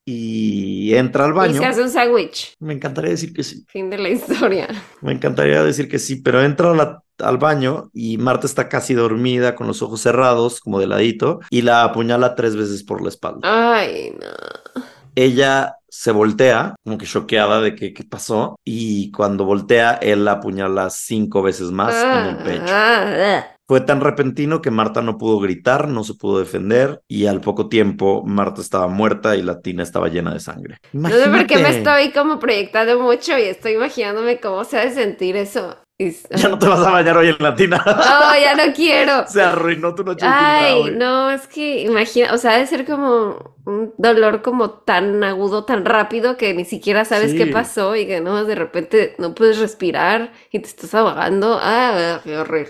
y 0.05 0.68
entra 0.95 1.25
al 1.25 1.31
Y 1.31 1.33
baño. 1.35 1.59
se 1.59 1.65
hace 1.65 1.81
un 1.83 1.89
sándwich. 1.89 2.53
Me 2.59 2.73
encantaría 2.73 3.11
decir 3.11 3.33
que 3.33 3.43
sí. 3.43 3.65
Fin 3.67 3.89
de 3.89 3.97
la 3.97 4.09
historia. 4.09 4.67
Me 5.01 5.13
encantaría 5.13 5.63
decir 5.63 5.87
que 5.89 5.99
sí, 5.99 6.17
pero 6.17 6.41
entra 6.43 6.73
la- 6.73 7.03
al 7.19 7.37
baño 7.37 7.89
y 7.93 8.17
Marta 8.17 8.47
está 8.47 8.69
casi 8.69 8.93
dormida 8.93 9.55
con 9.55 9.67
los 9.67 9.81
ojos 9.81 10.01
cerrados, 10.01 10.61
como 10.61 10.79
de 10.79 10.87
ladito, 10.87 11.39
y 11.49 11.61
la 11.63 11.83
apuñala 11.83 12.35
tres 12.35 12.55
veces 12.55 12.83
por 12.83 13.01
la 13.01 13.09
espalda. 13.09 13.41
Ay, 13.43 14.13
no. 14.19 14.81
Ella 15.15 15.75
se 15.89 16.11
voltea, 16.11 16.75
como 16.83 16.97
que 16.97 17.05
choqueada 17.05 17.59
de 17.61 17.75
que 17.75 17.93
qué 17.93 18.03
pasó, 18.03 18.55
y 18.63 19.11
cuando 19.11 19.43
voltea, 19.43 19.93
él 19.95 20.23
la 20.23 20.33
apuñala 20.33 20.89
cinco 20.91 21.41
veces 21.41 21.71
más 21.71 21.93
en 21.95 22.25
el 22.27 22.37
pecho. 22.37 22.63
Ah, 22.73 23.13
ah. 23.17 23.55
Fue 23.69 23.81
tan 23.81 24.01
repentino 24.01 24.63
que 24.63 24.71
Marta 24.71 25.03
no 25.03 25.19
pudo 25.19 25.39
gritar, 25.39 25.89
no 25.89 26.03
se 26.03 26.15
pudo 26.15 26.39
defender, 26.39 27.03
y 27.07 27.27
al 27.27 27.39
poco 27.39 27.69
tiempo 27.69 28.23
Marta 28.25 28.61
estaba 28.61 28.87
muerta 28.87 29.35
y 29.35 29.43
la 29.43 29.61
tina 29.61 29.83
estaba 29.83 30.07
llena 30.07 30.33
de 30.33 30.39
sangre. 30.39 30.77
No 30.91 31.07
sé 31.09 31.29
por 31.29 31.45
qué 31.45 31.57
me 31.57 31.69
Imagínate. 31.69 31.77
estoy 31.77 32.11
como 32.11 32.39
proyectando 32.39 32.99
mucho 32.99 33.37
y 33.37 33.43
estoy 33.43 33.73
imaginándome 33.73 34.39
cómo 34.39 34.63
se 34.63 34.79
ha 34.79 34.85
de 34.85 34.91
sentir 34.91 35.35
eso. 35.35 35.77
Ya 35.99 36.47
no 36.47 36.57
te 36.57 36.65
vas 36.65 36.79
a 36.79 36.91
bañar 36.91 37.17
hoy 37.17 37.27
en 37.27 37.35
la 37.37 37.53
tina. 37.53 37.83
No, 37.85 38.39
ya 38.39 38.55
no 38.55 38.73
quiero. 38.73 39.23
Se 39.27 39.41
arruinó 39.41 39.93
tu 39.93 40.03
noche. 40.03 40.25
Ay, 40.27 40.91
no, 40.95 41.29
es 41.29 41.45
que 41.45 41.81
imagina, 41.81 42.33
o 42.33 42.37
sea, 42.37 42.53
debe 42.53 42.65
ser 42.65 42.85
como 42.85 43.57
un 43.65 43.93
dolor 43.97 44.41
como 44.41 44.71
tan 44.71 45.23
agudo, 45.25 45.65
tan 45.65 45.85
rápido 45.85 46.37
que 46.37 46.55
ni 46.55 46.65
siquiera 46.65 47.05
sabes 47.05 47.35
qué 47.35 47.47
pasó 47.47 47.95
y 47.95 48.07
que 48.07 48.19
no, 48.19 48.45
de 48.45 48.55
repente 48.55 49.15
no 49.19 49.35
puedes 49.35 49.59
respirar 49.59 50.31
y 50.51 50.59
te 50.59 50.69
estás 50.69 50.95
ahogando. 50.95 51.59
Ah, 51.61 52.21
qué 52.23 52.35
horror. 52.35 52.69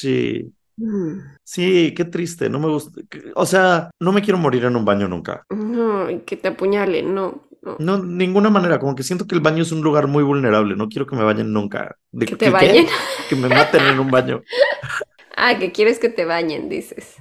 Sí. 0.00 0.52
Mm. 0.78 1.18
Sí, 1.44 1.92
qué 1.94 2.06
triste, 2.06 2.48
no 2.48 2.58
me 2.58 2.68
gusta. 2.68 3.00
O 3.34 3.44
sea, 3.44 3.90
no 4.00 4.12
me 4.12 4.22
quiero 4.22 4.38
morir 4.38 4.64
en 4.64 4.76
un 4.76 4.84
baño 4.84 5.08
nunca. 5.08 5.44
No, 5.50 6.06
que 6.24 6.36
te 6.36 6.48
apuñalen, 6.48 7.14
no. 7.14 7.42
No. 7.78 7.98
ninguna 7.98 8.48
manera. 8.48 8.78
Como 8.78 8.94
que 8.94 9.02
siento 9.02 9.26
que 9.26 9.34
el 9.34 9.42
baño 9.42 9.62
es 9.62 9.72
un 9.72 9.82
lugar 9.82 10.06
muy 10.06 10.22
vulnerable. 10.22 10.76
No 10.76 10.88
quiero 10.88 11.06
que 11.06 11.16
me 11.16 11.24
bañen 11.24 11.52
nunca. 11.52 11.96
¿Que 12.18 12.34
te 12.36 12.48
bañen? 12.48 12.86
Que 13.28 13.36
me 13.36 13.48
maten 13.48 13.84
en 13.84 14.00
un 14.00 14.10
baño. 14.10 14.40
Ah, 15.42 15.58
que 15.58 15.72
quieres 15.72 15.98
que 15.98 16.10
te 16.10 16.26
bañen, 16.26 16.68
dices. 16.68 17.14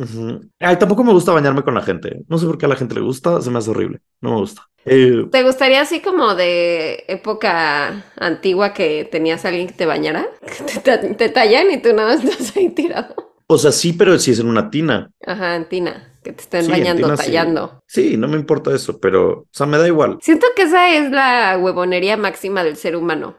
Ay, 0.60 0.78
tampoco 0.78 1.06
me 1.06 1.14
gusta 1.14 1.32
bañarme 1.32 1.64
con 1.64 1.74
la 1.74 1.82
gente. 1.82 2.22
No 2.28 2.38
sé 2.38 2.46
por 2.46 2.58
qué 2.58 2.66
a 2.66 2.70
la 2.70 2.76
gente 2.76 2.96
le 2.96 3.02
gusta, 3.02 3.42
se 3.42 3.50
me 3.50 3.60
hace 3.60 3.72
horrible. 3.72 4.02
No 4.20 4.32
me 4.32 4.36
gusta. 4.42 4.70
Eh, 4.84 5.26
¿Te 5.32 5.44
gustaría 5.44 5.82
así 5.82 6.02
como 6.02 6.36
de 6.36 7.06
época 7.08 8.04
antigua 8.18 8.74
que 8.74 9.08
tenías 9.10 9.46
a 9.46 9.50
alguien 9.50 9.68
que 9.68 9.74
te 9.74 9.86
bañara? 9.86 10.28
Te, 10.84 10.98
te, 10.98 11.30
tallan 11.30 11.72
y 11.72 11.78
tú 11.82 11.94
nada 11.94 12.16
más 12.16 12.24
estás 12.24 12.56
ahí 12.58 12.70
tirado. 12.70 13.16
O 13.48 13.58
sea, 13.58 13.72
sí, 13.72 13.94
pero 13.94 14.20
si 14.20 14.32
es 14.32 14.40
en 14.40 14.48
una 14.48 14.70
tina. 14.70 15.12
Ajá, 15.26 15.56
en 15.56 15.70
tina 15.70 16.09
que 16.30 16.34
te 16.34 16.44
estén 16.44 16.70
bañando, 16.70 17.16
tallando. 17.16 17.82
Sí. 17.88 18.18
no 18.18 18.28
me 18.28 18.38
importa 18.38 18.74
eso, 18.74 19.00
pero, 19.00 19.32
o 19.32 19.48
sea, 19.52 19.66
me 19.66 19.78
da 19.78 19.88
igual. 19.88 20.20
Siento 20.22 20.46
que 20.56 20.64
esa 20.64 20.90
es 20.96 21.12
la 21.12 21.58
huevonería 21.60 22.18
máxima 22.18 22.64
del 22.64 22.78
ser 22.78 22.96
humano. 22.96 23.36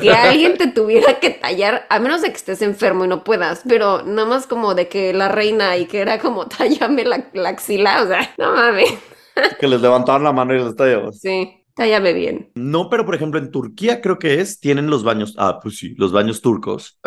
Que 0.00 0.10
alguien 0.12 0.58
te 0.58 0.66
tuviera 0.66 1.20
que 1.20 1.30
tallar, 1.30 1.86
a 1.88 1.98
menos 1.98 2.22
de 2.22 2.28
que 2.28 2.36
estés 2.36 2.62
enfermo 2.62 3.04
y 3.04 3.08
no 3.08 3.24
puedas, 3.24 3.62
pero 3.66 4.02
nada 4.02 4.28
más 4.28 4.46
como 4.46 4.74
de 4.74 4.88
que 4.88 5.12
la 5.14 5.28
reina 5.28 5.76
y 5.76 5.86
que 5.86 6.00
era 6.00 6.18
como 6.18 6.46
tallame 6.48 7.04
la, 7.04 7.30
la 7.32 7.48
axila, 7.50 8.02
o 8.02 8.06
sea, 8.06 8.34
no 8.38 8.52
mames. 8.54 8.92
Que 9.58 9.66
les 9.66 9.80
levantaban 9.80 10.22
la 10.22 10.32
mano 10.32 10.54
y 10.54 10.62
les 10.62 10.76
tallaban. 10.76 11.12
Sí. 11.12 11.64
Tállame 11.74 12.12
bien. 12.12 12.52
No, 12.54 12.88
pero 12.88 13.04
por 13.04 13.16
ejemplo 13.16 13.40
en 13.40 13.50
Turquía 13.50 14.00
creo 14.00 14.20
que 14.20 14.40
es, 14.40 14.60
tienen 14.60 14.86
los 14.86 15.02
baños, 15.02 15.34
ah, 15.38 15.58
pues 15.60 15.76
sí, 15.76 15.94
los 15.96 16.12
baños 16.12 16.40
turcos. 16.40 17.00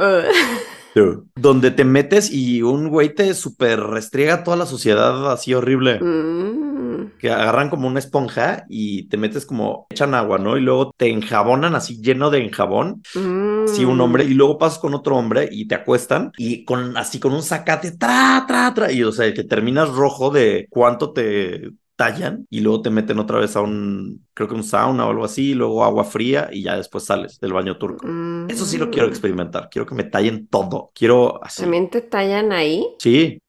Donde 1.36 1.72
te 1.72 1.86
metes 1.86 2.32
y 2.32 2.62
un 2.62 2.90
güey 2.90 3.14
te 3.14 3.34
super 3.34 3.80
restriega 3.80 4.44
toda 4.44 4.58
la 4.58 4.66
sociedad 4.66 5.32
así 5.32 5.54
horrible. 5.54 6.00
Mm. 6.00 7.18
Que 7.20 7.32
agarran 7.32 7.70
como 7.70 7.88
una 7.88 8.00
esponja 8.00 8.66
y 8.70 9.08
te 9.10 9.18
metes 9.18 9.46
como, 9.46 9.88
echan 9.90 10.14
agua, 10.14 10.38
¿no? 10.38 10.58
Y 10.58 10.62
luego 10.62 10.94
te 10.98 11.10
enjabonan 11.10 11.76
así 11.76 12.02
lleno 12.02 12.30
de 12.30 12.44
enjabón. 12.44 13.02
Sí, 13.14 13.86
un 13.86 14.02
hombre. 14.02 14.24
Y 14.26 14.34
luego 14.34 14.58
pasas 14.58 14.80
con 14.80 14.94
otro 14.94 15.16
hombre 15.16 15.48
y 15.52 15.68
te 15.68 15.76
acuestan 15.76 16.32
y 16.38 16.66
con 16.66 16.98
así 16.98 17.20
con 17.20 17.34
un 17.34 17.44
sacate, 17.44 17.92
tra, 17.92 18.46
tra, 18.48 18.74
tra. 18.74 18.92
Y 18.92 19.04
o 19.04 19.12
sea, 19.12 19.34
que 19.34 19.44
terminas 19.44 19.90
rojo 19.90 20.30
de 20.30 20.68
cuánto 20.70 21.12
te 21.12 21.72
tallan 21.98 22.48
y 22.50 22.62
luego 22.62 22.82
te 22.82 22.90
meten 22.90 23.20
otra 23.20 23.40
vez 23.40 23.56
a 23.58 23.62
un, 23.62 24.26
creo 24.34 24.48
que 24.48 24.56
un 24.56 24.64
sauna 24.64 25.06
o 25.06 25.10
algo 25.10 25.26
así, 25.26 25.54
luego 25.54 25.84
agua 25.84 26.06
fría 26.06 26.48
y 26.52 26.64
ya 26.64 26.78
después 26.78 27.04
sales 27.04 27.40
del 27.42 27.52
baño 27.52 27.78
turco. 27.78 28.08
Eso 28.48 28.66
sí 28.66 28.78
lo 28.78 28.90
quiero 28.90 29.08
mm. 29.08 29.10
experimentar, 29.10 29.70
quiero 29.70 29.86
que 29.86 29.96
me 29.96 30.06
tallen 30.06 30.48
todo, 30.48 30.92
quiero 30.94 31.44
así. 31.44 31.64
¿También 31.64 31.90
te 31.90 32.02
tallan 32.02 32.54
ahí? 32.54 32.88
Sí. 33.00 33.42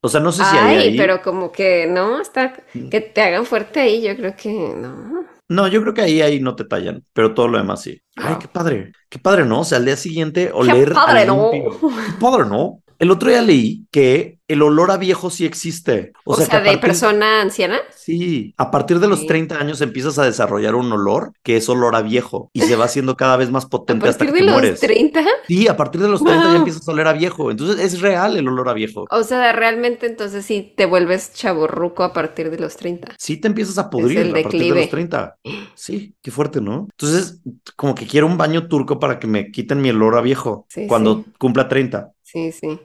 O 0.00 0.08
sea, 0.08 0.20
no 0.20 0.32
sé 0.32 0.44
si 0.44 0.56
hay 0.56 0.76
ahí. 0.76 0.96
pero 0.96 1.20
como 1.20 1.52
que 1.52 1.86
no, 1.86 2.20
está, 2.20 2.54
mm. 2.72 2.88
que 2.88 3.00
te 3.02 3.20
hagan 3.20 3.44
fuerte 3.44 3.80
ahí, 3.80 4.00
yo 4.00 4.16
creo 4.16 4.34
que 4.34 4.50
no. 4.50 5.26
No, 5.48 5.66
yo 5.66 5.82
creo 5.82 5.92
que 5.92 6.02
ahí, 6.02 6.22
ahí 6.22 6.38
no 6.38 6.54
te 6.54 6.64
tallan, 6.64 7.04
pero 7.12 7.34
todo 7.34 7.48
lo 7.48 7.58
demás 7.58 7.82
sí. 7.82 8.00
Ay, 8.14 8.36
qué 8.40 8.46
padre. 8.46 8.92
Qué 9.08 9.18
padre, 9.18 9.44
¿no? 9.44 9.62
O 9.62 9.64
sea, 9.64 9.78
al 9.78 9.84
día 9.84 9.96
siguiente 9.96 10.52
oler. 10.54 10.88
Qué 10.88 10.94
padre, 10.94 11.26
¿no? 11.26 11.50
Qué 11.50 12.20
padre, 12.20 12.44
¿no? 12.48 12.80
El 13.00 13.10
otro 13.10 13.30
día 13.30 13.40
leí 13.40 13.86
que 13.90 14.38
el 14.50 14.62
olor 14.62 14.90
a 14.90 14.96
viejo 14.96 15.30
sí 15.30 15.46
existe. 15.46 16.12
O, 16.24 16.34
sea, 16.34 16.60
de 16.60 16.76
persona 16.78 17.40
anciana. 17.40 17.78
Sí, 17.94 18.52
a 18.56 18.70
partir 18.70 18.98
de 18.98 19.06
los 19.06 19.26
30 19.26 19.56
años 19.56 19.80
empiezas 19.80 20.18
a 20.18 20.24
desarrollar 20.24 20.74
un 20.74 20.90
olor 20.90 21.32
que 21.44 21.56
es 21.56 21.68
olor 21.68 21.94
a 21.94 22.02
viejo 22.02 22.50
y 22.52 22.62
se 22.62 22.74
va 22.74 22.86
haciendo 22.86 23.16
cada 23.16 23.36
vez 23.36 23.50
más 23.50 23.66
potente 23.66 24.08
hasta 24.08 24.26
que 24.26 24.32
te 24.32 24.42
mueres. 24.42 24.82
¿A 24.82 24.86
partir 24.86 24.88
de 24.88 25.02
los 25.02 25.12
30? 25.12 25.26
Sí, 25.46 25.68
a 25.68 25.76
partir 25.76 26.00
de 26.00 26.08
los 26.08 26.24
30 26.24 26.44
ya 26.50 26.56
empiezas 26.56 26.88
a 26.88 26.92
oler 26.92 27.06
a 27.06 27.12
viejo. 27.12 27.50
Entonces 27.50 27.84
es 27.84 28.00
real 28.00 28.36
el 28.36 28.48
olor 28.48 28.68
a 28.68 28.72
viejo. 28.72 29.06
O 29.10 29.22
sea, 29.22 29.52
realmente 29.52 30.06
entonces 30.06 30.44
sí 30.44 30.74
te 30.76 30.86
vuelves 30.86 31.32
chaborruco 31.32 32.02
a 32.02 32.12
partir 32.12 32.50
de 32.50 32.58
los 32.58 32.76
30. 32.76 33.14
Sí, 33.18 33.36
te 33.36 33.46
empiezas 33.46 33.78
a 33.78 33.88
pudrir 33.88 34.30
a 34.30 34.42
partir 34.42 34.74
de 34.74 34.80
los 34.80 34.90
30. 34.90 35.36
Sí, 35.74 36.14
qué 36.20 36.30
fuerte, 36.30 36.60
¿no? 36.60 36.88
Entonces, 36.90 37.40
como 37.74 37.94
que 37.94 38.06
quiero 38.06 38.26
un 38.26 38.36
baño 38.36 38.68
turco 38.68 38.98
para 38.98 39.18
que 39.18 39.26
me 39.26 39.50
quiten 39.50 39.80
mi 39.80 39.90
olor 39.90 40.16
a 40.16 40.20
viejo 40.20 40.66
cuando 40.88 41.24
cumpla 41.38 41.68
30. 41.68 42.12
Sí, 42.22 42.52
sí. 42.52 42.78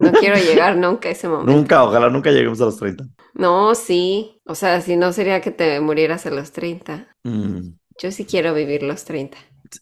No 0.00 0.12
quiero 0.12 0.36
llegar 0.36 0.76
nunca 0.76 1.08
a 1.08 1.12
ese 1.12 1.28
momento. 1.28 1.52
Nunca, 1.52 1.84
ojalá 1.84 2.10
nunca 2.10 2.30
lleguemos 2.30 2.60
a 2.60 2.66
los 2.66 2.76
30. 2.76 3.04
No, 3.34 3.74
sí. 3.74 4.40
O 4.44 4.54
sea, 4.54 4.80
si 4.80 4.96
no 4.96 5.12
sería 5.12 5.40
que 5.40 5.50
te 5.50 5.80
murieras 5.80 6.26
a 6.26 6.30
los 6.30 6.52
30. 6.52 7.08
Mm. 7.24 7.70
Yo 8.00 8.10
sí 8.12 8.24
quiero 8.24 8.54
vivir 8.54 8.82
los 8.82 9.04
30. 9.04 9.36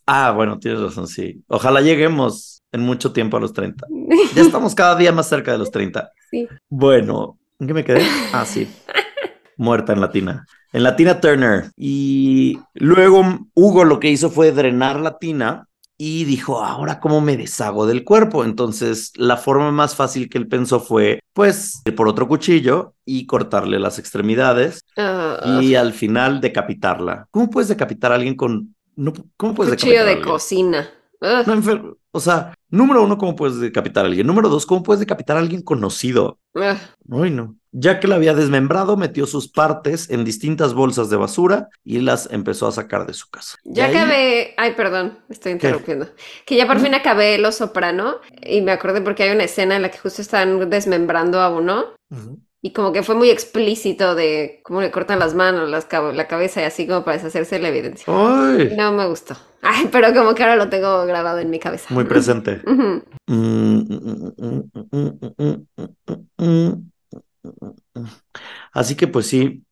Ah, 0.07 0.33
bueno, 0.33 0.59
tienes 0.59 0.81
razón, 0.81 1.07
sí. 1.07 1.43
Ojalá 1.49 1.81
lleguemos 1.81 2.63
en 2.73 2.81
mucho 2.81 3.13
tiempo 3.13 3.37
a 3.37 3.41
los 3.41 3.53
30. 3.53 3.87
Ya 4.35 4.43
estamos 4.43 4.75
cada 4.75 4.97
día 4.97 5.13
más 5.13 5.29
cerca 5.29 5.53
de 5.53 5.59
los 5.59 5.71
30. 5.71 6.11
Sí. 6.29 6.49
Bueno, 6.69 7.39
¿en 7.61 7.69
qué 7.69 7.73
me 7.73 7.85
quedé? 7.85 8.03
Ah, 8.33 8.45
sí. 8.45 8.69
Muerta 9.57 9.93
en 9.93 10.01
latina. 10.01 10.45
En 10.73 10.83
latina 10.83 11.21
Turner. 11.21 11.71
Y 11.77 12.59
luego 12.75 13.23
Hugo 13.55 13.85
lo 13.85 14.01
que 14.01 14.11
hizo 14.11 14.29
fue 14.29 14.51
drenar 14.51 14.99
latina 14.99 15.66
y 15.99 16.25
dijo, 16.25 16.63
ahora 16.63 17.01
cómo 17.01 17.21
me 17.21 17.37
deshago 17.37 17.87
del 17.87 18.05
cuerpo. 18.05 18.45
Entonces, 18.45 19.13
la 19.17 19.37
forma 19.37 19.71
más 19.73 19.95
fácil 19.95 20.29
que 20.29 20.39
él 20.39 20.49
pensó 20.49 20.81
fue, 20.81 21.21
pues, 21.33 21.83
ir 21.85 21.95
por 21.95 22.09
otro 22.09 22.29
cuchillo 22.29 22.95
y 23.05 23.27
cortarle 23.27 23.79
las 23.79 23.99
extremidades 23.99 24.81
y 25.61 25.75
al 25.75 25.93
final 25.93 26.41
decapitarla. 26.41 27.29
¿Cómo 27.31 27.51
puedes 27.51 27.69
decapitar 27.69 28.13
a 28.13 28.17
alguien 28.17 28.35
con... 28.35 28.75
No, 28.95 29.13
¿Cómo 29.37 29.55
puedes 29.55 29.75
cuchillo 29.75 30.05
de 30.05 30.21
cocina? 30.21 30.89
No, 31.21 31.97
o 32.11 32.21
sea, 32.21 32.55
número 32.69 33.03
uno, 33.03 33.19
¿cómo 33.19 33.37
puedes 33.37 33.59
decapitar 33.59 34.05
a 34.05 34.09
alguien? 34.09 34.27
Número 34.27 34.49
dos, 34.49 34.65
¿cómo 34.67 34.83
puedes 34.83 35.01
decapitar 35.01 35.37
a 35.37 35.41
alguien 35.41 35.63
conocido? 35.63 36.39
Ay, 36.55 37.31
no. 37.31 37.57
Ya 37.79 38.01
que 38.01 38.09
la 38.09 38.15
había 38.15 38.33
desmembrado, 38.33 38.97
metió 38.97 39.27
sus 39.27 39.49
partes 39.49 40.09
en 40.09 40.25
distintas 40.25 40.73
bolsas 40.73 41.11
de 41.11 41.17
basura 41.17 41.69
y 41.85 41.99
las 41.99 42.27
empezó 42.33 42.67
a 42.67 42.73
sacar 42.73 43.07
de 43.07 43.13
su 43.13 43.29
casa. 43.29 43.59
Ya 43.65 43.89
acabé, 43.89 44.55
ay, 44.57 44.73
perdón, 44.75 45.19
estoy 45.29 45.53
interrumpiendo. 45.53 46.09
Que 46.47 46.57
ya 46.57 46.67
por 46.67 46.81
fin 46.81 46.95
acabé 46.95 47.37
Los 47.37 47.57
Soprano 47.57 48.17
y 48.43 48.63
me 48.63 48.73
acordé 48.73 49.03
porque 49.03 49.25
hay 49.25 49.35
una 49.35 49.45
escena 49.45 49.77
en 49.77 49.83
la 49.83 49.91
que 49.91 49.99
justo 49.99 50.23
están 50.23 50.71
desmembrando 50.71 51.39
a 51.43 51.51
uno. 51.51 51.89
Y 52.63 52.73
como 52.73 52.95
que 52.95 53.03
fue 53.03 53.15
muy 53.15 53.29
explícito 53.29 54.15
de 54.15 54.61
cómo 54.65 54.81
le 54.81 54.91
cortan 54.91 55.19
las 55.19 55.35
manos, 55.35 55.69
las 55.69 55.87
la 55.93 56.27
cabeza 56.27 56.63
y 56.63 56.65
así 56.65 56.87
como 56.87 57.05
para 57.05 57.19
deshacerse 57.19 57.59
la 57.59 57.69
evidencia. 57.69 58.11
No 58.11 58.93
me 58.93 59.07
gustó. 59.07 59.37
Ay, 59.61 59.91
pero 59.93 60.15
como 60.15 60.35
que 60.35 60.43
ahora 60.43 60.57
lo 60.57 60.71
tengo 60.71 61.05
grabado 61.05 61.41
en 61.41 61.51
mi 61.51 61.59
cabeza. 61.59 61.93
Muy 61.93 62.05
presente. 62.05 62.63
Así 68.73 68.97
que 68.97 69.07
pues 69.07 69.27
sí. 69.27 69.63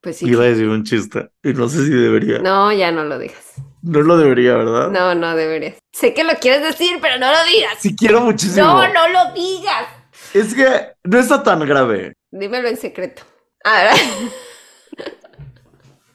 Pues 0.00 0.16
sí. 0.16 0.26
Iba 0.28 0.44
a 0.44 0.46
decir 0.46 0.66
un 0.68 0.84
chiste 0.84 1.30
y 1.42 1.52
no 1.52 1.68
sé 1.68 1.84
si 1.84 1.90
debería. 1.90 2.38
No, 2.38 2.72
ya 2.72 2.90
no 2.90 3.04
lo 3.04 3.18
digas. 3.18 3.54
No 3.82 4.00
lo 4.00 4.16
debería, 4.16 4.54
¿verdad? 4.56 4.90
No, 4.90 5.14
no 5.14 5.36
deberías. 5.36 5.76
Sé 5.92 6.14
que 6.14 6.24
lo 6.24 6.34
quieres 6.34 6.62
decir, 6.62 6.98
pero 7.00 7.18
no 7.18 7.30
lo 7.30 7.44
digas. 7.44 7.74
Sí 7.80 7.94
quiero 7.96 8.20
muchísimo. 8.22 8.66
No, 8.66 8.88
no 8.92 9.08
lo 9.08 9.32
digas. 9.32 9.86
Es 10.34 10.54
que 10.54 10.92
no 11.04 11.18
está 11.18 11.42
tan 11.42 11.60
grave. 11.60 12.14
Dímelo 12.30 12.68
en 12.68 12.76
secreto. 12.76 13.22
Ahora. 13.64 13.94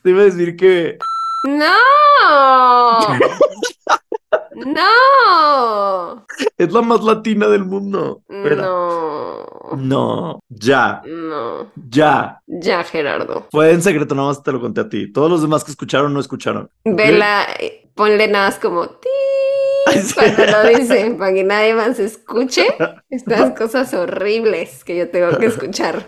Te 0.03 0.09
iba 0.09 0.21
a 0.21 0.25
decir 0.25 0.55
que. 0.55 0.97
¡No! 1.45 1.73
¡No! 4.55 6.25
Es 6.57 6.71
la 6.71 6.81
más 6.81 7.03
latina 7.03 7.47
del 7.47 7.65
mundo. 7.65 8.21
No. 8.29 9.45
No. 9.77 10.39
Ya. 10.49 11.01
No. 11.05 11.71
Ya. 11.89 12.41
Ya, 12.47 12.83
Gerardo. 12.83 13.47
Fue 13.51 13.71
en 13.71 13.81
secreto, 13.81 14.15
nada 14.15 14.29
más 14.29 14.43
te 14.43 14.51
lo 14.51 14.61
conté 14.61 14.81
a 14.81 14.89
ti. 14.89 15.11
Todos 15.11 15.29
los 15.29 15.41
demás 15.41 15.63
que 15.63 15.71
escucharon 15.71 16.13
no 16.13 16.19
escucharon. 16.19 16.69
Vela, 16.83 17.45
eh, 17.59 17.89
ponle 17.95 18.27
nada 18.27 18.47
más 18.47 18.59
como 18.59 18.87
ti 18.87 19.09
cuando 20.15 20.45
lo 20.45 20.63
dicen, 20.77 21.17
para 21.17 21.33
que 21.33 21.43
nadie 21.43 21.73
más 21.73 21.99
escuche 21.99 22.65
estas 23.09 23.51
cosas 23.57 23.93
horribles 23.93 24.83
que 24.83 24.97
yo 24.97 25.09
tengo 25.09 25.37
que 25.37 25.45
escuchar. 25.47 26.05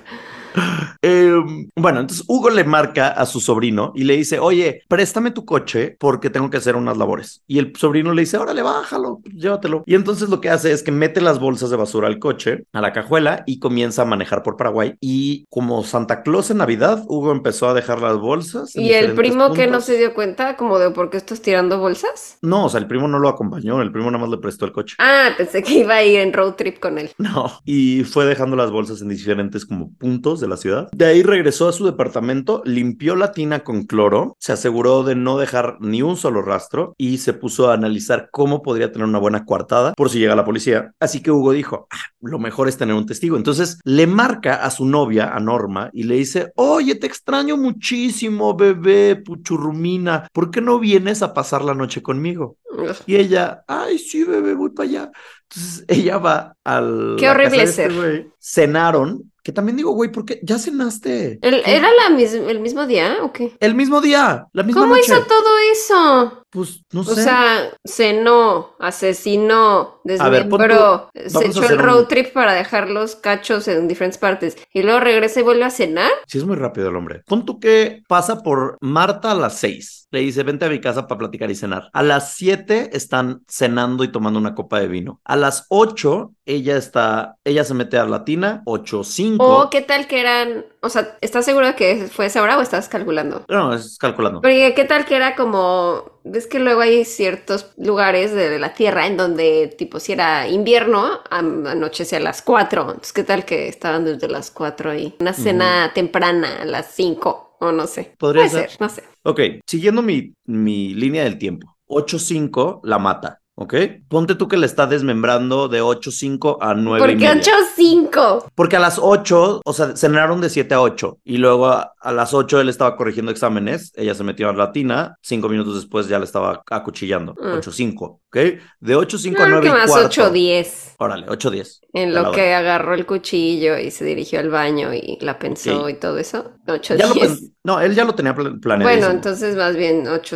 Em, 1.02 1.70
bueno, 1.76 2.00
entonces 2.00 2.26
Hugo 2.28 2.50
le 2.50 2.64
marca 2.64 3.10
a 3.10 3.26
su 3.26 3.40
sobrino 3.40 3.92
y 3.96 4.04
le 4.04 4.18
dice, 4.18 4.40
oye, 4.40 4.84
préstame 4.88 5.32
tu 5.32 5.46
coche 5.46 5.96
porque 6.00 6.30
tengo 6.30 6.50
que 6.50 6.58
hacer 6.58 6.76
unas 6.76 6.98
labores. 6.98 7.44
Y 7.48 7.60
el 7.60 7.74
sobrino 7.76 8.14
le 8.14 8.22
dice, 8.24 8.38
órale, 8.38 8.62
bájalo, 8.62 9.22
llévatelo. 9.24 9.84
Y 9.86 9.96
entonces 9.96 10.30
lo 10.30 10.42
que 10.42 10.50
hace 10.50 10.72
es 10.72 10.84
que 10.84 10.92
mete 10.92 11.22
las 11.22 11.40
bolsas 11.40 11.70
de 11.70 11.78
basura 11.78 12.08
al 12.08 12.20
coche, 12.20 12.66
a 12.74 12.82
la 12.82 12.94
cajuela 12.94 13.44
y 13.46 13.60
comienza 13.60 14.02
a 14.02 14.06
manejar 14.06 14.44
por 14.44 14.58
Paraguay. 14.58 14.96
Y 15.00 15.46
como 15.50 15.84
Santa 15.84 16.24
Claus 16.24 16.50
en 16.52 16.58
Navidad, 16.58 17.04
Hugo 17.08 17.32
empezó 17.32 17.70
a 17.70 17.74
dejar 17.74 18.02
las 18.02 18.18
bolsas. 18.18 18.76
¿Y 18.76 18.94
el 18.94 19.14
primo 19.14 19.54
que 19.54 19.68
no 19.68 19.82
se 19.82 19.98
dio 19.98 20.14
cuenta 20.14 20.58
como 20.58 20.80
de 20.80 20.92
por 20.92 21.10
qué 21.10 21.18
estás 21.18 21.42
tirando 21.42 21.80
bolsas? 21.80 22.38
No, 22.42 22.66
o 22.66 22.70
sea, 22.70 22.80
el 22.80 22.88
primo 22.88 23.08
no 23.08 23.20
lo 23.20 23.30
acompañó, 23.30 23.82
el 23.82 23.92
primo 23.92 24.10
nada 24.12 24.22
más 24.22 24.30
le 24.30 24.38
prestó 24.38 24.66
el 24.66 24.72
coche. 24.72 24.96
Ah, 25.00 25.30
pensé 25.38 25.64
que 25.64 25.80
iba 25.80 25.96
a 25.96 26.04
ir 26.04 26.20
en 26.20 26.34
road 26.34 26.54
trip 26.54 26.80
con 26.80 26.98
él. 26.98 27.12
No, 27.28 27.52
y 27.66 28.06
fue 28.06 28.26
dejando 28.26 28.56
las 28.56 28.72
bolsas 28.72 29.02
en 29.02 29.10
diferentes 29.10 29.66
como 29.66 29.92
puntos 29.96 30.40
de 30.48 30.52
la 30.52 30.58
ciudad. 30.58 30.90
De 30.92 31.06
ahí 31.06 31.24
regresó 31.24 31.68
a 31.68 31.74
su 31.74 31.86
departamento, 31.86 32.62
limpió 32.66 33.16
la 33.16 33.32
tina 33.32 33.64
con 33.64 33.86
cloro, 33.86 34.36
se 34.40 34.54
aseguró 34.54 35.04
de 35.04 35.16
no 35.16 35.38
dejar 35.38 35.78
ni 35.80 36.02
un 36.02 36.18
solo 36.18 36.42
rastro 36.42 36.96
y 36.98 37.20
se 37.20 37.34
puso 37.34 37.70
a 37.70 37.74
analizar 37.74 38.30
cómo 38.32 38.62
podría 38.62 38.92
tener 38.92 39.08
una 39.08 39.20
buena 39.20 39.46
coartada 39.46 39.94
por 39.94 40.10
si 40.10 40.20
llega 40.20 40.36
la 40.36 40.46
policía. 40.46 40.92
Así 41.00 41.22
que 41.22 41.32
Hugo 41.32 41.52
dijo, 41.52 41.88
ah, 41.92 41.98
lo 42.22 42.40
mejor 42.40 42.68
es 42.68 42.78
tener 42.78 42.96
un 42.96 43.06
testigo. 43.06 43.38
Entonces 43.38 43.80
le 43.84 44.08
marca 44.08 44.56
a 44.64 44.72
su 44.72 44.86
novia, 44.86 45.36
a 45.36 45.40
Norma, 45.40 45.90
y 45.94 46.04
le 46.04 46.16
dice, 46.16 46.52
oye, 46.56 46.96
te 46.96 47.08
extraño 47.08 47.58
muchísimo, 47.58 48.56
bebé, 48.56 49.16
puchurrumina, 49.16 50.28
¿por 50.34 50.52
qué 50.52 50.62
no 50.62 50.80
vienes 50.80 51.22
a 51.22 51.34
pasar 51.34 51.64
la 51.64 51.74
noche 51.74 52.02
conmigo? 52.02 52.58
Y 53.06 53.16
ella, 53.16 53.64
ay, 53.68 53.98
sí, 53.98 54.24
bebé, 54.24 54.54
voy 54.54 54.70
para 54.70 54.90
allá. 54.90 55.12
Entonces 55.50 55.86
ella 55.88 56.18
va 56.18 56.56
al... 56.64 57.16
Qué 57.18 57.30
horrible 57.30 57.64
este 57.64 57.90
ser. 57.90 58.28
cenaron 58.40 59.32
que 59.48 59.54
también 59.54 59.78
digo, 59.78 59.92
güey, 59.92 60.12
¿por 60.12 60.26
qué? 60.26 60.42
¿Ya 60.44 60.60
cenaste? 60.60 61.40
¿Era 61.42 61.88
la 61.88 62.20
el 62.20 62.60
mismo 62.60 62.86
día 62.86 63.20
o 63.22 63.32
qué? 63.32 63.56
El 63.62 63.76
mismo 63.76 64.02
día, 64.02 64.46
la 64.52 64.64
misma 64.64 64.82
¿Cómo 64.82 64.98
hizo 64.98 65.24
todo 65.24 65.58
eso? 65.72 66.46
Pues 66.50 66.84
no 66.94 67.04
sé. 67.04 67.12
O 67.12 67.16
sea, 67.16 67.72
cenó, 67.84 68.76
asesinó, 68.80 70.00
desmembró, 70.04 71.10
se 71.14 71.48
echó 71.48 71.68
el 71.68 71.78
road 71.78 72.06
trip 72.06 72.32
para 72.32 72.54
dejar 72.54 72.90
los 72.90 73.16
cachos 73.16 73.68
en 73.68 73.88
diferentes 73.88 74.18
partes 74.18 74.58
y 74.74 74.84
luego 74.84 75.02
regresa 75.02 75.42
y 75.42 75.44
vuelve 75.44 75.66
a 75.66 75.70
cenar. 75.70 76.12
Sí, 76.26 76.38
es 76.38 76.46
muy 76.46 76.56
rápido 76.56 76.90
el 76.90 76.96
hombre. 76.96 77.22
Pon 77.26 77.46
tú 77.46 77.60
que 77.60 78.02
pasa 78.08 78.44
por 78.44 78.78
Marta 78.80 79.32
a 79.32 79.36
las 79.36 79.58
seis. 79.58 80.08
Le 80.10 80.22
dice, 80.22 80.44
vente 80.44 80.64
a 80.64 80.70
mi 80.70 80.80
casa 80.80 81.06
para 81.06 81.20
platicar 81.20 81.52
y 81.52 81.56
cenar. 81.56 81.90
A 81.92 82.02
las 82.02 82.36
siete 82.36 82.92
están 82.94 83.42
cenando 83.50 84.06
y 84.06 84.12
tomando 84.12 84.40
una 84.40 84.56
copa 84.56 84.80
de 84.80 84.88
vino. 84.88 85.20
A 85.26 85.36
las 85.36 85.66
ocho 85.68 86.32
ella 86.46 86.78
está, 86.78 87.36
ella 87.44 87.66
se 87.66 87.74
mete 87.74 87.98
a 87.98 88.06
la 88.06 88.24
tina, 88.24 88.62
ocho, 88.66 89.04
cinco. 89.04 89.64
O 89.64 89.70
qué 89.70 89.82
tal 89.82 90.08
que 90.08 90.22
eran, 90.22 90.66
o 90.80 90.88
sea, 90.88 91.18
¿estás 91.20 91.44
seguro 91.44 91.68
de 91.68 91.76
que 91.76 92.08
fue 92.10 92.28
esa 92.28 92.42
hora 92.42 92.58
o 92.58 92.62
estás 92.62 92.88
calculando? 92.88 93.44
No, 93.50 93.74
es 93.74 93.98
calculando. 93.98 94.40
Pero 94.40 94.74
qué 94.74 94.86
tal 94.86 95.04
que 95.06 95.18
era 95.18 95.36
como 95.36 96.17
ves 96.30 96.48
que 96.48 96.60
luego 96.60 96.82
hay 96.82 97.06
ciertos 97.06 97.72
lugares 97.78 98.34
de 98.34 98.60
la 98.60 98.74
Tierra 98.74 99.08
en 99.08 99.18
donde, 99.18 99.74
tipo, 99.78 100.00
si 100.00 100.14
era 100.14 100.48
invierno, 100.48 101.22
anochece 101.30 102.18
a 102.18 102.20
las 102.20 102.42
4. 102.42 102.82
Entonces, 102.82 103.14
¿qué 103.14 103.24
tal 103.24 103.46
que 103.46 103.68
estaban 103.68 104.06
desde 104.06 104.28
las 104.28 104.52
4 104.52 104.92
ahí? 104.92 105.16
Una 105.20 105.34
cena 105.34 105.92
temprana 105.94 106.62
a 106.62 106.66
las 106.66 106.92
5, 106.94 107.58
o 107.60 107.72
no 107.72 107.88
sé. 107.88 108.16
Podría 108.18 108.50
Puede 108.50 108.68
ser. 108.68 108.78
no 108.80 108.90
sé. 108.90 109.04
Ok, 109.24 109.40
siguiendo 109.66 110.02
mi, 110.02 110.34
mi 110.46 110.94
línea 110.94 111.24
del 111.24 111.38
tiempo. 111.38 111.78
8-5 111.88 112.82
la 112.84 113.00
mata. 113.00 113.40
¿Ok? 113.60 113.74
Ponte 114.08 114.36
tú 114.36 114.48
que 114.48 114.56
le 114.56 114.68
está 114.68 114.86
desmembrando 114.86 115.68
de 115.68 115.82
8.5 115.82 116.60
a 116.62 116.76
9. 116.76 117.00
¿Por 117.00 117.18
qué 117.18 117.28
8.5? 117.28 118.52
Porque 118.54 118.76
a 118.76 118.80
las 118.80 119.00
8, 119.02 119.62
o 119.66 119.74
sea, 119.74 119.96
cenaron 119.98 120.42
de 120.42 120.52
7 120.52 120.76
a 120.76 120.82
8. 120.82 121.22
Y 121.24 121.38
luego 121.38 121.66
a, 121.66 121.96
las 122.12 122.36
8 122.36 122.62
él 122.62 122.70
estaba 122.70 122.96
corrigiendo 122.96 123.32
exámenes. 123.32 123.92
Ella 123.96 124.14
se 124.14 124.24
metió 124.24 124.48
a 124.48 124.54
la 124.54 124.72
tina. 124.72 125.18
Cinco 125.24 125.50
minutos 125.50 125.74
después 125.74 126.08
ya 126.08 126.20
le 126.20 126.26
estaba 126.26 126.62
acuchillando. 126.70 127.34
8.5. 127.34 127.94
Mm. 127.94 128.04
¿Ok? 128.04 128.36
De 128.80 128.96
8.5 128.96 129.40
a 129.40 129.50
9. 129.50 129.62
Que 129.64 129.74
más 129.74 129.90
8.10. 129.90 130.96
Órale, 131.00 131.26
8.10. 131.26 131.80
En 131.94 132.14
lo 132.14 132.32
que 132.32 132.54
agarró 132.54 132.94
el 132.94 133.08
cuchillo 133.08 133.80
y 133.80 133.90
se 133.90 134.06
dirigió 134.06 134.40
al 134.40 134.52
baño 134.52 134.94
y 134.94 135.18
la 135.22 135.40
pensó 135.40 135.90
y 135.90 135.96
todo 135.96 136.20
eso. 136.20 136.52
8.10. 136.68 137.54
No, 137.64 137.82
él 137.82 137.96
ya 137.96 138.06
lo 138.06 138.14
tenía 138.14 138.36
planeado. 138.36 138.84
Bueno, 138.84 139.08
entonces 139.08 139.56
más 139.56 139.76
bien 139.76 140.08
8. 140.08 140.36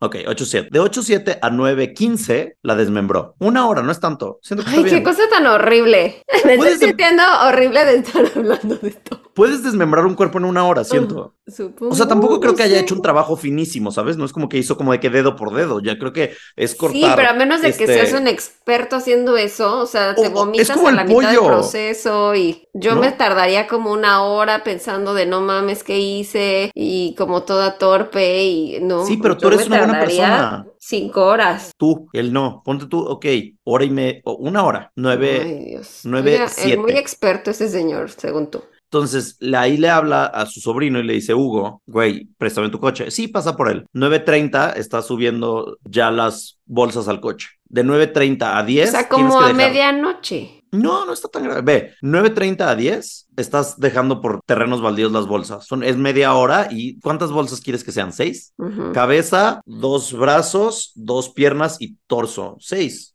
Ok, 0.00 0.14
8-7. 0.14 0.70
De 0.70 0.80
8-7 0.80 1.38
a 1.42 1.50
9-15 1.50 2.54
la 2.62 2.74
desmembró. 2.76 3.34
Una 3.38 3.66
hora, 3.66 3.82
no 3.82 3.90
es 3.90 4.00
tanto. 4.00 4.40
Ay, 4.66 4.84
qué 4.84 5.02
cosa 5.02 5.22
tan 5.30 5.46
horrible. 5.46 6.22
Me 6.44 6.54
estoy 6.54 6.76
sintiendo 6.76 7.22
horrible 7.46 7.84
de 7.84 7.96
estar 7.96 8.24
hablando 8.34 8.76
de 8.76 8.88
esto. 8.88 9.22
Puedes 9.34 9.62
desmembrar 9.62 10.04
un 10.04 10.14
cuerpo 10.14 10.38
en 10.38 10.44
una 10.44 10.64
hora, 10.64 10.82
siento. 10.82 11.34
Supongo, 11.46 11.92
o 11.92 11.94
sea, 11.94 12.06
tampoco 12.06 12.40
creo 12.40 12.54
que 12.54 12.64
haya 12.64 12.78
hecho 12.78 12.94
un 12.94 13.02
trabajo 13.02 13.36
finísimo, 13.36 13.90
¿sabes? 13.92 14.16
No 14.16 14.24
es 14.24 14.32
como 14.32 14.48
que 14.48 14.58
hizo 14.58 14.76
como 14.76 14.92
de 14.92 15.00
que 15.00 15.10
dedo 15.10 15.36
por 15.36 15.54
dedo. 15.54 15.80
Ya 15.80 15.98
creo 15.98 16.12
que 16.12 16.34
es 16.56 16.74
cortar. 16.74 17.00
Sí, 17.00 17.06
pero 17.14 17.30
a 17.30 17.34
menos 17.34 17.62
de 17.62 17.72
que 17.72 17.84
este 17.84 17.94
seas 17.94 18.12
un 18.20 18.26
experto 18.26 18.96
haciendo 18.96 19.36
eso, 19.36 19.78
o 19.78 19.86
sea, 19.86 20.14
te 20.14 20.28
vomitas 20.28 20.70
a 20.70 20.92
la 20.92 21.04
mitad 21.04 21.30
del 21.30 21.38
proceso 21.38 22.34
y 22.34 22.68
yo 22.74 22.96
me 22.96 23.12
tardaría 23.12 23.66
como 23.66 23.92
una 23.92 24.22
hora 24.22 24.64
pensando 24.64 25.14
de 25.14 25.26
no 25.26 25.40
mames 25.40 25.84
qué 25.84 25.98
hice 25.98 26.70
y 26.74 27.14
como 27.16 27.44
toda 27.44 27.78
torpe 27.78 28.42
y 28.42 28.80
no. 28.82 29.06
Sí, 29.06 29.18
pero 29.22 29.36
tú 29.36 29.48
eres 29.48 29.66
una 29.68 29.86
buena 29.92 30.04
persona. 30.04 30.66
Cinco 30.78 31.24
horas. 31.24 31.72
Tú, 31.76 32.08
él 32.12 32.32
no. 32.32 32.62
Ponte 32.64 32.86
tú, 32.86 33.00
ok, 33.00 33.26
hora 33.64 33.84
y 33.84 33.90
media, 33.90 34.20
una 34.24 34.64
hora, 34.64 34.92
nueve, 34.96 35.40
Ay, 35.42 35.64
Dios. 35.70 36.00
nueve, 36.04 36.40
siete. 36.48 36.72
Es 36.72 36.78
muy 36.78 36.92
experto 36.92 37.50
ese 37.50 37.68
señor, 37.68 38.10
según 38.10 38.50
tú. 38.50 38.62
Entonces, 38.90 39.36
ahí 39.54 39.76
le 39.76 39.90
habla 39.90 40.24
a 40.24 40.46
su 40.46 40.60
sobrino 40.60 40.98
y 40.98 41.02
le 41.02 41.12
dice, 41.12 41.34
Hugo, 41.34 41.82
güey, 41.86 42.26
préstame 42.38 42.70
tu 42.70 42.80
coche. 42.80 43.10
Sí, 43.10 43.28
pasa 43.28 43.54
por 43.54 43.70
él. 43.70 43.84
9.30 43.94 44.76
está 44.76 45.02
subiendo 45.02 45.76
ya 45.84 46.10
las 46.10 46.58
bolsas 46.64 47.06
al 47.06 47.20
coche. 47.20 47.48
De 47.66 47.84
9.30 47.84 48.56
a 48.56 48.62
10. 48.62 48.88
O 48.88 48.92
sea, 48.92 49.08
como 49.08 49.38
a 49.40 49.52
medianoche. 49.52 50.57
No, 50.70 51.06
no 51.06 51.12
está 51.12 51.28
tan 51.28 51.44
grave. 51.44 51.62
Ve, 51.62 51.94
9.30 52.02 52.68
a 52.68 52.74
10 52.74 53.28
estás 53.36 53.78
dejando 53.78 54.20
por 54.20 54.40
terrenos 54.44 54.82
baldíos 54.82 55.12
las 55.12 55.26
bolsas. 55.26 55.66
Son, 55.66 55.82
es 55.82 55.96
media 55.96 56.34
hora 56.34 56.68
y 56.70 56.98
¿cuántas 57.00 57.30
bolsas 57.30 57.60
quieres 57.60 57.84
que 57.84 57.92
sean? 57.92 58.12
¿Seis? 58.12 58.54
Cabeza, 58.92 59.62
dos 59.64 60.12
brazos, 60.12 60.92
dos 60.94 61.30
piernas 61.30 61.76
y 61.80 61.96
torso. 62.06 62.56
Seis. 62.60 63.14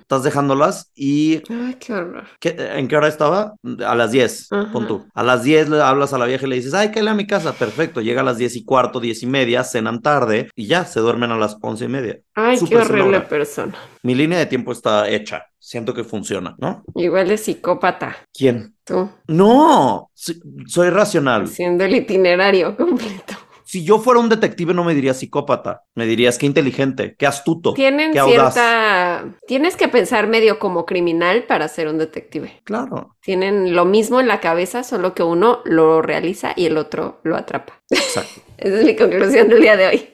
Estás 0.00 0.22
dejándolas 0.22 0.90
y... 0.94 1.42
Ay, 1.50 1.76
qué 1.78 1.92
horror. 1.92 2.24
¿En 2.42 2.88
qué 2.88 2.96
hora 2.96 3.08
estaba? 3.08 3.54
A 3.84 3.94
las 3.94 4.10
10, 4.10 4.48
pon 4.72 4.86
tú. 4.86 5.06
A 5.14 5.22
las 5.22 5.42
10 5.42 5.70
le 5.70 5.82
hablas 5.82 6.12
a 6.12 6.18
la 6.18 6.26
vieja 6.26 6.46
y 6.46 6.50
le 6.50 6.56
dices, 6.56 6.74
ay, 6.74 6.90
que 6.90 7.00
a 7.00 7.14
mi 7.14 7.26
casa. 7.26 7.52
Perfecto. 7.52 8.00
Llega 8.00 8.20
a 8.20 8.24
las 8.24 8.38
10 8.38 8.56
y 8.56 8.64
cuarto, 8.64 9.00
10 9.00 9.22
y 9.22 9.26
media, 9.26 9.64
cenan 9.64 10.02
tarde 10.02 10.50
y 10.54 10.66
ya, 10.66 10.84
se 10.84 11.00
duermen 11.00 11.30
a 11.30 11.38
las 11.38 11.56
11 11.60 11.84
y 11.84 11.88
media. 11.88 12.18
Ay, 12.34 12.58
qué 12.68 12.76
horrible 12.76 13.20
persona. 13.22 13.74
Mi 14.02 14.14
línea 14.14 14.38
de 14.38 14.46
tiempo 14.46 14.72
está 14.72 15.08
hecha. 15.08 15.46
Siento 15.58 15.94
que 15.94 16.04
funciona, 16.04 16.54
¿no? 16.58 16.84
Igual 16.94 17.28
de 17.28 17.38
psicópata. 17.38 18.16
¿Quién? 18.32 18.76
Tú. 18.84 19.10
No, 19.26 20.10
soy 20.14 20.90
racional. 20.90 21.48
Siendo 21.48 21.84
el 21.84 21.96
itinerario 21.96 22.76
completo 22.76 23.34
si 23.66 23.84
yo 23.84 23.98
fuera 23.98 24.20
un 24.20 24.28
detective 24.28 24.72
no 24.72 24.84
me 24.84 24.94
dirías 24.94 25.18
psicópata, 25.18 25.82
me 25.96 26.06
dirías 26.06 26.38
qué 26.38 26.46
inteligente, 26.46 27.16
qué 27.18 27.26
astuto. 27.26 27.74
Tienen 27.74 28.12
qué 28.12 28.22
cierta... 28.22 29.24
Tienes 29.48 29.74
que 29.74 29.88
pensar 29.88 30.28
medio 30.28 30.60
como 30.60 30.86
criminal 30.86 31.46
para 31.48 31.66
ser 31.66 31.88
un 31.88 31.98
detective. 31.98 32.60
Claro. 32.62 33.16
Tienen 33.20 33.74
lo 33.74 33.84
mismo 33.84 34.20
en 34.20 34.28
la 34.28 34.38
cabeza, 34.38 34.84
solo 34.84 35.14
que 35.14 35.24
uno 35.24 35.62
lo 35.64 36.00
realiza 36.00 36.52
y 36.54 36.66
el 36.66 36.78
otro 36.78 37.18
lo 37.24 37.34
atrapa. 37.34 37.82
Exacto. 37.90 38.40
Esa 38.56 38.78
es 38.78 38.84
mi 38.84 38.94
conclusión 38.94 39.48
del 39.48 39.60
día 39.60 39.76
de 39.76 39.86
hoy. 39.88 40.08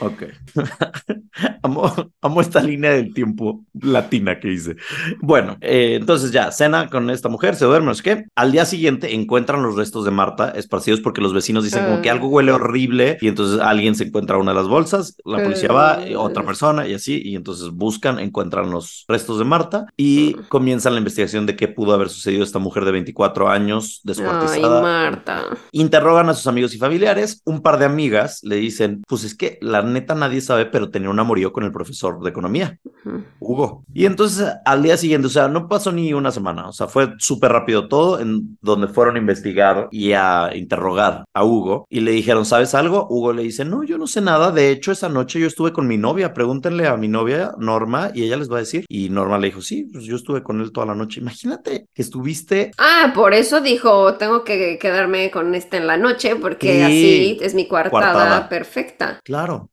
Ok. 0.00 0.24
amo, 1.62 2.40
esta 2.40 2.62
línea 2.62 2.92
del 2.92 3.12
tiempo 3.12 3.64
latina 3.80 4.40
que 4.40 4.52
hice. 4.52 4.76
Bueno, 5.20 5.56
eh, 5.60 5.96
entonces 6.00 6.32
ya, 6.32 6.50
cena 6.52 6.88
con 6.88 7.10
esta 7.10 7.28
mujer, 7.28 7.54
se 7.54 7.64
duerme, 7.64 7.92
es 7.92 8.02
que 8.02 8.24
al 8.34 8.52
día 8.52 8.64
siguiente 8.64 9.14
encuentran 9.14 9.62
los 9.62 9.76
restos 9.76 10.04
de 10.04 10.10
Marta 10.10 10.50
esparcidos 10.50 11.00
porque 11.00 11.20
los 11.20 11.34
vecinos 11.34 11.64
dicen 11.64 11.84
como 11.84 12.02
que 12.02 12.10
algo 12.10 12.28
huele 12.28 12.52
horrible 12.52 13.18
y 13.20 13.28
entonces 13.28 13.60
alguien 13.60 13.94
se 13.94 14.04
encuentra 14.04 14.38
una 14.38 14.52
de 14.52 14.58
las 14.58 14.68
bolsas, 14.68 15.16
la 15.24 15.42
policía 15.42 15.72
va, 15.72 16.00
otra 16.16 16.44
persona 16.44 16.86
y 16.86 16.94
así, 16.94 17.20
y 17.22 17.36
entonces 17.36 17.70
buscan, 17.70 18.18
encuentran 18.18 18.70
los 18.70 19.04
restos 19.08 19.38
de 19.38 19.44
Marta 19.44 19.86
y 19.96 20.34
comienzan 20.48 20.94
la 20.94 20.98
investigación 20.98 21.46
de 21.46 21.56
qué 21.56 21.68
pudo 21.68 21.94
haber 21.94 22.08
sucedido 22.08 22.42
a 22.42 22.46
esta 22.46 22.58
mujer 22.58 22.84
de 22.84 22.92
24 22.92 23.48
años 23.48 24.00
descuartizada. 24.04 24.78
Ay, 24.78 24.82
Marta. 24.82 25.44
Interrogan 25.72 26.28
a 26.28 26.34
sus 26.34 26.46
amigos 26.46 26.74
y 26.74 26.78
familiares, 26.78 27.42
un 27.44 27.62
par 27.62 27.78
de 27.78 27.84
amigas 27.84 28.40
le 28.42 28.56
dicen, 28.56 29.02
pues 29.06 29.24
es 29.24 29.34
que 29.34 29.58
la 29.60 29.82
neta 29.90 30.14
nadie 30.14 30.40
sabe, 30.40 30.66
pero 30.66 30.90
tenía 30.90 31.10
un 31.10 31.18
amorío 31.18 31.52
con 31.52 31.64
el 31.64 31.72
profesor 31.72 32.20
de 32.20 32.30
economía, 32.30 32.78
Hugo. 33.38 33.84
Y 33.92 34.06
entonces 34.06 34.48
al 34.64 34.82
día 34.82 34.96
siguiente, 34.96 35.26
o 35.26 35.30
sea, 35.30 35.48
no 35.48 35.68
pasó 35.68 35.92
ni 35.92 36.12
una 36.12 36.30
semana, 36.30 36.68
o 36.68 36.72
sea, 36.72 36.86
fue 36.86 37.14
súper 37.18 37.52
rápido 37.52 37.88
todo, 37.88 38.20
en 38.20 38.58
donde 38.60 38.88
fueron 38.88 39.16
a 39.16 39.18
investigar 39.18 39.88
y 39.90 40.12
a 40.12 40.50
interrogar 40.54 41.24
a 41.34 41.44
Hugo 41.44 41.86
y 41.88 42.00
le 42.00 42.12
dijeron, 42.12 42.44
¿sabes 42.44 42.74
algo? 42.74 43.06
Hugo 43.10 43.32
le 43.32 43.42
dice, 43.42 43.64
no, 43.64 43.82
yo 43.84 43.98
no 43.98 44.06
sé 44.06 44.20
nada, 44.20 44.50
de 44.50 44.70
hecho 44.70 44.92
esa 44.92 45.08
noche 45.08 45.40
yo 45.40 45.46
estuve 45.46 45.72
con 45.72 45.86
mi 45.86 45.98
novia, 45.98 46.32
pregúntenle 46.32 46.86
a 46.86 46.96
mi 46.96 47.08
novia 47.08 47.52
Norma 47.58 48.10
y 48.14 48.24
ella 48.24 48.36
les 48.36 48.50
va 48.50 48.56
a 48.56 48.60
decir. 48.60 48.84
Y 48.88 49.10
Norma 49.10 49.38
le 49.38 49.48
dijo, 49.48 49.60
sí, 49.60 49.88
pues 49.92 50.04
yo 50.04 50.16
estuve 50.16 50.42
con 50.42 50.60
él 50.60 50.72
toda 50.72 50.86
la 50.86 50.94
noche. 50.94 51.20
Imagínate 51.20 51.86
que 51.92 52.02
estuviste. 52.02 52.70
Ah, 52.78 53.12
por 53.14 53.34
eso 53.34 53.60
dijo, 53.60 54.14
tengo 54.14 54.44
que 54.44 54.78
quedarme 54.78 55.30
con 55.30 55.54
este 55.54 55.78
en 55.78 55.86
la 55.86 55.96
noche 55.96 56.36
porque 56.36 56.84
así 56.84 57.38
es 57.40 57.54
mi 57.54 57.66
coartada, 57.68 58.48
perfecta. 58.48 59.20
Claro. 59.24 59.70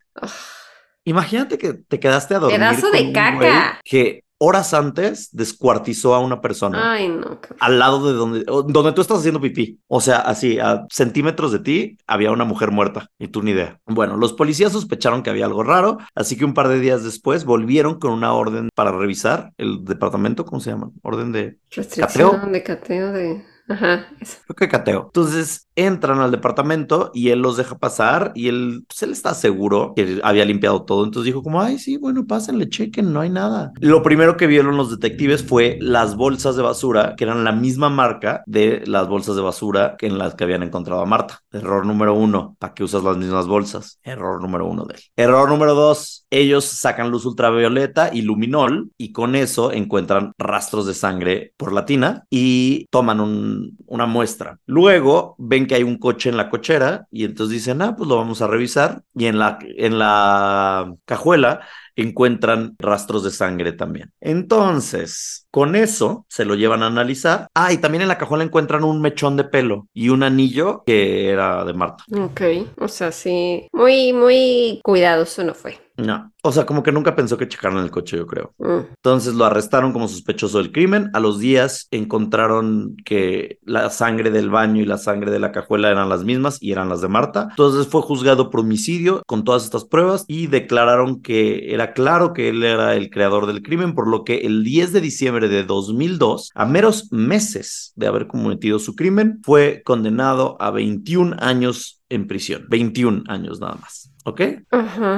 Imagínate 1.03 1.57
que 1.57 1.73
te 1.73 1.99
quedaste 1.99 2.35
a 2.35 2.39
dormir. 2.39 2.59
Pedazo 2.59 2.91
de 2.91 3.11
caca. 3.13 3.79
Que 3.83 4.23
horas 4.39 4.73
antes 4.73 5.29
descuartizó 5.31 6.13
a 6.13 6.19
una 6.19 6.41
persona. 6.41 6.93
Ay, 6.93 7.09
no. 7.09 7.39
Al 7.59 7.79
lado 7.79 8.05
de 8.05 8.13
donde, 8.13 8.43
donde 8.43 8.91
tú 8.91 9.01
estás 9.01 9.19
haciendo 9.19 9.41
pipí. 9.41 9.79
O 9.87 10.01
sea, 10.01 10.17
así, 10.17 10.59
a 10.59 10.85
centímetros 10.89 11.51
de 11.51 11.59
ti 11.59 11.97
había 12.07 12.31
una 12.31 12.45
mujer 12.45 12.71
muerta 12.71 13.09
y 13.17 13.29
tú 13.29 13.41
ni 13.41 13.51
idea. 13.51 13.79
Bueno, 13.85 14.17
los 14.17 14.33
policías 14.33 14.71
sospecharon 14.71 15.23
que 15.23 15.29
había 15.29 15.45
algo 15.45 15.63
raro, 15.63 15.97
así 16.13 16.37
que 16.37 16.45
un 16.45 16.53
par 16.53 16.67
de 16.67 16.79
días 16.79 17.03
después 17.03 17.45
volvieron 17.45 17.99
con 17.99 18.11
una 18.11 18.33
orden 18.33 18.69
para 18.75 18.91
revisar 18.91 19.53
el 19.57 19.83
departamento, 19.83 20.45
¿cómo 20.45 20.59
se 20.59 20.71
llama? 20.71 20.91
Orden 21.01 21.31
de... 21.31 21.57
Restricción 21.71 22.51
de 22.51 22.63
cateo 22.63 23.11
de... 23.11 23.45
Ajá, 23.69 24.07
Creo 24.17 24.55
que 24.55 24.67
cateo. 24.69 25.03
Entonces 25.07 25.67
entran 25.75 26.19
al 26.19 26.31
departamento 26.31 27.11
y 27.13 27.29
él 27.29 27.39
los 27.39 27.57
deja 27.57 27.77
pasar 27.77 28.31
y 28.33 28.47
él, 28.47 28.85
pues 28.87 29.03
él 29.03 29.11
está 29.11 29.33
seguro 29.33 29.93
que 29.95 30.19
había 30.23 30.45
limpiado 30.45 30.83
todo. 30.83 31.03
Entonces 31.03 31.25
dijo 31.25 31.43
como, 31.43 31.61
ay, 31.61 31.77
sí, 31.77 31.97
bueno, 31.97 32.25
pásenle, 32.25 32.69
chequen, 32.69 33.11
no 33.13 33.19
hay 33.19 33.29
nada. 33.29 33.71
Lo 33.79 34.01
primero 34.03 34.37
que 34.37 34.47
vieron 34.47 34.77
los 34.77 34.89
detectives 34.89 35.43
fue 35.43 35.77
las 35.81 36.15
bolsas 36.15 36.55
de 36.55 36.63
basura, 36.63 37.15
que 37.15 37.25
eran 37.25 37.43
la 37.43 37.51
misma 37.51 37.89
marca 37.89 38.41
de 38.45 38.83
las 38.87 39.07
bolsas 39.07 39.35
de 39.35 39.41
basura 39.41 39.95
en 39.99 40.17
las 40.17 40.35
que 40.35 40.45
habían 40.45 40.63
encontrado 40.63 41.01
a 41.01 41.05
Marta. 41.05 41.41
Error 41.51 41.85
número 41.85 42.13
uno, 42.13 42.55
¿para 42.59 42.73
qué 42.73 42.83
usas 42.83 43.03
las 43.03 43.17
mismas 43.17 43.47
bolsas? 43.47 43.99
Error 44.03 44.41
número 44.41 44.65
uno 44.65 44.85
de 44.85 44.95
él. 44.95 45.01
Error 45.15 45.49
número 45.49 45.75
dos, 45.75 46.25
ellos 46.29 46.65
sacan 46.65 47.11
luz 47.11 47.25
ultravioleta 47.25 48.11
y 48.13 48.21
luminol 48.21 48.91
y 48.97 49.11
con 49.11 49.35
eso 49.35 49.71
encuentran 49.71 50.31
rastros 50.37 50.87
de 50.87 50.93
sangre 50.93 51.53
por 51.57 51.73
la 51.73 51.85
tina 51.85 52.23
y 52.29 52.87
toman 52.89 53.19
un 53.19 53.56
una 53.85 54.05
muestra. 54.05 54.59
Luego 54.65 55.35
ven 55.37 55.67
que 55.67 55.75
hay 55.75 55.83
un 55.83 55.97
coche 55.97 56.29
en 56.29 56.37
la 56.37 56.49
cochera 56.49 57.07
y 57.11 57.25
entonces 57.25 57.53
dicen, 57.53 57.81
ah, 57.81 57.95
pues 57.95 58.07
lo 58.09 58.17
vamos 58.17 58.41
a 58.41 58.47
revisar. 58.47 59.03
Y 59.15 59.25
en 59.25 59.39
la, 59.39 59.59
en 59.61 59.99
la 59.99 60.93
cajuela 61.05 61.61
encuentran 61.97 62.75
rastros 62.79 63.23
de 63.23 63.31
sangre 63.31 63.73
también. 63.73 64.13
Entonces, 64.21 65.47
con 65.51 65.75
eso 65.75 66.25
se 66.29 66.45
lo 66.45 66.55
llevan 66.55 66.83
a 66.83 66.87
analizar. 66.87 67.47
Ah, 67.53 67.73
y 67.73 67.77
también 67.77 68.03
en 68.03 68.07
la 68.07 68.17
cajuela 68.17 68.43
encuentran 68.43 68.83
un 68.83 69.01
mechón 69.01 69.35
de 69.35 69.43
pelo 69.43 69.87
y 69.93 70.09
un 70.09 70.23
anillo 70.23 70.83
que 70.85 71.29
era 71.29 71.65
de 71.65 71.73
Marta. 71.73 72.03
Ok, 72.15 72.41
o 72.77 72.87
sea, 72.87 73.11
sí, 73.11 73.67
muy, 73.73 74.13
muy 74.13 74.79
cuidadoso 74.83 75.43
no 75.43 75.53
fue. 75.53 75.79
No, 75.97 76.31
o 76.47 76.51
sea, 76.51 76.65
como 76.65 76.83
que 76.83 76.91
nunca 76.91 77.15
pensó 77.15 77.37
que 77.37 77.47
checaran 77.47 77.83
el 77.83 77.91
coche, 77.91 78.17
yo 78.17 78.25
creo. 78.25 78.53
Mm. 78.57 78.93
Entonces 78.95 79.35
lo 79.35 79.45
arrestaron 79.45 79.91
como 79.91 80.07
sospechoso 80.07 80.57
del 80.57 80.71
crimen. 80.71 81.09
A 81.13 81.19
los 81.19 81.39
días 81.39 81.87
encontraron 81.91 82.95
que 83.05 83.59
la 83.63 83.89
sangre 83.89 84.31
del 84.31 84.49
baño 84.49 84.81
y 84.81 84.85
la 84.85 84.97
sangre 84.97 85.31
de 85.31 85.39
la 85.39 85.51
cajuela 85.51 85.89
eran 85.89 86.09
las 86.09 86.23
mismas 86.23 86.57
y 86.61 86.71
eran 86.71 86.89
las 86.89 87.01
de 87.01 87.07
Marta. 87.07 87.47
Entonces 87.49 87.87
fue 87.87 88.01
juzgado 88.01 88.49
por 88.49 88.61
homicidio 88.61 89.23
con 89.25 89.43
todas 89.43 89.65
estas 89.65 89.85
pruebas 89.85 90.25
y 90.27 90.47
declararon 90.47 91.21
que 91.21 91.73
era 91.73 91.93
claro 91.93 92.33
que 92.33 92.49
él 92.49 92.63
era 92.63 92.95
el 92.95 93.09
creador 93.09 93.45
del 93.45 93.61
crimen, 93.61 93.93
por 93.93 94.07
lo 94.07 94.23
que 94.23 94.39
el 94.39 94.63
10 94.63 94.93
de 94.93 95.01
diciembre 95.01 95.49
de 95.49 95.63
2002, 95.63 96.51
a 96.55 96.65
meros 96.65 97.11
meses 97.11 97.93
de 97.95 98.07
haber 98.07 98.27
cometido 98.27 98.79
su 98.79 98.95
crimen, 98.95 99.39
fue 99.43 99.81
condenado 99.85 100.57
a 100.59 100.71
21 100.71 101.35
años 101.39 102.01
en 102.09 102.27
prisión. 102.27 102.65
21 102.69 103.23
años 103.27 103.59
nada 103.59 103.75
más. 103.75 104.11
¿ok? 104.27 104.41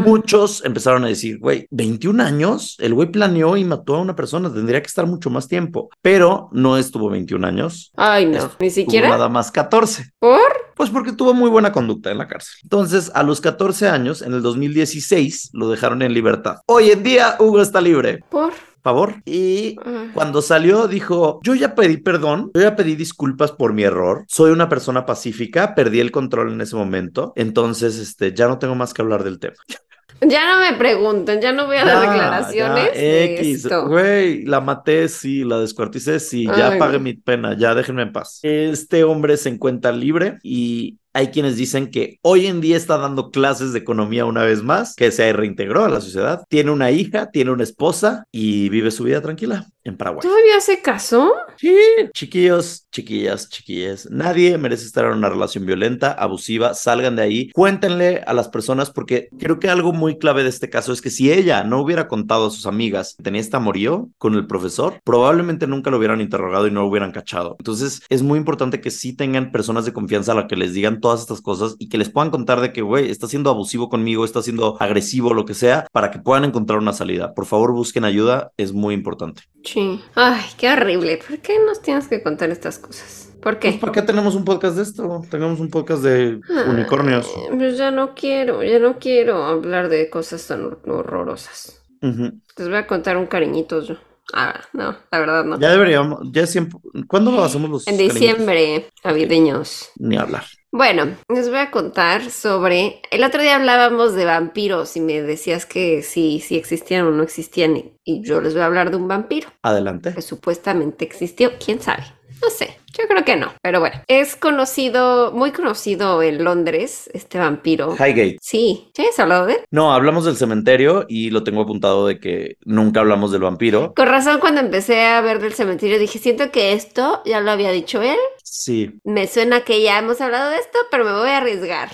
Muchos 0.06 0.64
empezaron 0.64 1.04
a 1.04 1.08
decir, 1.08 1.19
güey, 1.40 1.68
21 1.72 2.24
años, 2.24 2.76
el 2.80 2.94
güey 2.94 3.12
planeó 3.12 3.58
y 3.58 3.66
mató 3.66 3.96
a 3.96 4.02
una 4.02 4.16
persona, 4.16 4.54
tendría 4.54 4.82
que 4.82 4.88
estar 4.88 5.06
mucho 5.06 5.30
más 5.30 5.48
tiempo, 5.48 5.90
pero 6.02 6.50
no 6.52 6.78
estuvo 6.78 7.10
21 7.10 7.46
años. 7.46 7.92
Ay, 7.96 8.26
no, 8.26 8.50
ni 8.60 8.70
siquiera. 8.70 9.10
Nada 9.10 9.30
más 9.30 9.52
14. 9.52 10.12
¿Por? 10.20 10.40
Pues 10.76 10.90
porque 10.90 11.12
tuvo 11.12 11.34
muy 11.34 11.50
buena 11.50 11.72
conducta 11.72 12.12
en 12.12 12.18
la 12.18 12.28
cárcel. 12.28 12.54
Entonces, 12.64 13.12
a 13.14 13.24
los 13.24 13.42
14 13.42 13.90
años, 13.90 14.22
en 14.22 14.34
el 14.34 14.42
2016, 14.42 15.50
lo 15.54 15.70
dejaron 15.70 16.02
en 16.02 16.14
libertad. 16.14 16.58
Hoy 16.68 16.92
en 16.92 17.04
día, 17.04 17.36
Hugo 17.40 17.62
está 17.62 17.82
libre. 17.82 18.24
¿Por? 18.30 18.54
favor. 18.82 19.22
Y 19.26 19.76
cuando 20.14 20.42
salió 20.42 20.88
dijo, 20.88 21.40
yo 21.44 21.56
ya 21.56 21.76
pedí 21.76 21.98
perdón, 21.98 22.52
yo 22.54 22.62
ya 22.62 22.76
pedí 22.76 22.96
disculpas 22.96 23.52
por 23.52 23.74
mi 23.74 23.84
error, 23.84 24.26
soy 24.28 24.52
una 24.52 24.70
persona 24.70 25.06
pacífica, 25.06 25.76
perdí 25.76 26.00
el 26.00 26.12
control 26.12 26.54
en 26.54 26.62
ese 26.62 26.76
momento, 26.76 27.34
entonces 27.36 27.98
este, 27.98 28.34
ya 28.34 28.48
no 28.48 28.60
tengo 28.60 28.76
más 28.76 28.94
que 28.94 29.02
hablar 29.02 29.24
del 29.24 29.40
tema. 29.40 29.58
Ya 30.22 30.52
no 30.52 30.60
me 30.60 30.78
pregunten, 30.78 31.42
ya 31.42 31.52
no 31.52 31.66
voy 31.66 31.78
a 31.78 31.86
dar 31.86 32.02
declaraciones. 32.02 32.90
X, 32.94 33.68
güey, 33.88 34.46
la 34.46 34.60
maté, 34.60 35.08
sí, 35.08 35.44
la 35.44 35.60
descuarticé, 35.60 36.20
sí, 36.20 36.46
ya 36.46 36.78
pagué 36.78 37.00
mi 37.00 37.14
pena, 37.14 37.58
ya 37.58 37.74
déjenme 37.74 38.04
en 38.04 38.12
paz. 38.12 38.40
Este 38.44 39.04
hombre 39.04 39.38
se 39.38 39.50
encuentra 39.50 39.92
libre 39.92 40.40
y 40.44 40.98
hay 41.14 41.28
quienes 41.30 41.56
dicen 41.56 41.90
que 41.90 42.20
hoy 42.22 42.48
en 42.48 42.62
día 42.62 42.78
está 42.78 42.98
dando 42.98 43.32
clases 43.32 43.74
de 43.74 43.80
economía 43.80 44.26
una 44.26 44.44
vez 44.44 44.64
más, 44.64 44.96
que 44.96 45.12
se 45.12 45.32
reintegró 45.34 45.86
a 45.86 45.90
la 45.90 46.02
sociedad. 46.02 46.44
Tiene 46.50 46.72
una 46.72 46.92
hija, 46.92 47.32
tiene 47.32 47.52
una 47.52 47.64
esposa 47.64 48.26
y 48.32 48.70
vive 48.70 48.92
su 48.92 49.04
vida 49.04 49.22
tranquila 49.22 49.68
en 49.90 49.98
Paraguay. 49.98 50.22
¿Todavía 50.22 50.60
se 50.62 50.82
casó? 50.82 51.32
Sí, 51.58 51.76
chiquillos, 52.14 52.88
chiquillas, 52.92 53.50
chiquillas. 53.50 54.10
Nadie 54.10 54.58
merece 54.58 54.86
estar 54.86 55.06
en 55.06 55.18
una 55.18 55.30
relación 55.30 55.66
violenta, 55.66 56.12
abusiva. 56.12 56.74
Salgan 56.74 57.16
de 57.16 57.22
ahí. 57.22 57.52
Cuéntenle 57.52 58.24
a 58.26 58.34
las 58.34 58.48
personas 58.48 58.92
porque 58.92 59.30
creo 59.38 59.60
que 59.60 59.70
algo 59.70 59.94
muy 59.94 60.18
clave 60.18 60.44
de 60.44 60.50
este 60.50 60.70
caso 60.70 60.94
es 60.94 61.02
que 61.02 61.10
si 61.10 61.32
ella 61.32 61.64
no 61.64 61.82
hubiera 61.82 62.08
contado 62.08 62.48
a 62.48 62.52
sus 62.52 62.66
amigas 62.66 63.16
que 63.18 63.24
tenía 63.24 63.42
esta 63.42 63.58
amorío 63.58 64.10
con 64.18 64.34
el 64.34 64.48
profesor, 64.48 65.00
probablemente 65.04 65.68
nunca 65.68 65.92
lo 65.92 65.98
hubieran 65.98 66.22
interrogado 66.22 66.68
y 66.68 66.72
no 66.72 66.82
lo 66.82 66.88
hubieran 66.88 67.12
cachado. 67.12 67.56
Entonces 67.60 68.02
es 68.10 68.24
muy 68.24 68.38
importante 68.38 68.82
que 68.82 68.92
sí 68.92 69.14
tengan 69.14 69.52
personas 69.52 69.86
de 69.86 69.94
confianza 69.94 70.32
a 70.32 70.36
la 70.36 70.48
que 70.48 70.56
les 70.56 70.74
digan 70.74 71.00
todas 71.00 71.22
estas 71.22 71.42
cosas 71.42 71.76
y 71.80 71.90
que 71.90 71.98
les 71.98 72.10
puedan 72.10 72.32
contar 72.32 72.62
de 72.62 72.74
que, 72.74 72.82
güey, 72.82 73.10
está 73.10 73.28
siendo 73.28 73.50
abusivo 73.50 73.90
conmigo, 73.90 74.26
está 74.26 74.42
siendo 74.42 74.78
agresivo, 74.80 75.34
lo 75.34 75.46
que 75.46 75.54
sea, 75.54 75.88
para 75.92 76.12
que 76.12 76.20
puedan 76.20 76.46
encontrar 76.46 76.80
una 76.80 76.94
salida. 76.94 77.34
Por 77.34 77.46
favor, 77.46 77.74
busquen 77.74 78.06
ayuda, 78.06 78.52
es 78.58 78.74
muy 78.74 78.94
importante. 78.94 79.44
Sí. 79.64 79.79
Ay, 80.16 80.42
qué 80.58 80.70
horrible. 80.72 81.20
¿Por 81.26 81.40
qué 81.40 81.58
nos 81.66 81.82
tienes 81.82 82.08
que 82.08 82.22
contar 82.22 82.50
estas 82.50 82.80
cosas? 82.80 83.32
¿Por 83.42 83.60
qué? 83.60 83.70
Pues 83.70 83.80
¿Por 83.80 83.92
qué 83.92 84.02
tenemos 84.02 84.36
un 84.36 84.44
podcast 84.44 84.76
de 84.76 84.84
esto? 84.84 85.22
Tenemos 85.30 85.60
un 85.60 85.70
podcast 85.70 86.04
de 86.04 86.42
unicornios. 86.68 87.30
Pues 87.52 87.78
ya 87.78 87.90
no 87.92 88.14
quiero, 88.14 88.64
ya 88.64 88.80
no 88.80 89.00
quiero 89.00 89.44
hablar 89.46 89.90
de 89.90 90.10
cosas 90.10 90.46
tan 90.48 90.78
horrorosas. 90.86 91.82
Les 92.02 92.68
voy 92.68 92.78
a 92.78 92.88
contar 92.88 93.18
un 93.18 93.28
cariñito 93.28 93.82
yo. 93.82 93.96
Ah, 94.34 94.60
no, 94.74 94.96
la 95.12 95.20
verdad 95.20 95.44
no. 95.44 95.60
Ya 95.60 95.72
deberíamos, 95.72 96.20
ya 96.32 96.46
siempre. 96.46 96.80
¿Cuándo 97.08 97.44
hacemos 97.44 97.70
los? 97.70 97.88
En 97.88 97.98
diciembre, 97.98 98.90
navideños. 99.04 99.90
Ni 99.98 100.18
hablar. 100.18 100.44
Bueno, 100.72 101.16
les 101.28 101.50
voy 101.50 101.58
a 101.58 101.72
contar 101.72 102.30
sobre. 102.30 103.02
El 103.10 103.24
otro 103.24 103.42
día 103.42 103.56
hablábamos 103.56 104.14
de 104.14 104.26
vampiros 104.26 104.96
y 104.96 105.02
me 105.02 105.22
decías 105.22 105.66
que 105.66 106.04
si, 106.04 106.40
si 106.42 106.58
existían 106.58 107.08
o 107.08 107.12
no 107.12 107.24
existían. 107.24 107.76
Y 108.04 108.22
yo 108.24 108.40
les 108.40 108.54
voy 108.54 108.62
a 108.62 108.68
hablar 108.68 108.92
de 108.92 108.98
un 108.98 109.08
vampiro. 109.08 109.50
Adelante. 109.64 110.14
Que 110.14 110.22
supuestamente 110.22 111.06
existió. 111.06 111.54
¿Quién 111.64 111.82
sabe? 111.82 112.04
No 112.42 112.50
sé. 112.50 112.78
Yo 112.98 113.08
creo 113.08 113.24
que 113.24 113.36
no, 113.36 113.54
pero 113.62 113.80
bueno. 113.80 114.02
Es 114.08 114.36
conocido, 114.36 115.32
muy 115.32 115.52
conocido 115.52 116.22
en 116.22 116.44
Londres, 116.44 117.10
este 117.14 117.38
vampiro. 117.38 117.94
Highgate. 117.94 118.38
Sí. 118.42 118.90
¿Sí 118.94 119.06
has 119.06 119.20
hablado 119.20 119.46
de 119.46 119.54
él? 119.54 119.60
No, 119.72 119.94
hablamos 119.94 120.26
del 120.26 120.36
cementerio 120.36 121.06
y 121.08 121.30
lo 121.30 121.44
tengo 121.44 121.62
apuntado 121.62 122.08
de 122.08 122.20
que 122.20 122.58
nunca 122.66 123.00
hablamos 123.00 123.32
del 123.32 123.42
vampiro. 123.42 123.94
Con 123.96 124.08
razón, 124.08 124.40
cuando 124.40 124.62
empecé 124.62 125.06
a 125.06 125.22
ver 125.22 125.40
del 125.40 125.54
cementerio 125.54 126.00
dije, 126.00 126.20
siento 126.20 126.52
que 126.52 126.74
esto 126.74 127.22
ya 127.26 127.40
lo 127.40 127.52
había 127.52 127.72
dicho 127.72 128.02
él. 128.02 128.18
Sí. 128.44 129.00
Me 129.04 129.28
suena 129.28 129.62
que 129.62 129.82
ya 129.82 130.00
hemos 130.00 130.20
hablado 130.20 130.50
de 130.50 130.58
esto, 130.58 130.80
pero 130.90 131.06
me 131.06 131.14
voy 131.14 131.30
a 131.30 131.38
arriesgar. 131.38 131.90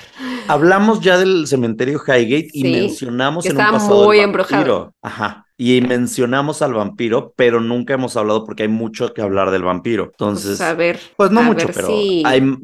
Hablamos 0.47 1.01
ya 1.01 1.17
del 1.17 1.45
cementerio 1.47 1.99
Highgate 1.99 2.49
y 2.53 2.63
mencionamos 2.63 3.43
que 3.43 3.51
en 3.51 3.57
un 3.57 3.63
pasado 3.63 4.05
muy 4.05 4.19
embrujado. 4.19 4.93
Ajá 5.01 5.44
y 5.57 5.81
mencionamos 5.81 6.61
al 6.61 6.73
vampiro, 6.73 7.33
pero 7.35 7.61
nunca 7.61 7.93
hemos 7.93 8.17
hablado 8.17 8.43
porque 8.45 8.63
hay 8.63 8.69
mucho 8.69 9.13
que 9.13 9.21
hablar 9.21 9.51
del 9.51 9.63
vampiro. 9.63 10.05
Entonces, 10.05 10.57
pues 10.57 10.61
a 10.61 10.73
ver, 10.73 10.99
pues 11.15 11.31
no 11.31 11.43
mucho, 11.43 11.67
pero 11.73 11.87
hay, 12.25 12.57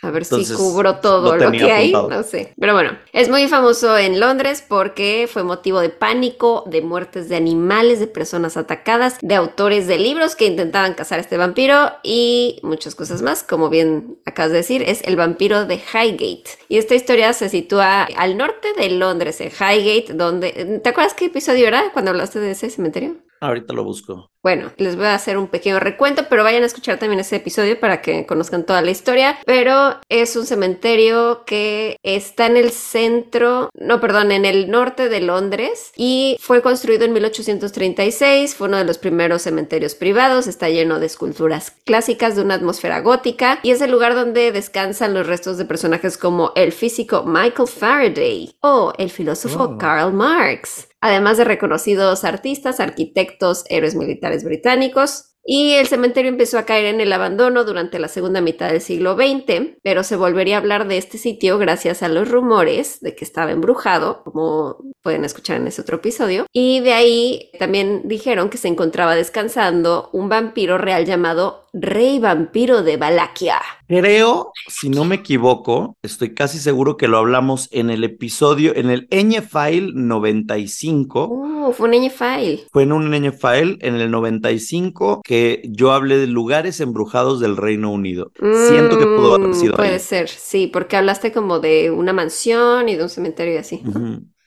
A 0.00 0.10
ver 0.10 0.24
si 0.24 0.46
cubro 0.54 0.96
todo 0.96 1.36
lo, 1.36 1.50
que 1.50 1.72
hay, 1.72 1.92
no 1.92 2.22
sé. 2.22 2.52
Pero 2.58 2.72
bueno, 2.72 2.96
es 3.12 3.28
muy 3.28 3.48
famoso 3.48 3.98
en 3.98 4.20
Londres 4.20 4.64
porque 4.66 5.28
fue 5.30 5.42
motivo 5.42 5.80
de 5.80 5.88
pánico, 5.88 6.62
de 6.66 6.82
muertes 6.82 7.28
de 7.28 7.34
animales, 7.34 7.98
de 7.98 8.06
personas 8.06 8.56
atacadas, 8.56 9.18
de 9.22 9.34
autores 9.34 9.88
de 9.88 9.98
libros 9.98 10.36
que 10.36 10.46
intentaban 10.46 10.94
cazar 10.94 11.18
a 11.18 11.22
este 11.22 11.36
vampiro 11.36 11.90
y 12.04 12.60
muchas 12.62 12.94
cosas 12.94 13.22
más. 13.22 13.42
Como 13.42 13.70
bien 13.70 14.18
acabas 14.24 14.52
de 14.52 14.58
decir, 14.58 14.82
es 14.82 15.02
el 15.02 15.16
vampiro 15.16 15.64
de 15.64 15.76
Highgate. 15.76 16.44
Y 16.68 16.78
esta 16.78 16.94
historia 16.94 17.32
se 17.32 17.48
sitúa 17.48 18.04
al 18.04 18.36
norte 18.36 18.68
de 18.76 18.90
Londres, 18.90 19.40
en 19.40 19.50
Highgate, 19.50 20.14
donde... 20.14 20.80
¿Te 20.82 20.88
acuerdas 20.88 21.14
qué 21.14 21.24
episodio 21.24 21.66
era 21.66 21.90
cuando 21.92 22.12
hablaste 22.12 22.38
de 22.38 22.52
ese 22.52 22.70
cementerio? 22.70 23.16
Ahorita 23.40 23.72
lo 23.72 23.84
busco. 23.84 24.30
Bueno, 24.42 24.70
les 24.76 24.96
voy 24.96 25.06
a 25.06 25.14
hacer 25.14 25.36
un 25.36 25.48
pequeño 25.48 25.80
recuento, 25.80 26.26
pero 26.30 26.44
vayan 26.44 26.62
a 26.62 26.66
escuchar 26.66 26.98
también 26.98 27.20
ese 27.20 27.36
episodio 27.36 27.78
para 27.78 28.00
que 28.00 28.24
conozcan 28.24 28.64
toda 28.64 28.82
la 28.82 28.90
historia. 28.90 29.36
Pero 29.44 29.98
es 30.08 30.36
un 30.36 30.46
cementerio 30.46 31.42
que 31.44 31.96
está 32.02 32.46
en 32.46 32.56
el 32.56 32.70
centro, 32.70 33.68
no, 33.74 34.00
perdón, 34.00 34.30
en 34.30 34.44
el 34.44 34.70
norte 34.70 35.08
de 35.08 35.20
Londres 35.20 35.92
y 35.96 36.36
fue 36.40 36.62
construido 36.62 37.04
en 37.04 37.12
1836. 37.12 38.54
Fue 38.54 38.68
uno 38.68 38.78
de 38.78 38.84
los 38.84 38.98
primeros 38.98 39.42
cementerios 39.42 39.94
privados. 39.94 40.46
Está 40.46 40.68
lleno 40.68 41.00
de 41.00 41.06
esculturas 41.06 41.72
clásicas 41.84 42.36
de 42.36 42.42
una 42.42 42.54
atmósfera 42.54 43.00
gótica 43.00 43.58
y 43.62 43.72
es 43.72 43.80
el 43.80 43.90
lugar 43.90 44.14
donde 44.14 44.52
descansan 44.52 45.14
los 45.14 45.26
restos 45.26 45.58
de 45.58 45.64
personajes 45.64 46.16
como 46.16 46.52
el 46.54 46.72
físico 46.72 47.24
Michael 47.24 47.68
Faraday 47.68 48.56
o 48.62 48.92
el 48.96 49.10
filósofo 49.10 49.64
oh. 49.64 49.78
Karl 49.78 50.12
Marx 50.12 50.87
además 51.00 51.38
de 51.38 51.44
reconocidos 51.44 52.24
artistas, 52.24 52.80
arquitectos, 52.80 53.64
héroes 53.68 53.94
militares 53.94 54.44
británicos. 54.44 55.36
Y 55.44 55.72
el 55.72 55.86
cementerio 55.86 56.30
empezó 56.30 56.58
a 56.58 56.64
caer 56.64 56.86
en 56.86 57.00
el 57.00 57.12
abandono 57.12 57.64
durante 57.64 57.98
la 57.98 58.08
segunda 58.08 58.40
mitad 58.40 58.68
del 58.68 58.82
siglo 58.82 59.16
XX, 59.16 59.76
pero 59.82 60.02
se 60.02 60.16
volvería 60.16 60.56
a 60.56 60.58
hablar 60.58 60.86
de 60.88 60.98
este 60.98 61.16
sitio 61.16 61.56
gracias 61.58 62.02
a 62.02 62.08
los 62.08 62.30
rumores 62.30 63.00
de 63.00 63.14
que 63.14 63.24
estaba 63.24 63.50
embrujado, 63.50 64.22
como 64.24 64.76
pueden 65.02 65.24
escuchar 65.24 65.56
en 65.56 65.66
ese 65.66 65.80
otro 65.80 65.96
episodio. 65.96 66.44
Y 66.52 66.80
de 66.80 66.92
ahí 66.92 67.50
también 67.58 68.02
dijeron 68.04 68.50
que 68.50 68.58
se 68.58 68.68
encontraba 68.68 69.14
descansando 69.14 70.10
un 70.12 70.28
vampiro 70.28 70.76
real 70.76 71.06
llamado 71.06 71.68
Rey 71.72 72.18
Vampiro 72.18 72.82
de 72.82 72.96
Valaquia. 72.96 73.60
Creo, 73.86 74.52
si 74.68 74.88
no 74.90 75.04
me 75.04 75.16
equivoco, 75.16 75.96
estoy 76.02 76.34
casi 76.34 76.58
seguro 76.58 76.96
que 76.96 77.08
lo 77.08 77.18
hablamos 77.18 77.68
en 77.72 77.90
el 77.90 78.04
episodio, 78.04 78.74
en 78.74 78.90
el 78.90 79.08
Ñ 79.10 79.42
File 79.42 79.92
95. 79.94 81.28
Uh, 81.28 81.72
fue 81.72 81.88
un 81.88 81.94
Ñ 81.94 82.10
File. 82.10 82.64
Fue 82.72 82.82
en 82.82 82.92
un 82.92 83.10
Ñ 83.10 83.32
File 83.32 83.78
en 83.80 83.94
el 83.94 84.10
95 84.10 85.22
que 85.24 85.37
yo 85.64 85.92
hablé 85.92 86.18
de 86.18 86.26
lugares 86.26 86.80
embrujados 86.80 87.40
del 87.40 87.56
Reino 87.56 87.90
Unido. 87.90 88.32
Siento 88.68 88.98
que 88.98 89.06
pudo 89.06 89.34
haber 89.34 89.54
sido. 89.54 89.76
Puede 89.76 89.98
ser, 89.98 90.28
sí, 90.28 90.66
porque 90.66 90.96
hablaste 90.96 91.32
como 91.32 91.58
de 91.60 91.90
una 91.90 92.12
mansión 92.12 92.88
y 92.88 92.96
de 92.96 93.02
un 93.02 93.08
cementerio 93.08 93.54
y 93.54 93.56
así 93.58 93.82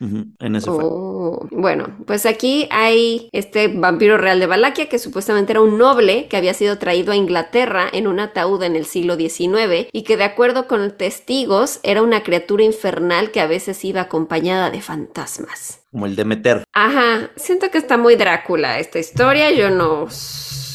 en 0.01 0.55
ese 0.55 0.69
oh, 0.69 1.47
Bueno, 1.51 1.95
pues 2.05 2.25
aquí 2.25 2.67
hay 2.71 3.29
este 3.31 3.67
vampiro 3.67 4.17
real 4.17 4.39
de 4.39 4.47
Valaquia 4.47 4.89
que 4.89 4.99
supuestamente 4.99 5.53
era 5.53 5.61
un 5.61 5.77
noble 5.77 6.27
que 6.27 6.37
había 6.37 6.53
sido 6.53 6.77
traído 6.77 7.11
a 7.11 7.15
Inglaterra 7.15 7.87
en 7.91 8.07
un 8.07 8.19
ataúd 8.19 8.63
en 8.63 8.75
el 8.75 8.85
siglo 8.85 9.15
XIX 9.15 9.87
y 9.91 10.03
que 10.03 10.17
de 10.17 10.23
acuerdo 10.23 10.67
con 10.67 10.91
testigos 10.97 11.79
era 11.83 12.01
una 12.01 12.23
criatura 12.23 12.63
infernal 12.63 13.31
que 13.31 13.41
a 13.41 13.47
veces 13.47 13.83
iba 13.85 14.01
acompañada 14.01 14.71
de 14.71 14.81
fantasmas. 14.81 15.83
Como 15.91 16.05
el 16.05 16.15
de 16.15 16.25
meter. 16.25 16.63
Ajá, 16.73 17.29
siento 17.35 17.69
que 17.69 17.77
está 17.77 17.97
muy 17.97 18.15
Drácula 18.15 18.79
esta 18.79 18.97
historia, 18.97 19.51
yo 19.51 19.69
no 19.69 20.07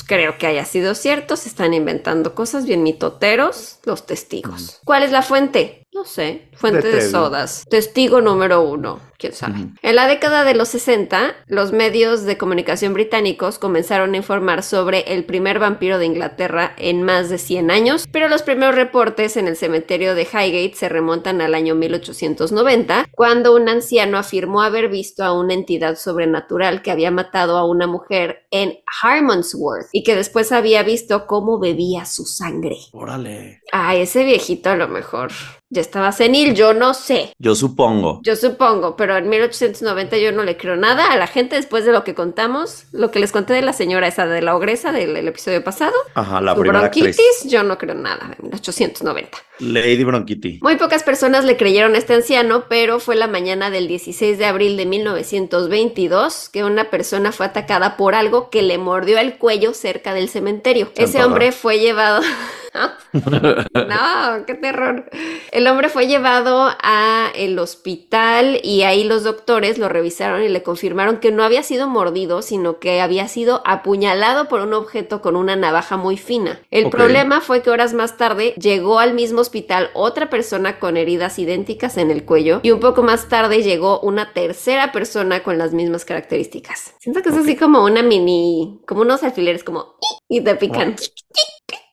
creo 0.07 0.39
que 0.39 0.47
haya 0.47 0.65
sido 0.65 0.95
cierto, 0.95 1.37
se 1.37 1.49
están 1.49 1.75
inventando 1.75 2.35
cosas 2.35 2.65
bien 2.65 2.83
mitoteros 2.83 3.79
los 3.85 4.07
testigos. 4.07 4.81
¿Cuál 4.85 5.03
es 5.03 5.11
la 5.11 5.23
fuente? 5.23 5.86
No 5.97 6.05
sé, 6.05 6.51
fuente 6.53 6.89
de, 6.89 7.01
sodas. 7.01 7.65
Testigo 7.71 8.21
número 8.21 8.61
uno, 8.61 9.01
quién 9.19 9.33
sabe. 9.33 9.69
En 9.81 9.97
la 9.97 10.07
década 10.07 10.45
de 10.45 10.55
los 10.55 10.69
60, 10.69 11.35
los 11.47 11.73
medios 11.73 12.25
de 12.25 12.37
comunicación 12.37 12.93
británicos 12.93 13.59
comenzaron 13.59 14.13
a 14.13 14.19
informar 14.19 14.63
sobre 14.63 15.15
el 15.15 15.25
primer 15.25 15.59
vampiro 15.59 15.99
de 15.99 16.05
Inglaterra 16.05 16.75
en 16.77 17.03
más 17.03 17.31
de 17.31 17.39
100 17.39 17.71
años, 17.71 18.07
pero 18.13 18.29
los 18.29 18.43
primeros 18.43 18.75
reportes 18.75 19.39
en 19.39 19.49
el 19.49 19.57
cementerio 19.57 20.15
de 20.15 20.25
Highgate 20.25 20.75
se 20.75 20.91
remontan 20.91 21.41
al 21.41 21.55
año 21.55 21.75
1890, 21.75 23.07
cuando 23.13 23.57
un 23.57 23.71
anciano 23.71 24.19
afirmó 24.19 24.61
haber 24.61 24.91
visto 24.91 25.25
a 25.25 25.33
una 25.33 25.55
entidad 25.55 25.97
sobrenatural 25.97 26.83
que 26.83 26.91
había 26.91 27.11
matado 27.11 27.57
a 27.57 27.67
una 27.67 27.87
mujer 27.87 28.47
en 28.51 28.81
Harmondsworth 29.03 29.89
y 29.93 30.03
que 30.03 30.15
después 30.15 30.53
había 30.53 30.83
visto 30.83 31.27
cómo 31.27 31.59
bebía 31.59 32.05
su 32.05 32.27
sangre. 32.27 32.77
Órale. 32.93 33.63
A 33.73 33.97
ese 33.97 34.25
viejito 34.25 34.69
a 34.69 34.77
lo 34.77 34.89
mejor 34.89 35.33
ya 35.69 35.81
estaba 35.81 36.13
senil, 36.13 36.55
yo 36.55 36.75
no 36.75 36.95
sé. 36.95 37.33
Yo 37.39 37.57
supongo. 37.57 38.21
Yo 38.23 38.37
supongo, 38.37 38.97
pero 38.97 39.17
en 39.17 39.29
1890 39.29 40.17
yo 40.19 40.31
no 40.31 40.45
le 40.45 40.57
creo 40.57 40.77
nada 40.77 41.13
a 41.13 41.17
la 41.17 41.27
gente 41.27 41.57
después 41.57 41.85
de 41.85 41.93
lo 41.93 42.05
que 42.05 42.15
contamos, 42.15 42.85
lo 42.93 43.11
que 43.11 43.19
les 43.19 43.33
conté 43.33 43.53
de 43.55 43.63
la 43.63 43.73
señora 43.73 44.07
esa 44.07 44.27
de 44.27 44.43
la 44.43 44.55
ogresa 44.55 44.93
del, 44.93 45.17
episodio 45.27 45.65
pasado. 45.65 45.95
Ajá, 46.15 46.41
la 46.41 46.55
primera 46.55 46.81
bronquitis, 46.81 47.47
yo 47.49 47.65
no 47.65 47.79
creo 47.79 47.95
nada 47.95 48.37
en 48.39 48.45
1890. 48.45 49.39
Lady 49.59 50.05
Bronchitis. 50.05 50.63
Muy 50.63 50.77
pocas 50.77 51.03
personas 51.03 51.45
le 51.45 51.57
creyeron 51.57 51.95
a 51.95 51.99
este 51.99 52.15
anciano, 52.15 52.67
pero 52.69 53.01
fue 53.01 53.17
la 53.17 53.27
mañana 53.27 53.71
del 53.71 53.89
16 53.89 54.39
de 54.39 54.47
abril 54.47 54.77
de 54.77 54.87
1922 54.87 56.49
que 56.51 56.63
una 56.63 56.91
persona 56.91 57.33
fue 57.33 57.47
atacada 57.47 57.97
por 57.97 58.15
algo 58.15 58.51
que 58.51 58.63
le 58.63 58.79
mordió 58.79 59.19
el 59.19 59.39
cuello 59.39 59.75
cerca 59.75 60.15
del 60.15 60.29
cementerio. 60.29 60.93
Ese 60.95 61.25
hombre 61.25 61.51
fue 61.51 61.81
llevado 61.81 62.23
no, 63.13 64.47
qué 64.47 64.55
terror. 64.55 65.09
El 65.53 65.67
hombre 65.67 65.89
fue 65.89 66.07
llevado 66.07 66.69
a 66.83 67.31
el 67.35 67.59
hospital 67.59 68.61
y 68.63 68.83
ahí 68.83 69.05
los 69.05 69.25
doctores 69.25 69.79
lo 69.79 69.89
revisaron 69.89 70.43
y 70.43 70.49
le 70.49 70.63
confirmaron 70.63 71.19
que 71.19 71.33
no 71.33 71.43
había 71.45 71.63
sido 71.63 71.89
mordido, 71.89 72.43
sino 72.43 72.79
que 72.79 73.01
había 73.01 73.29
sido 73.29 73.63
apuñalado 73.65 74.49
por 74.49 74.61
un 74.61 74.75
objeto 74.75 75.21
con 75.21 75.37
una 75.37 75.57
navaja 75.57 75.97
muy 75.97 76.17
fina. 76.17 76.61
El 76.71 76.91
problema 76.91 77.41
fue 77.41 77.63
que 77.63 77.71
horas 77.71 77.95
más 77.95 78.17
tarde 78.17 78.55
llegó 78.61 78.99
al 78.99 79.15
mismo 79.15 79.41
hospital 79.41 79.91
otra 79.95 80.31
persona 80.31 80.79
con 80.79 80.97
heridas 80.97 81.39
idénticas 81.39 81.97
en 81.97 82.11
el 82.11 82.25
cuello 82.25 82.61
y 82.63 82.71
un 82.71 82.81
poco 82.81 83.03
más 83.03 83.29
tarde 83.29 83.63
llegó 83.63 84.01
una 84.01 84.33
tercera 84.33 84.93
persona 84.93 85.43
con 85.43 85.59
las 85.59 85.73
mismas 85.73 86.05
características. 86.05 86.95
Siento 86.99 87.23
que 87.23 87.31
es 87.31 87.37
así 87.37 87.57
como 87.57 87.85
una 87.85 88.03
mini, 88.03 88.81
como 88.87 89.03
unos 89.03 89.23
alfileres 89.23 89.65
como 89.65 89.97
y 90.29 90.41
te 90.41 90.55
pican. 90.57 90.97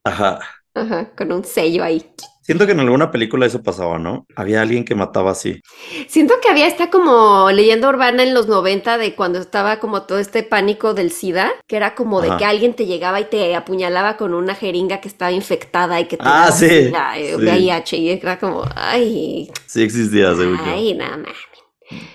Ajá. 0.04 0.40
Ajá, 0.74 1.12
con 1.16 1.32
un 1.32 1.44
sello 1.44 1.84
ahí. 1.84 2.04
Siento 2.44 2.66
que 2.66 2.72
en 2.72 2.80
alguna 2.80 3.10
película 3.10 3.46
eso 3.46 3.62
pasaba, 3.62 3.98
¿no? 3.98 4.26
Había 4.36 4.60
alguien 4.60 4.84
que 4.84 4.94
mataba 4.94 5.30
así. 5.30 5.62
Siento 6.08 6.34
que 6.42 6.50
había 6.50 6.66
esta 6.66 6.90
como 6.90 7.50
leyenda 7.50 7.88
urbana 7.88 8.22
en 8.22 8.34
los 8.34 8.48
90 8.48 8.98
de 8.98 9.14
cuando 9.14 9.38
estaba 9.38 9.80
como 9.80 10.02
todo 10.02 10.18
este 10.18 10.42
pánico 10.42 10.92
del 10.92 11.10
SIDA, 11.10 11.52
que 11.66 11.76
era 11.76 11.94
como 11.94 12.20
de 12.20 12.36
que 12.36 12.44
alguien 12.44 12.74
te 12.74 12.84
llegaba 12.84 13.18
y 13.20 13.24
te 13.24 13.56
apuñalaba 13.56 14.18
con 14.18 14.34
una 14.34 14.54
jeringa 14.54 15.00
que 15.00 15.08
estaba 15.08 15.32
infectada 15.32 15.98
y 16.00 16.04
que 16.04 16.18
te 16.18 16.24
ah, 16.26 16.52
sí, 16.52 16.92
VIH 17.38 17.96
y 17.96 18.10
era 18.10 18.38
como, 18.38 18.64
ay. 18.76 19.50
Sí 19.66 19.82
existía, 19.82 20.34
seguro. 20.34 20.60
Ay, 20.66 20.92
nada 20.92 21.16
más. 21.16 21.32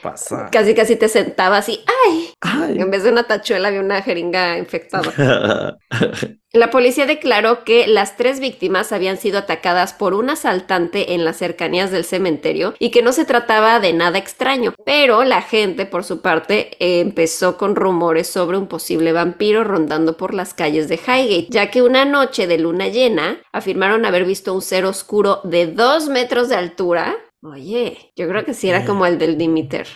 Pasa. 0.01 0.49
Casi, 0.51 0.73
casi 0.73 0.95
te 0.95 1.07
sentabas 1.07 1.69
y 1.69 1.83
¡ay! 2.05 2.33
En 2.77 2.89
vez 2.89 3.03
de 3.03 3.11
una 3.11 3.23
tachuela 3.23 3.67
había 3.67 3.81
una 3.81 4.01
jeringa 4.01 4.57
infectada. 4.57 5.77
La 6.51 6.71
policía 6.71 7.05
declaró 7.05 7.63
que 7.63 7.85
las 7.85 8.17
tres 8.17 8.39
víctimas 8.39 8.91
habían 8.91 9.17
sido 9.17 9.37
atacadas 9.37 9.93
por 9.93 10.15
un 10.15 10.31
asaltante 10.31 11.13
en 11.13 11.23
las 11.23 11.37
cercanías 11.37 11.91
del 11.91 12.03
cementerio 12.03 12.73
y 12.79 12.89
que 12.89 13.03
no 13.03 13.11
se 13.11 13.23
trataba 13.23 13.79
de 13.79 13.93
nada 13.93 14.17
extraño. 14.17 14.73
Pero 14.83 15.23
la 15.25 15.43
gente, 15.43 15.85
por 15.85 16.03
su 16.03 16.21
parte, 16.21 16.71
empezó 16.79 17.55
con 17.55 17.75
rumores 17.75 18.27
sobre 18.27 18.57
un 18.57 18.65
posible 18.65 19.11
vampiro 19.11 19.63
rondando 19.63 20.17
por 20.17 20.33
las 20.33 20.55
calles 20.55 20.87
de 20.87 20.95
Highgate, 20.95 21.49
ya 21.51 21.69
que 21.69 21.83
una 21.83 22.03
noche 22.03 22.47
de 22.47 22.57
luna 22.57 22.87
llena 22.87 23.37
afirmaron 23.51 24.03
haber 24.05 24.25
visto 24.25 24.51
un 24.51 24.63
ser 24.63 24.85
oscuro 24.85 25.41
de 25.43 25.67
dos 25.67 26.09
metros 26.09 26.49
de 26.49 26.55
altura 26.55 27.15
Oye, 27.41 28.11
yo 28.17 28.27
creo 28.27 28.43
que 28.43 28.53
sí 28.53 28.69
era 28.69 28.85
como 28.85 29.05
el 29.05 29.17
del 29.17 29.37
Dimiter. 29.37 29.87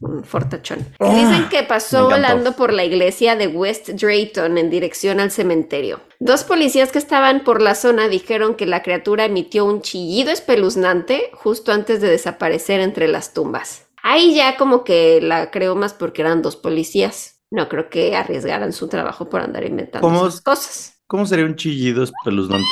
un 0.00 0.24
fortachón. 0.24 0.78
Ah, 0.98 1.14
dicen 1.14 1.48
que 1.50 1.62
pasó 1.62 2.06
volando 2.06 2.56
por 2.56 2.72
la 2.72 2.84
iglesia 2.84 3.36
de 3.36 3.46
West 3.46 3.90
Drayton 3.90 4.56
en 4.56 4.70
dirección 4.70 5.20
al 5.20 5.30
cementerio. 5.30 6.00
Dos 6.18 6.44
policías 6.44 6.90
que 6.90 6.98
estaban 6.98 7.44
por 7.44 7.60
la 7.60 7.74
zona 7.74 8.08
dijeron 8.08 8.54
que 8.54 8.66
la 8.66 8.82
criatura 8.82 9.26
emitió 9.26 9.66
un 9.66 9.82
chillido 9.82 10.30
espeluznante 10.30 11.30
justo 11.34 11.72
antes 11.72 12.00
de 12.00 12.08
desaparecer 12.08 12.80
entre 12.80 13.06
las 13.06 13.34
tumbas. 13.34 13.86
Ahí 14.02 14.34
ya 14.34 14.56
como 14.56 14.82
que 14.82 15.20
la 15.20 15.50
creo 15.50 15.76
más 15.76 15.92
porque 15.92 16.22
eran 16.22 16.42
dos 16.42 16.56
policías. 16.56 17.40
No 17.50 17.68
creo 17.68 17.90
que 17.90 18.16
arriesgaran 18.16 18.72
su 18.72 18.88
trabajo 18.88 19.28
por 19.28 19.42
andar 19.42 19.64
inventando 19.64 20.08
cosas. 20.42 21.02
¿Cómo 21.06 21.26
sería 21.26 21.44
un 21.44 21.56
chillido 21.56 22.02
espeluznante? 22.02 22.64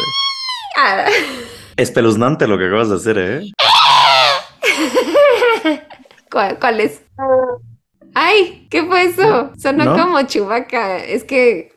Ah. 0.78 1.04
Espeluznante 1.76 2.46
lo 2.46 2.56
que 2.56 2.66
acabas 2.66 2.88
de 2.88 2.96
hacer, 2.96 3.18
¿eh? 3.18 3.42
¿Cuál, 6.30 6.80
es? 6.80 7.02
¡Ay! 8.14 8.66
¿Qué 8.70 8.84
fue 8.84 9.04
eso? 9.04 9.52
Sonó 9.58 9.96
como 9.96 10.22
chubaca. 10.22 10.98
Es 10.98 11.24
que 11.24 11.72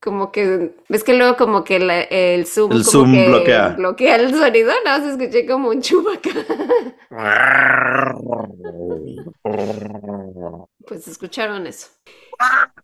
como 0.00 0.32
que, 0.32 0.74
ves 0.88 1.02
que 1.02 1.14
luego 1.14 1.36
como 1.36 1.64
que 1.64 1.78
la- 1.78 2.02
el 2.02 2.46
zoom, 2.46 2.72
El 2.72 2.78
como 2.84 2.90
zoom 2.90 3.12
que 3.12 3.28
bloquea. 3.28 3.68
bloquea 3.70 4.16
el 4.16 4.34
sonido, 4.34 4.72
no, 4.84 4.96
se 4.98 5.10
escuché 5.12 5.46
como 5.46 5.70
un 5.70 5.80
chubaca. 5.80 6.30
Pues 10.86 11.08
escucharon 11.08 11.66
eso. 11.66 11.88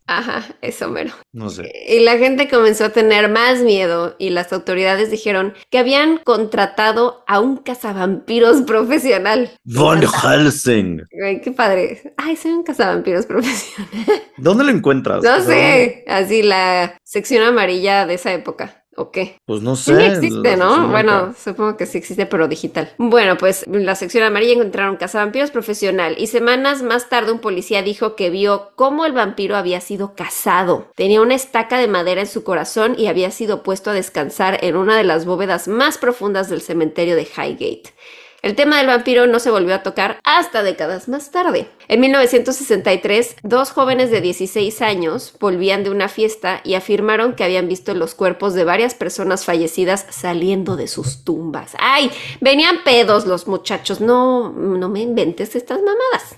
Ajá, 0.06 0.44
eso 0.60 0.88
mero. 0.88 1.12
No 1.32 1.50
sé. 1.50 1.70
Y 1.88 2.00
la 2.00 2.18
gente 2.18 2.48
comenzó 2.48 2.86
a 2.86 2.88
tener 2.90 3.28
más 3.28 3.60
miedo 3.60 4.16
y 4.18 4.30
las 4.30 4.52
autoridades 4.52 5.10
dijeron 5.10 5.54
que 5.70 5.78
habían 5.78 6.18
contratado 6.18 7.24
a 7.26 7.40
un 7.40 7.58
cazavampiros 7.58 8.62
profesional. 8.66 9.50
Von 9.64 10.02
Helsing. 10.02 11.02
Ay, 11.24 11.40
qué 11.40 11.52
padre. 11.52 12.14
Ay, 12.16 12.36
soy 12.36 12.52
un 12.52 12.62
cazavampiros 12.62 13.26
profesional. 13.26 14.22
¿Dónde 14.36 14.64
lo 14.64 14.70
encuentras? 14.70 15.22
No 15.22 15.42
sé, 15.42 16.04
así 16.08 16.42
la 16.42 16.98
sección 17.04 17.44
amarilla 17.44 18.06
de 18.06 18.14
esa 18.14 18.32
época. 18.32 18.79
¿O 18.96 19.10
qué? 19.12 19.38
Pues 19.46 19.62
no 19.62 19.76
Sí 19.84 19.94
sé. 19.94 20.06
existe, 20.06 20.56
la 20.56 20.56
¿no? 20.56 20.88
Bueno, 20.88 21.34
supongo 21.34 21.76
que 21.76 21.86
sí 21.86 21.98
existe, 21.98 22.26
pero 22.26 22.48
digital. 22.48 22.92
Bueno, 22.98 23.38
pues 23.38 23.64
en 23.66 23.86
la 23.86 23.94
sección 23.94 24.24
amarilla 24.24 24.52
encontraron 24.54 24.96
cazavampiros 24.96 25.50
profesional 25.50 26.16
y 26.18 26.26
semanas 26.26 26.82
más 26.82 27.08
tarde 27.08 27.32
un 27.32 27.38
policía 27.40 27.82
dijo 27.82 28.14
que 28.14 28.30
vio 28.30 28.72
cómo 28.76 29.06
el 29.06 29.12
vampiro 29.12 29.56
había 29.56 29.80
sido 29.80 30.14
cazado. 30.14 30.88
Tenía 30.96 31.22
una 31.22 31.34
estaca 31.34 31.78
de 31.78 31.88
madera 31.88 32.20
en 32.20 32.26
su 32.26 32.44
corazón 32.44 32.94
y 32.98 33.06
había 33.06 33.30
sido 33.30 33.62
puesto 33.62 33.90
a 33.90 33.94
descansar 33.94 34.58
en 34.62 34.76
una 34.76 34.96
de 34.96 35.04
las 35.04 35.24
bóvedas 35.24 35.66
más 35.66 35.96
profundas 35.98 36.50
del 36.50 36.60
cementerio 36.60 37.16
de 37.16 37.22
Highgate. 37.24 37.94
El 38.42 38.54
tema 38.54 38.78
del 38.78 38.86
vampiro 38.86 39.26
no 39.26 39.38
se 39.38 39.50
volvió 39.50 39.74
a 39.74 39.82
tocar 39.82 40.18
hasta 40.24 40.62
décadas 40.62 41.08
más 41.08 41.30
tarde. 41.30 41.68
En 41.88 42.00
1963, 42.00 43.36
dos 43.42 43.70
jóvenes 43.70 44.10
de 44.10 44.20
16 44.22 44.80
años 44.82 45.34
volvían 45.38 45.84
de 45.84 45.90
una 45.90 46.08
fiesta 46.08 46.60
y 46.64 46.74
afirmaron 46.74 47.34
que 47.34 47.44
habían 47.44 47.68
visto 47.68 47.92
los 47.94 48.14
cuerpos 48.14 48.54
de 48.54 48.64
varias 48.64 48.94
personas 48.94 49.44
fallecidas 49.44 50.06
saliendo 50.10 50.76
de 50.76 50.88
sus 50.88 51.24
tumbas. 51.24 51.72
¡Ay! 51.78 52.10
Venían 52.40 52.82
pedos 52.82 53.26
los 53.26 53.46
muchachos. 53.46 54.00
No, 54.00 54.50
no 54.50 54.88
me 54.88 55.00
inventes 55.00 55.54
estas 55.54 55.80
mamadas. 55.82 56.36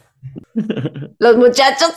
Los 1.18 1.36
muchachos, 1.36 1.92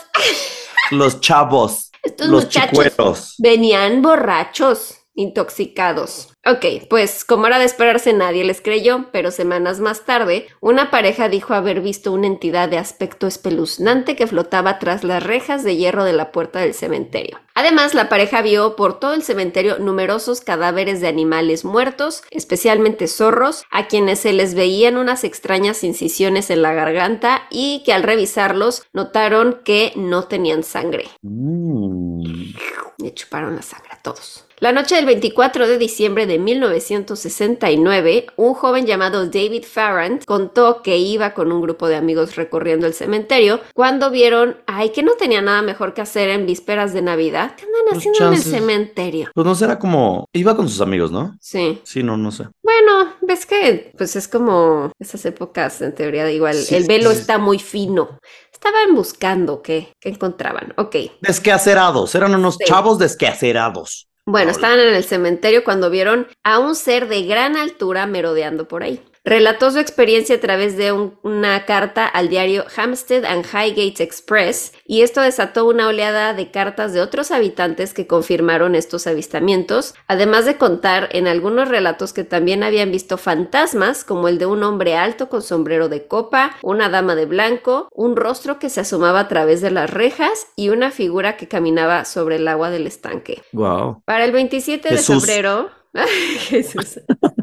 Los 0.92 1.20
chavos. 1.20 1.92
estos 2.04 2.28
los 2.28 2.44
muchachos 2.46 2.70
chicueros. 2.70 3.36
venían 3.40 4.02
borrachos, 4.04 4.98
intoxicados. 5.16 6.35
Ok, 6.48 6.88
pues 6.92 7.26
como 7.26 7.48
era 7.48 7.58
de 7.58 7.66
esperarse 7.66 8.14
nadie 8.14 8.44
les 8.44 8.62
creyó, 8.62 9.10
pero 9.12 9.32
semanas 9.32 9.80
más 9.80 10.06
tarde, 10.06 10.46
una 10.60 10.92
pareja 10.92 11.28
dijo 11.28 11.56
haber 11.56 11.82
visto 11.82 12.12
una 12.12 12.28
entidad 12.28 12.70
de 12.70 12.78
aspecto 12.78 13.26
espeluznante 13.26 14.16
que 14.16 14.28
flotaba 14.28 14.78
tras 14.78 15.04
las 15.04 15.24
rejas 15.24 15.64
de 15.64 15.76
hierro 15.76 16.04
de 16.04 16.14
la 16.14 16.32
puerta 16.32 16.60
del 16.60 16.76
cementerio. 16.76 17.40
Además, 17.58 17.94
la 17.94 18.10
pareja 18.10 18.42
vio 18.42 18.76
por 18.76 19.00
todo 19.00 19.14
el 19.14 19.24
cementerio 19.24 19.80
numerosos 19.80 20.42
cadáveres 20.42 21.00
de 21.00 21.08
animales 21.08 21.64
muertos, 21.64 22.22
especialmente 22.30 23.08
zorros, 23.08 23.64
a 23.72 23.88
quienes 23.88 24.20
se 24.20 24.34
les 24.34 24.56
veían 24.56 24.98
unas 24.98 25.24
extrañas 25.24 25.86
incisiones 25.86 26.50
en 26.50 26.62
la 26.62 26.74
garganta 26.74 27.44
y 27.50 27.82
que 27.86 27.94
al 27.94 28.04
revisarlos 28.04 28.84
notaron 28.92 29.62
que 29.64 29.94
no 29.96 30.26
tenían 30.26 30.64
sangre. 30.64 31.06
Mm. 31.22 32.56
Le 32.98 33.14
chuparon 33.14 33.56
la 33.56 33.62
sangre 33.62 33.92
a 33.94 34.02
todos. 34.02 34.46
La 34.60 34.72
noche 34.72 34.96
del 34.96 35.06
24 35.06 35.68
de 35.68 35.78
diciembre 35.78 36.26
de 36.28 36.40
1969, 36.40 38.28
un 38.38 38.54
joven 38.54 38.86
llamado 38.86 39.26
David 39.26 39.66
Farrand 39.66 40.24
contó 40.24 40.82
que 40.82 40.98
iba 40.98 41.34
con 41.34 41.52
un 41.52 41.62
grupo 41.62 41.90
de 41.90 41.98
amigos 41.98 42.38
recorriendo 42.38 42.88
el 42.88 42.94
cementerio 42.94 43.60
cuando 43.74 44.12
vieron, 44.12 44.56
ay, 44.66 44.92
que 44.92 45.04
no 45.04 45.16
tenía 45.16 45.42
nada 45.42 45.62
mejor 45.62 45.94
que 45.94 46.00
hacer 46.02 46.30
en 46.30 46.46
vísperas 46.46 46.94
de 46.94 47.02
Navidad. 47.02 47.45
¿Qué 47.56 47.66
andan 47.66 47.98
haciendo 47.98 48.28
en 48.28 48.34
el 48.34 48.40
cementerio? 48.42 49.30
Pues 49.34 49.46
no 49.46 49.56
será 49.56 49.78
como. 49.78 50.26
Iba 50.34 50.56
con 50.56 50.70
sus 50.70 50.82
amigos, 50.82 51.12
¿no? 51.12 51.36
Sí. 51.42 51.82
Sí, 51.84 52.02
no, 52.04 52.16
no 52.18 52.32
sé. 52.32 52.46
Bueno, 52.64 53.14
ves 53.22 53.46
que 53.46 53.92
pues 53.98 54.16
es 54.16 54.28
como 54.28 54.92
esas 55.00 55.26
épocas 55.26 55.82
en 55.82 55.94
teoría 55.94 56.24
de 56.26 56.34
igual, 56.34 56.56
Sí, 56.56 56.76
el 56.76 56.86
velo 56.86 57.12
sí. 57.12 57.18
está 57.20 57.38
muy 57.38 57.60
fino. 57.60 58.18
Estaban 58.52 58.96
buscando 58.96 59.62
qué, 59.62 59.94
qué 60.00 60.10
encontraban. 60.10 60.74
Ok. 60.78 60.96
Desquacerados. 61.22 62.16
Eran 62.16 62.34
unos 62.36 62.56
Sí. 62.56 62.66
chavos 62.66 62.98
desquacerados. 63.00 64.08
Bueno, 64.26 64.46
Hola. 64.48 64.52
estaban 64.54 64.80
en 64.80 64.96
el 64.96 65.04
cementerio 65.04 65.64
cuando 65.64 65.90
vieron 65.92 66.28
a 66.44 66.58
un 66.60 66.74
ser 66.76 67.08
de 67.08 67.24
gran 67.24 67.58
altura 67.58 68.08
merodeando 68.08 68.68
por 68.68 68.82
ahí. 68.84 69.04
Relató 69.26 69.72
su 69.72 69.80
experiencia 69.80 70.36
a 70.36 70.40
través 70.40 70.78
de 70.78 70.92
un- 70.92 71.18
una 71.24 71.66
carta 71.66 72.06
al 72.06 72.30
diario 72.30 72.64
Hampstead 72.78 73.26
and 73.26 73.44
Highgate 73.46 74.04
Express 74.04 74.72
y 74.86 75.02
esto 75.02 75.20
desató 75.22 75.66
una 75.66 75.88
oleada 75.88 76.36
de 76.36 76.52
cartas 76.52 76.94
de 76.94 77.02
otros 77.02 77.32
habitantes 77.32 77.96
que 77.96 78.06
confirmaron 78.06 78.76
estos 78.76 79.08
avistamientos, 79.08 79.96
además 80.08 80.46
de 80.46 80.58
contar 80.58 81.10
en 81.12 81.28
algunos 81.28 81.70
relatos 81.70 82.14
que 82.14 82.24
también 82.24 82.62
habían 82.62 82.92
visto 82.92 83.18
fantasmas 83.18 84.04
como 84.04 84.28
el 84.28 84.38
de 84.38 84.46
un 84.46 84.62
hombre 84.62 84.96
alto 84.96 85.28
con 85.28 85.42
sombrero 85.42 85.90
de 85.90 86.06
copa, 86.08 86.56
una 86.62 86.90
dama 86.90 87.16
de 87.16 87.26
blanco, 87.26 87.90
un 87.92 88.16
rostro 88.16 88.60
que 88.60 88.70
se 88.70 88.82
asomaba 88.82 89.22
a 89.22 89.28
través 89.28 89.60
de 89.60 89.72
las 89.72 89.90
rejas 89.90 90.46
y 90.56 90.70
una 90.70 90.92
figura 90.92 91.36
que 91.36 91.48
caminaba 91.48 92.06
sobre 92.06 92.36
el 92.36 92.48
agua 92.48 92.70
del 92.70 92.86
estanque. 92.86 93.42
Wow. 93.54 94.04
Para 94.06 94.24
el 94.26 94.32
27 94.32 94.90
Jesús. 94.90 95.22
de 95.26 95.28
febrero, 95.34 95.72
Jesús, 96.50 97.00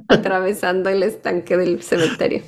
atravesando 0.09 0.91
el 0.91 1.03
estanque 1.03 1.57
del 1.57 1.83
cementerio. 1.83 2.43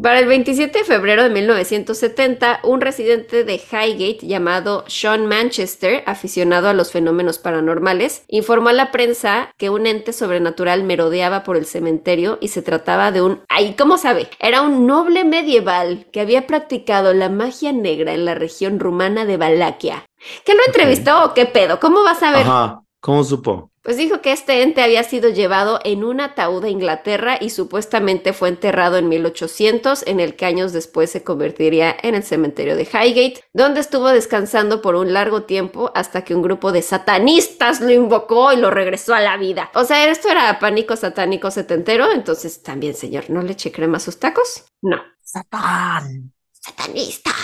Para 0.00 0.18
el 0.18 0.26
27 0.26 0.80
de 0.80 0.84
febrero 0.84 1.22
de 1.22 1.30
1970, 1.30 2.60
un 2.64 2.80
residente 2.80 3.44
de 3.44 3.54
Highgate 3.54 4.26
llamado 4.26 4.84
Sean 4.88 5.26
Manchester, 5.26 6.02
aficionado 6.06 6.68
a 6.68 6.74
los 6.74 6.90
fenómenos 6.90 7.38
paranormales, 7.38 8.24
informó 8.28 8.70
a 8.70 8.72
la 8.72 8.90
prensa 8.90 9.50
que 9.58 9.70
un 9.70 9.86
ente 9.86 10.12
sobrenatural 10.12 10.82
merodeaba 10.82 11.44
por 11.44 11.56
el 11.56 11.66
cementerio 11.66 12.38
y 12.40 12.48
se 12.48 12.62
trataba 12.62 13.12
de 13.12 13.22
un... 13.22 13.42
¡Ay, 13.48 13.74
cómo 13.78 13.98
sabe! 13.98 14.28
Era 14.40 14.62
un 14.62 14.86
noble 14.86 15.24
medieval 15.24 16.06
que 16.12 16.20
había 16.20 16.46
practicado 16.46 17.14
la 17.14 17.28
magia 17.28 17.72
negra 17.72 18.12
en 18.12 18.24
la 18.24 18.34
región 18.34 18.80
rumana 18.80 19.24
de 19.24 19.36
Valaquia. 19.36 20.04
¿Qué 20.44 20.54
lo 20.54 20.60
entrevistó 20.66 21.24
o 21.24 21.34
qué 21.34 21.46
pedo? 21.46 21.78
¿Cómo 21.80 22.02
vas 22.02 22.22
a 22.22 22.32
ver? 22.32 22.42
Ajá. 22.42 22.82
¿Cómo 23.00 23.24
supo? 23.24 23.71
Pues 23.82 23.96
dijo 23.96 24.20
que 24.20 24.30
este 24.30 24.62
ente 24.62 24.80
había 24.80 25.02
sido 25.02 25.28
llevado 25.28 25.80
en 25.82 26.04
un 26.04 26.20
ataúd 26.20 26.64
a 26.64 26.68
Inglaterra 26.68 27.36
y 27.40 27.50
supuestamente 27.50 28.32
fue 28.32 28.48
enterrado 28.48 28.96
en 28.96 29.08
1800, 29.08 30.06
en 30.06 30.20
el 30.20 30.36
que 30.36 30.46
años 30.46 30.72
después 30.72 31.10
se 31.10 31.24
convertiría 31.24 31.96
en 32.00 32.14
el 32.14 32.22
cementerio 32.22 32.76
de 32.76 32.84
Highgate, 32.84 33.42
donde 33.52 33.80
estuvo 33.80 34.08
descansando 34.08 34.82
por 34.82 34.94
un 34.94 35.12
largo 35.12 35.42
tiempo 35.42 35.90
hasta 35.96 36.22
que 36.22 36.36
un 36.36 36.42
grupo 36.42 36.70
de 36.70 36.82
satanistas 36.82 37.80
lo 37.80 37.90
invocó 37.90 38.52
y 38.52 38.56
lo 38.56 38.70
regresó 38.70 39.14
a 39.14 39.20
la 39.20 39.36
vida. 39.36 39.72
O 39.74 39.82
sea, 39.82 40.08
esto 40.08 40.28
era 40.28 40.60
pánico 40.60 40.94
satánico 40.94 41.50
setentero, 41.50 42.12
entonces 42.12 42.62
también, 42.62 42.94
señor, 42.94 43.30
¿no 43.30 43.42
le 43.42 43.52
eché 43.52 43.72
crema 43.72 43.96
a 43.96 44.00
sus 44.00 44.20
tacos? 44.20 44.64
No. 44.80 44.98
Satán. 45.22 46.32
¡Satanistas! 46.64 47.34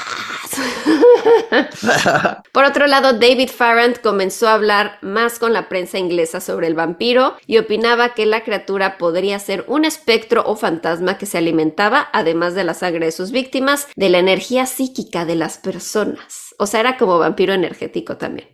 Por 2.53 2.65
otro 2.65 2.87
lado, 2.87 3.15
David 3.15 3.51
Farrand 3.51 4.01
comenzó 4.01 4.47
a 4.47 4.55
hablar 4.55 4.99
más 5.03 5.41
con 5.41 5.53
la 5.53 5.69
prensa 5.69 5.99
inglesa 5.99 6.41
sobre 6.41 6.69
el 6.69 6.75
vampiro 6.75 7.35
y 7.45 7.59
opinaba 7.59 8.15
que 8.15 8.27
la 8.27 8.45
criatura 8.45 8.97
podría 8.97 9.41
ser 9.41 9.65
un 9.67 9.85
espectro 9.85 10.45
o 10.47 10.55
fantasma 10.55 11.19
que 11.19 11.27
se 11.27 11.37
alimentaba, 11.37 12.09
además 12.13 12.55
de 12.55 12.63
la 12.63 12.75
sangre 12.75 13.07
de 13.07 13.13
sus 13.13 13.33
víctimas, 13.33 13.89
de 13.97 14.09
la 14.09 14.19
energía 14.19 14.67
psíquica 14.67 15.25
de 15.25 15.35
las 15.35 15.59
personas. 15.59 16.55
O 16.61 16.69
sea, 16.69 16.79
era 16.79 16.97
como 16.97 17.19
vampiro 17.19 17.55
energético 17.55 18.19
también. 18.19 18.49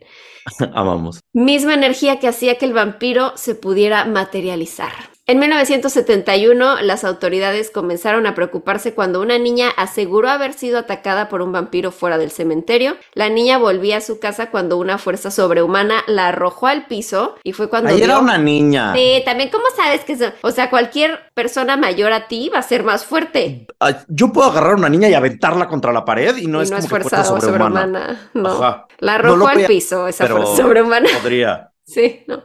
Amamos. 0.73 1.19
Misma 1.31 1.75
energía 1.75 2.19
que 2.19 2.27
hacía 2.27 2.57
que 2.57 2.65
el 2.65 2.73
vampiro 2.73 3.37
se 3.37 3.53
pudiera 3.53 4.05
materializar. 4.05 5.14
En 5.27 5.39
1971, 5.39 6.81
las 6.83 7.03
autoridades 7.03 7.71
comenzaron 7.71 8.27
a 8.27 8.35
preocuparse 8.35 8.93
cuando 8.93 9.21
una 9.21 9.39
niña 9.39 9.69
aseguró 9.75 10.29
haber 10.29 10.53
sido 10.53 10.77
atacada 10.77 11.29
por 11.29 11.41
un 11.41 11.51
vampiro 11.51 11.91
fuera 11.91 12.19
del 12.19 12.29
cementerio. 12.29 12.95
La 13.15 13.29
niña 13.29 13.57
volvía 13.57 13.97
a 13.97 14.01
su 14.01 14.19
casa 14.19 14.51
cuando 14.51 14.77
una 14.77 14.99
fuerza 14.99 15.31
sobrehumana 15.31 16.03
la 16.05 16.27
arrojó 16.27 16.67
al 16.67 16.85
piso 16.85 17.37
y 17.43 17.53
fue 17.53 17.69
cuando 17.71 17.89
Ahí 17.89 18.03
era 18.03 18.19
una 18.19 18.37
niña. 18.37 18.93
Sí, 18.93 19.23
también, 19.25 19.49
¿cómo 19.49 19.65
sabes 19.75 20.01
que? 20.01 20.15
O 20.41 20.51
sea, 20.51 20.69
cualquier 20.69 21.19
persona 21.33 21.75
mayor 21.75 22.13
a 22.13 22.27
ti 22.27 22.51
va 22.53 22.59
a 22.59 22.61
ser 22.61 22.83
más 22.83 23.03
fuerte. 23.03 23.65
Ah, 23.79 23.97
Yo 24.07 24.31
puedo 24.31 24.51
agarrar 24.51 24.73
a 24.73 24.75
una 24.75 24.89
niña 24.89 25.09
y 25.09 25.15
aventarla 25.15 25.67
contra 25.67 25.91
la 25.91 26.05
pared 26.05 26.37
y 26.37 26.45
no 26.45 26.59
y 26.59 26.65
es 26.65 26.69
no 26.69 26.75
como 26.75 26.79
es 26.81 26.85
que 26.85 26.89
fuerza 26.89 27.23
fuerza 27.23 27.47
sobrehumana. 27.47 27.81
sobrehumana. 27.81 28.29
No. 28.35 28.63
Ajá. 28.63 28.87
La 28.99 29.15
arrojó 29.15 29.47
al 29.47 29.65
piso 29.65 30.07
esa 30.07 30.27
fuerza 30.27 30.55
sobrehumana. 30.55 31.09
Podría. 31.19 31.71
Sí, 31.87 32.23
no. 32.27 32.41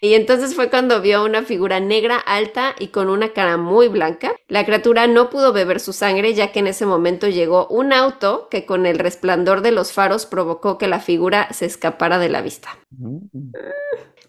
Y 0.00 0.14
entonces 0.14 0.54
fue 0.54 0.70
cuando 0.70 1.00
vio 1.00 1.24
una 1.24 1.42
figura 1.42 1.80
negra 1.80 2.16
alta 2.16 2.74
y 2.78 2.88
con 2.88 3.08
una 3.08 3.32
cara 3.32 3.56
muy 3.56 3.88
blanca. 3.88 4.34
La 4.48 4.64
criatura 4.64 5.06
no 5.06 5.30
pudo 5.30 5.52
beber 5.52 5.80
su 5.80 5.92
sangre 5.92 6.34
ya 6.34 6.52
que 6.52 6.60
en 6.60 6.66
ese 6.66 6.86
momento 6.86 7.28
llegó 7.28 7.66
un 7.68 7.92
auto 7.92 8.48
que 8.50 8.66
con 8.66 8.86
el 8.86 8.98
resplandor 8.98 9.60
de 9.60 9.72
los 9.72 9.92
faros 9.92 10.26
provocó 10.26 10.78
que 10.78 10.86
la 10.86 11.00
figura 11.00 11.48
se 11.52 11.66
escapara 11.66 12.18
de 12.18 12.28
la 12.28 12.42
vista. 12.42 12.78
Mm. 12.90 13.26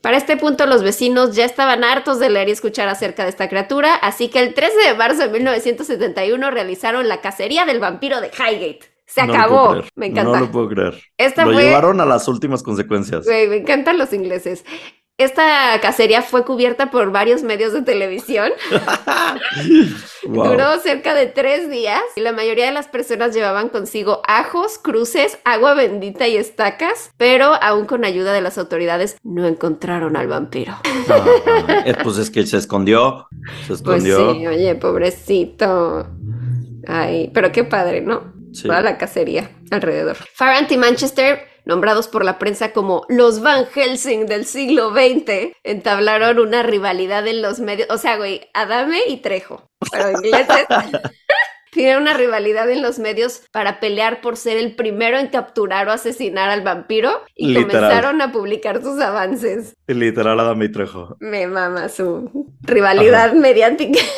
Para 0.01 0.17
este 0.17 0.37
punto 0.37 0.67
los 0.67 0.83
vecinos 0.83 1.35
ya 1.35 1.45
estaban 1.45 1.83
hartos 1.83 2.19
de 2.19 2.29
leer 2.29 2.49
y 2.49 2.51
escuchar 2.51 2.87
acerca 2.89 3.23
de 3.23 3.29
esta 3.29 3.49
criatura, 3.49 3.95
así 3.95 4.29
que 4.29 4.39
el 4.39 4.53
13 4.53 4.89
de 4.89 4.93
marzo 4.93 5.23
de 5.23 5.29
1971 5.29 6.51
realizaron 6.51 7.07
la 7.07 7.21
cacería 7.21 7.65
del 7.65 7.79
vampiro 7.79 8.21
de 8.21 8.27
Highgate. 8.27 8.95
Se 9.07 9.21
acabó. 9.21 9.81
Me 9.95 10.07
encanta. 10.07 10.33
No 10.33 10.45
lo 10.45 10.51
puedo 10.51 10.69
creer. 10.69 11.01
Esta 11.17 11.45
lo 11.45 11.53
fue... 11.53 11.63
llevaron 11.63 12.01
a 12.01 12.05
las 12.05 12.27
últimas 12.27 12.63
consecuencias. 12.63 13.25
Güey, 13.25 13.47
me 13.47 13.57
encantan 13.57 13.97
los 13.97 14.13
ingleses. 14.13 14.65
Esta 15.17 15.79
cacería 15.81 16.21
fue 16.21 16.43
cubierta 16.43 16.91
por 16.91 17.09
varios 17.11 17.41
medios 17.43 17.71
de 17.73 17.81
televisión. 17.81 18.51
Wow. 20.27 20.47
Duró 20.49 20.79
cerca 20.79 21.13
de 21.13 21.27
tres 21.27 21.69
días 21.69 22.01
y 22.15 22.21
la 22.21 22.31
mayoría 22.31 22.65
de 22.65 22.71
las 22.71 22.87
personas 22.87 23.35
llevaban 23.35 23.69
consigo 23.69 24.23
ajos, 24.27 24.79
cruces, 24.79 25.37
agua 25.45 25.75
bendita 25.75 26.27
y 26.27 26.35
estacas, 26.35 27.11
pero 27.17 27.53
aún 27.61 27.85
con 27.85 28.03
ayuda 28.05 28.33
de 28.33 28.41
las 28.41 28.57
autoridades 28.57 29.17
no 29.21 29.45
encontraron 29.45 30.17
al 30.17 30.27
vampiro. 30.27 30.73
Ah, 31.09 31.23
pues 32.03 32.17
es 32.17 32.31
que 32.31 32.43
se 32.47 32.57
escondió. 32.57 33.27
Se 33.61 33.67
Pues 33.67 33.79
escondió. 33.81 34.33
sí, 34.33 34.47
oye, 34.47 34.73
pobrecito. 34.75 36.07
Ay, 36.87 37.29
pero 37.31 37.51
qué 37.51 37.63
padre, 37.63 38.01
¿no? 38.01 38.33
Sí. 38.51 38.63
Toda 38.63 38.81
la 38.81 38.97
cacería 38.97 39.51
alrededor. 39.69 40.17
Farrant 40.33 40.71
y 40.71 40.77
Manchester, 40.77 41.47
nombrados 41.65 42.07
por 42.07 42.23
la 42.23 42.39
prensa 42.39 42.71
como 42.71 43.05
los 43.09 43.41
Van 43.41 43.65
Helsing 43.65 44.25
del 44.25 44.45
siglo 44.45 44.91
XX, 44.91 45.53
entablaron 45.63 46.39
una 46.39 46.63
rivalidad 46.63 47.27
en 47.27 47.41
los 47.41 47.59
medios. 47.59 47.89
O 47.89 47.97
sea, 47.97 48.17
güey, 48.17 48.49
Adame 48.53 48.99
y 49.07 49.17
Trejo. 49.17 49.67
Pero 49.91 50.11
ingleses. 50.11 50.65
Tienen 51.71 51.97
una 51.97 52.13
rivalidad 52.13 52.69
en 52.69 52.81
los 52.81 52.99
medios 52.99 53.41
para 53.51 53.81
pelear 53.81 54.21
por 54.21 54.37
ser 54.37 54.55
el 54.55 54.75
primero 54.77 55.19
en 55.19 55.27
capturar 55.27 55.89
o 55.89 55.91
asesinar 55.91 56.49
al 56.49 56.61
vampiro 56.61 57.21
y 57.35 57.47
Literal. 57.49 57.67
comenzaron 57.67 58.21
a 58.21 58.31
publicar 58.31 58.81
sus 58.81 58.97
avances. 59.01 59.75
Literal, 59.87 60.39
Adame 60.39 60.65
y 60.65 60.71
Trejo. 60.71 61.17
Me 61.19 61.47
mama 61.47 61.89
su 61.89 62.47
rivalidad 62.61 63.33
mediática. 63.33 63.99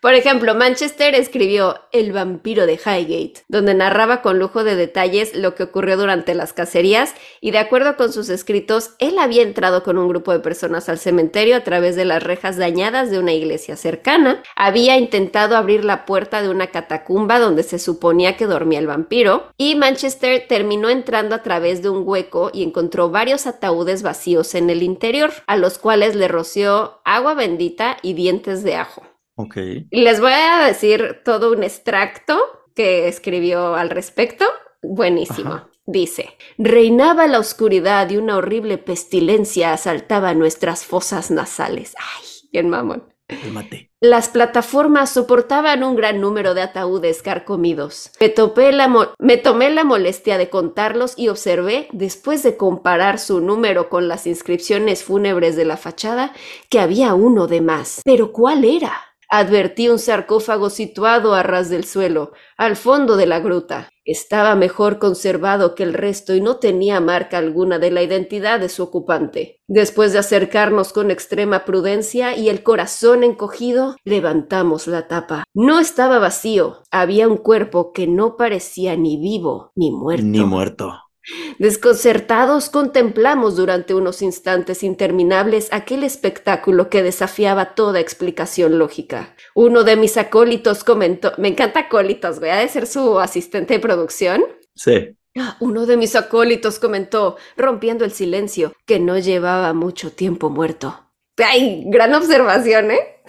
Por 0.00 0.14
ejemplo, 0.14 0.54
Manchester 0.54 1.14
escribió 1.14 1.80
El 1.92 2.12
vampiro 2.12 2.66
de 2.66 2.74
Highgate, 2.74 3.44
donde 3.48 3.74
narraba 3.74 4.22
con 4.22 4.38
lujo 4.38 4.64
de 4.64 4.74
detalles 4.74 5.34
lo 5.34 5.54
que 5.54 5.64
ocurrió 5.64 5.96
durante 5.98 6.34
las 6.34 6.52
cacerías 6.52 7.14
y 7.40 7.50
de 7.50 7.58
acuerdo 7.58 7.96
con 7.96 8.12
sus 8.12 8.30
escritos, 8.30 8.94
él 8.98 9.18
había 9.18 9.42
entrado 9.42 9.82
con 9.82 9.98
un 9.98 10.08
grupo 10.08 10.32
de 10.32 10.40
personas 10.40 10.88
al 10.88 10.98
cementerio 10.98 11.56
a 11.56 11.64
través 11.64 11.96
de 11.96 12.06
las 12.06 12.22
rejas 12.22 12.56
dañadas 12.56 13.10
de 13.10 13.18
una 13.18 13.32
iglesia 13.32 13.76
cercana, 13.76 14.42
había 14.56 14.96
intentado 14.96 15.56
abrir 15.56 15.84
la 15.84 16.06
puerta 16.06 16.42
de 16.42 16.48
una 16.48 16.68
catacumba 16.68 17.38
donde 17.38 17.62
se 17.62 17.78
suponía 17.78 18.36
que 18.36 18.46
dormía 18.46 18.78
el 18.78 18.86
vampiro 18.86 19.50
y 19.58 19.74
Manchester 19.74 20.46
terminó 20.48 20.88
entrando 20.88 21.34
a 21.34 21.42
través 21.42 21.82
de 21.82 21.90
un 21.90 22.08
hueco 22.08 22.50
y 22.52 22.62
encontró 22.62 23.10
varios 23.10 23.46
ataúdes 23.46 24.02
vacíos 24.02 24.54
en 24.54 24.70
el 24.70 24.82
interior, 24.82 25.30
a 25.46 25.56
los 25.56 25.78
cuales 25.78 26.14
le 26.14 26.28
roció 26.28 27.00
agua 27.04 27.34
bendita 27.34 27.98
y 28.02 28.14
dientes 28.14 28.62
de 28.62 28.76
ajo. 28.76 29.02
Ok. 29.42 29.56
Y 29.90 30.02
Les 30.02 30.20
voy 30.20 30.32
a 30.32 30.66
decir 30.66 31.20
todo 31.24 31.52
un 31.52 31.62
extracto 31.62 32.38
que 32.74 33.08
escribió 33.08 33.74
al 33.74 33.90
respecto. 33.90 34.44
Buenísimo. 34.82 35.52
Ajá. 35.52 35.70
Dice, 35.86 36.36
reinaba 36.56 37.26
la 37.26 37.40
oscuridad 37.40 38.08
y 38.10 38.16
una 38.16 38.36
horrible 38.36 38.78
pestilencia 38.78 39.72
asaltaba 39.72 40.34
nuestras 40.34 40.84
fosas 40.84 41.32
nasales. 41.32 41.94
Ay, 41.98 42.26
bien 42.52 42.68
mamón. 42.68 43.12
Cálmate. 43.26 43.90
Las 44.00 44.28
plataformas 44.28 45.10
soportaban 45.10 45.82
un 45.84 45.96
gran 45.96 46.20
número 46.20 46.54
de 46.54 46.62
ataúdes 46.62 47.22
carcomidos. 47.22 48.12
Me, 48.20 48.28
topé 48.28 48.72
la 48.72 48.88
me 49.18 49.36
tomé 49.36 49.70
la 49.70 49.84
molestia 49.84 50.38
de 50.38 50.48
contarlos 50.48 51.14
y 51.16 51.28
observé, 51.28 51.88
después 51.92 52.42
de 52.42 52.56
comparar 52.56 53.18
su 53.18 53.40
número 53.40 53.88
con 53.88 54.08
las 54.08 54.26
inscripciones 54.26 55.04
fúnebres 55.04 55.54
de 55.56 55.64
la 55.64 55.76
fachada, 55.76 56.32
que 56.68 56.80
había 56.80 57.14
uno 57.14 57.46
de 57.46 57.60
más. 57.60 58.00
¿Pero 58.04 58.32
cuál 58.32 58.64
era? 58.64 59.09
Advertí 59.32 59.88
un 59.88 60.00
sarcófago 60.00 60.70
situado 60.70 61.34
a 61.34 61.44
ras 61.44 61.70
del 61.70 61.84
suelo, 61.84 62.32
al 62.56 62.74
fondo 62.74 63.16
de 63.16 63.26
la 63.26 63.38
gruta. 63.38 63.88
Estaba 64.04 64.56
mejor 64.56 64.98
conservado 64.98 65.76
que 65.76 65.84
el 65.84 65.94
resto 65.94 66.34
y 66.34 66.40
no 66.40 66.56
tenía 66.56 66.98
marca 66.98 67.38
alguna 67.38 67.78
de 67.78 67.92
la 67.92 68.02
identidad 68.02 68.58
de 68.58 68.68
su 68.68 68.82
ocupante. 68.82 69.60
Después 69.68 70.12
de 70.12 70.18
acercarnos 70.18 70.92
con 70.92 71.12
extrema 71.12 71.64
prudencia 71.64 72.36
y 72.36 72.48
el 72.48 72.64
corazón 72.64 73.22
encogido, 73.22 73.94
levantamos 74.02 74.88
la 74.88 75.06
tapa. 75.06 75.44
No 75.54 75.78
estaba 75.78 76.18
vacío, 76.18 76.82
había 76.90 77.28
un 77.28 77.36
cuerpo 77.36 77.92
que 77.92 78.08
no 78.08 78.36
parecía 78.36 78.96
ni 78.96 79.16
vivo 79.16 79.70
ni 79.76 79.92
muerto. 79.92 80.26
Ni 80.26 80.40
muerto. 80.40 81.09
Desconcertados 81.58 82.70
contemplamos 82.70 83.56
durante 83.56 83.94
unos 83.94 84.22
instantes 84.22 84.82
interminables 84.82 85.68
aquel 85.72 86.04
espectáculo 86.04 86.88
que 86.88 87.02
desafiaba 87.02 87.74
toda 87.74 88.00
explicación 88.00 88.78
lógica. 88.78 89.34
Uno 89.54 89.84
de 89.84 89.96
mis 89.96 90.16
acólitos 90.16 90.84
comentó, 90.84 91.32
me 91.38 91.48
encanta 91.48 91.80
acólitos, 91.80 92.40
voy 92.40 92.48
a 92.48 92.56
de 92.56 92.68
ser 92.68 92.86
su 92.86 93.20
asistente 93.20 93.74
de 93.74 93.80
producción. 93.80 94.42
Sí. 94.74 95.16
Uno 95.60 95.86
de 95.86 95.96
mis 95.96 96.16
acólitos 96.16 96.78
comentó, 96.78 97.36
rompiendo 97.56 98.04
el 98.04 98.12
silencio, 98.12 98.72
que 98.86 98.98
no 98.98 99.18
llevaba 99.18 99.72
mucho 99.72 100.12
tiempo 100.12 100.50
muerto. 100.50 101.06
Ay, 101.36 101.84
gran 101.86 102.12
observación, 102.14 102.90
¿eh? 102.90 103.22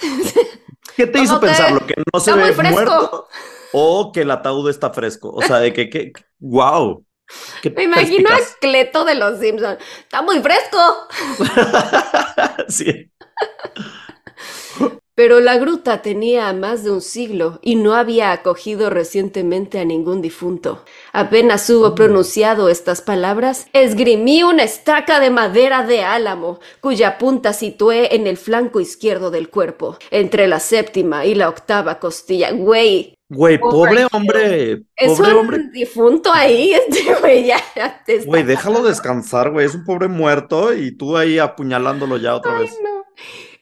¿Qué 0.96 1.08
te 1.08 1.20
hizo 1.20 1.40
¿Cómo 1.40 1.42
que? 1.42 1.48
pensar? 1.48 1.72
¿Lo 1.74 1.86
que 1.86 1.94
no 2.14 2.20
se 2.20 2.32
Está 2.32 2.44
ve 2.44 2.54
fresco. 2.54 2.74
muerto 2.74 3.28
o 3.72 4.12
que 4.12 4.22
el 4.22 4.32
ataúd 4.32 4.70
está 4.70 4.92
fresco? 4.92 5.30
O 5.32 5.42
sea, 5.42 5.60
de 5.60 5.74
que, 5.74 5.90
que 5.90 6.12
wow. 6.40 7.06
Me 7.76 7.84
imagino 7.84 8.30
a. 8.30 8.38
Cleto 8.60 9.06
de 9.06 9.16
los 9.16 9.40
Simpsons. 9.40 9.78
Está 10.00 10.22
muy 10.22 10.42
fresco. 10.42 11.08
sí. 12.68 13.12
Pero 15.14 15.40
la 15.40 15.58
gruta 15.58 16.02
tenía 16.02 16.52
más 16.54 16.84
de 16.84 16.90
un 16.90 17.02
siglo 17.02 17.60
y 17.62 17.76
no 17.76 17.94
había 17.94 18.32
acogido 18.32 18.90
recientemente 18.90 19.78
a 19.78 19.86
ningún 19.86 20.22
difunto. 20.22 20.84
Apenas 21.12 21.70
hubo 21.70 21.94
pronunciado 21.96 22.70
estas 22.70 23.02
palabras, 23.02 23.68
esgrimí 23.74 24.42
una 24.42 24.64
estaca 24.64 25.20
de 25.20 25.30
madera 25.30 25.84
de 25.86 26.02
álamo, 26.02 26.60
cuya 26.80 27.18
punta 27.18 27.52
situé 27.54 28.16
en 28.16 28.26
el 28.26 28.38
flanco 28.38 28.80
izquierdo 28.80 29.32
del 29.32 29.50
cuerpo, 29.50 29.98
entre 30.12 30.48
la 30.48 30.60
séptima 30.60 31.26
y 31.26 31.36
la 31.36 31.50
octava 31.50 32.00
costilla. 32.00 32.52
Güey, 32.52 33.14
Güey, 33.34 33.58
pobre 33.60 34.06
hombre. 34.12 34.84
es 34.96 35.08
Pobre 35.18 35.32
un 35.34 35.38
hombre. 35.40 35.60
difunto 35.72 36.32
ahí, 36.34 36.74
este 36.90 37.16
güey 37.16 37.46
ya. 37.46 37.58
te 38.06 38.16
está- 38.18 38.28
Güey, 38.28 38.44
déjalo 38.44 38.84
descansar, 38.84 39.52
güey. 39.52 39.66
Es 39.66 39.74
un 39.74 39.86
pobre 39.86 40.10
muerto 40.10 40.74
y 40.74 40.92
tú 40.92 41.16
ahí 41.16 41.40
apuñalándolo 41.40 42.18
ya 42.18 42.36
otra 42.36 42.58
Ay, 42.58 42.64
vez. 42.64 42.78
no. 42.84 42.91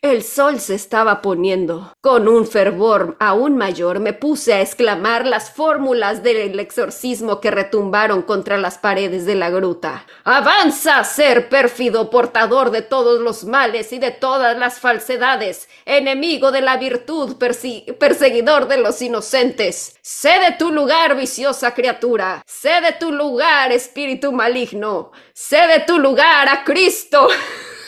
El 0.02 0.24
sol 0.24 0.62
se 0.62 0.76
estaba 0.76 1.22
poniendo. 1.22 1.91
Con 2.00 2.30
un 2.30 2.47
fervor 2.47 3.18
aún 3.20 3.58
mayor 3.58 4.00
me 4.00 4.14
puse 4.14 4.54
a 4.54 4.62
exclamar 4.62 5.28
las 5.28 5.52
fórmulas 5.52 6.24
del 6.24 6.58
exorcismo 6.58 7.41
que 7.41 7.52
retumbaron 7.52 8.22
contra 8.22 8.58
las 8.58 8.78
paredes 8.78 9.26
de 9.26 9.36
la 9.36 9.50
gruta. 9.50 10.06
Avanza, 10.24 11.04
ser 11.04 11.50
pérfido 11.50 12.10
portador 12.10 12.72
de 12.72 12.82
todos 12.82 13.20
los 13.20 13.43
males 13.43 13.91
y 13.91 14.00
de 14.00 14.12
todas 14.12 14.58
las 14.58 14.80
falsedades, 14.80 15.68
enemigo 15.84 16.54
de 16.54 16.62
la 16.62 16.78
virtud, 16.78 17.36
perseguidor 17.36 18.70
de 18.70 18.78
los 18.78 19.02
inocentes. 19.02 19.97
Sé 20.02 20.39
de 20.39 20.54
tu 20.58 20.72
lugar, 20.72 21.18
viciosa 21.18 21.74
criatura. 21.74 22.41
Sé 22.47 22.80
de 22.80 22.93
tu 22.93 23.12
lugar, 23.12 23.74
espíritu 23.74 24.32
maligno. 24.32 25.12
Sé 25.34 25.68
de 25.68 25.82
tu 25.82 26.00
lugar 26.00 26.47
a 26.47 26.64
Cristo. 26.64 27.28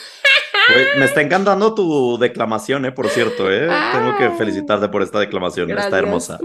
Me 0.96 1.04
está 1.04 1.20
encantando 1.20 1.74
tu 1.74 2.18
declamación, 2.18 2.84
eh, 2.86 2.92
por 2.92 3.08
cierto, 3.08 3.50
eh. 3.50 3.68
Tengo 3.92 4.16
que 4.16 4.30
felicitarte 4.30 4.88
por 4.88 5.02
esta 5.02 5.18
declamación. 5.18 5.70
Está 5.70 5.98
hermosa. 5.98 6.38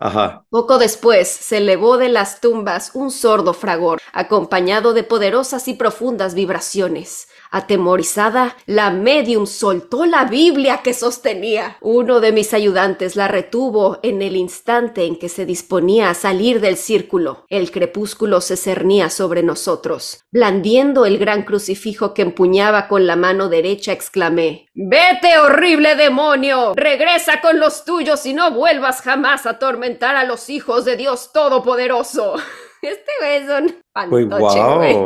Ajá. 0.00 0.44
Poco 0.48 0.78
después 0.78 1.28
se 1.28 1.58
elevó 1.58 1.98
de 1.98 2.08
las 2.08 2.40
tumbas 2.40 2.92
un 2.94 3.10
sordo 3.10 3.52
fragor, 3.52 4.00
acompañado 4.14 4.94
de 4.94 5.04
poderosas 5.04 5.68
y 5.68 5.74
profundas 5.74 6.34
vibraciones. 6.34 7.28
Atemorizada, 7.50 8.56
la 8.66 8.90
medium 8.90 9.46
soltó 9.46 10.06
la 10.06 10.24
Biblia 10.24 10.82
que 10.84 10.94
sostenía. 10.94 11.76
Uno 11.80 12.20
de 12.20 12.32
mis 12.32 12.54
ayudantes 12.54 13.16
la 13.16 13.26
retuvo 13.26 13.98
en 14.02 14.22
el 14.22 14.36
instante 14.36 15.04
en 15.04 15.16
que 15.16 15.28
se 15.28 15.46
disponía 15.46 16.10
a 16.10 16.14
salir 16.14 16.60
del 16.60 16.76
círculo. 16.76 17.44
El 17.48 17.70
crepúsculo 17.70 18.40
se 18.40 18.56
cernía 18.56 19.10
sobre 19.10 19.42
nosotros. 19.42 20.24
Blandiendo 20.30 21.06
el 21.06 21.18
gran 21.18 21.42
crucifijo 21.42 22.14
que 22.14 22.22
empuñaba 22.22 22.86
con 22.86 23.06
la 23.06 23.16
mano 23.16 23.48
derecha, 23.48 23.92
exclamé 23.92 24.68
Vete, 24.74 25.38
horrible 25.38 25.96
demonio. 25.96 26.74
Regresa 26.74 27.40
con 27.40 27.58
los 27.58 27.84
tuyos 27.84 28.24
y 28.26 28.32
no 28.32 28.52
vuelvas 28.52 29.02
jamás 29.02 29.46
a 29.46 29.50
atormentar 29.50 30.16
a 30.16 30.24
los 30.24 30.48
hijos 30.50 30.84
de 30.84 30.96
Dios 30.96 31.32
Todopoderoso. 31.32 32.34
Este 32.82 33.10
güey 33.20 33.36
es 33.36 33.50
un 33.50 33.82
pantoche, 33.92 34.74
güey. 34.76 34.96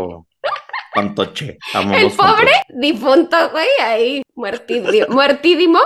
Pantoche. 0.95 1.59
El 1.74 2.12
pobre 2.12 2.53
difunto, 2.68 3.36
güey, 3.51 3.68
ahí, 3.82 4.22
muertidio, 4.34 5.07
muertidimo, 5.09 5.80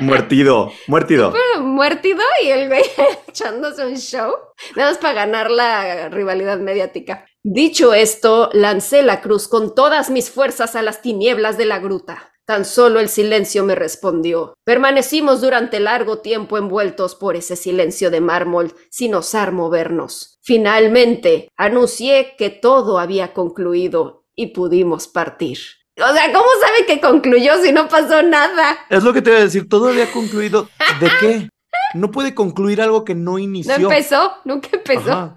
Muertido. 0.00 0.72
Muertido. 0.86 1.32
muertido 1.60 2.20
y 2.42 2.48
el 2.48 2.68
güey 2.68 2.82
echándose 3.28 3.86
un 3.86 3.96
show, 3.96 4.32
nada 4.76 4.90
más 4.90 4.98
para 4.98 5.14
ganar 5.14 5.50
la 5.50 6.08
rivalidad 6.08 6.58
mediática. 6.58 7.26
Dicho 7.42 7.94
esto, 7.94 8.50
lancé 8.52 9.02
la 9.02 9.20
cruz 9.20 9.48
con 9.48 9.74
todas 9.74 10.10
mis 10.10 10.30
fuerzas 10.30 10.76
a 10.76 10.82
las 10.82 11.02
tinieblas 11.02 11.58
de 11.58 11.66
la 11.66 11.78
gruta. 11.78 12.30
Tan 12.46 12.66
solo 12.66 13.00
el 13.00 13.08
silencio 13.08 13.64
me 13.64 13.74
respondió. 13.74 14.54
Permanecimos 14.64 15.40
durante 15.40 15.80
largo 15.80 16.18
tiempo 16.18 16.58
envueltos 16.58 17.14
por 17.14 17.36
ese 17.36 17.56
silencio 17.56 18.10
de 18.10 18.20
mármol, 18.20 18.74
sin 18.90 19.14
osar 19.14 19.52
movernos. 19.52 20.38
Finalmente, 20.42 21.48
anuncié 21.56 22.34
que 22.36 22.50
todo 22.50 22.98
había 22.98 23.32
concluido 23.32 24.23
y 24.36 24.48
pudimos 24.48 25.08
partir. 25.08 25.58
O 25.96 26.12
sea, 26.12 26.32
¿cómo 26.32 26.46
sabe 26.60 26.86
que 26.86 27.00
concluyó 27.00 27.62
si 27.62 27.72
no 27.72 27.88
pasó 27.88 28.22
nada? 28.22 28.76
Es 28.90 29.04
lo 29.04 29.12
que 29.12 29.22
te 29.22 29.30
voy 29.30 29.40
a 29.40 29.44
decir, 29.44 29.68
todo 29.68 29.88
había 29.88 30.10
concluido. 30.10 30.68
¿De 31.00 31.08
qué? 31.20 31.48
No 31.94 32.10
puede 32.10 32.34
concluir 32.34 32.82
algo 32.82 33.04
que 33.04 33.14
no 33.14 33.38
inició. 33.38 33.78
No 33.78 33.90
empezó, 33.90 34.32
nunca 34.44 34.68
empezó. 34.72 35.34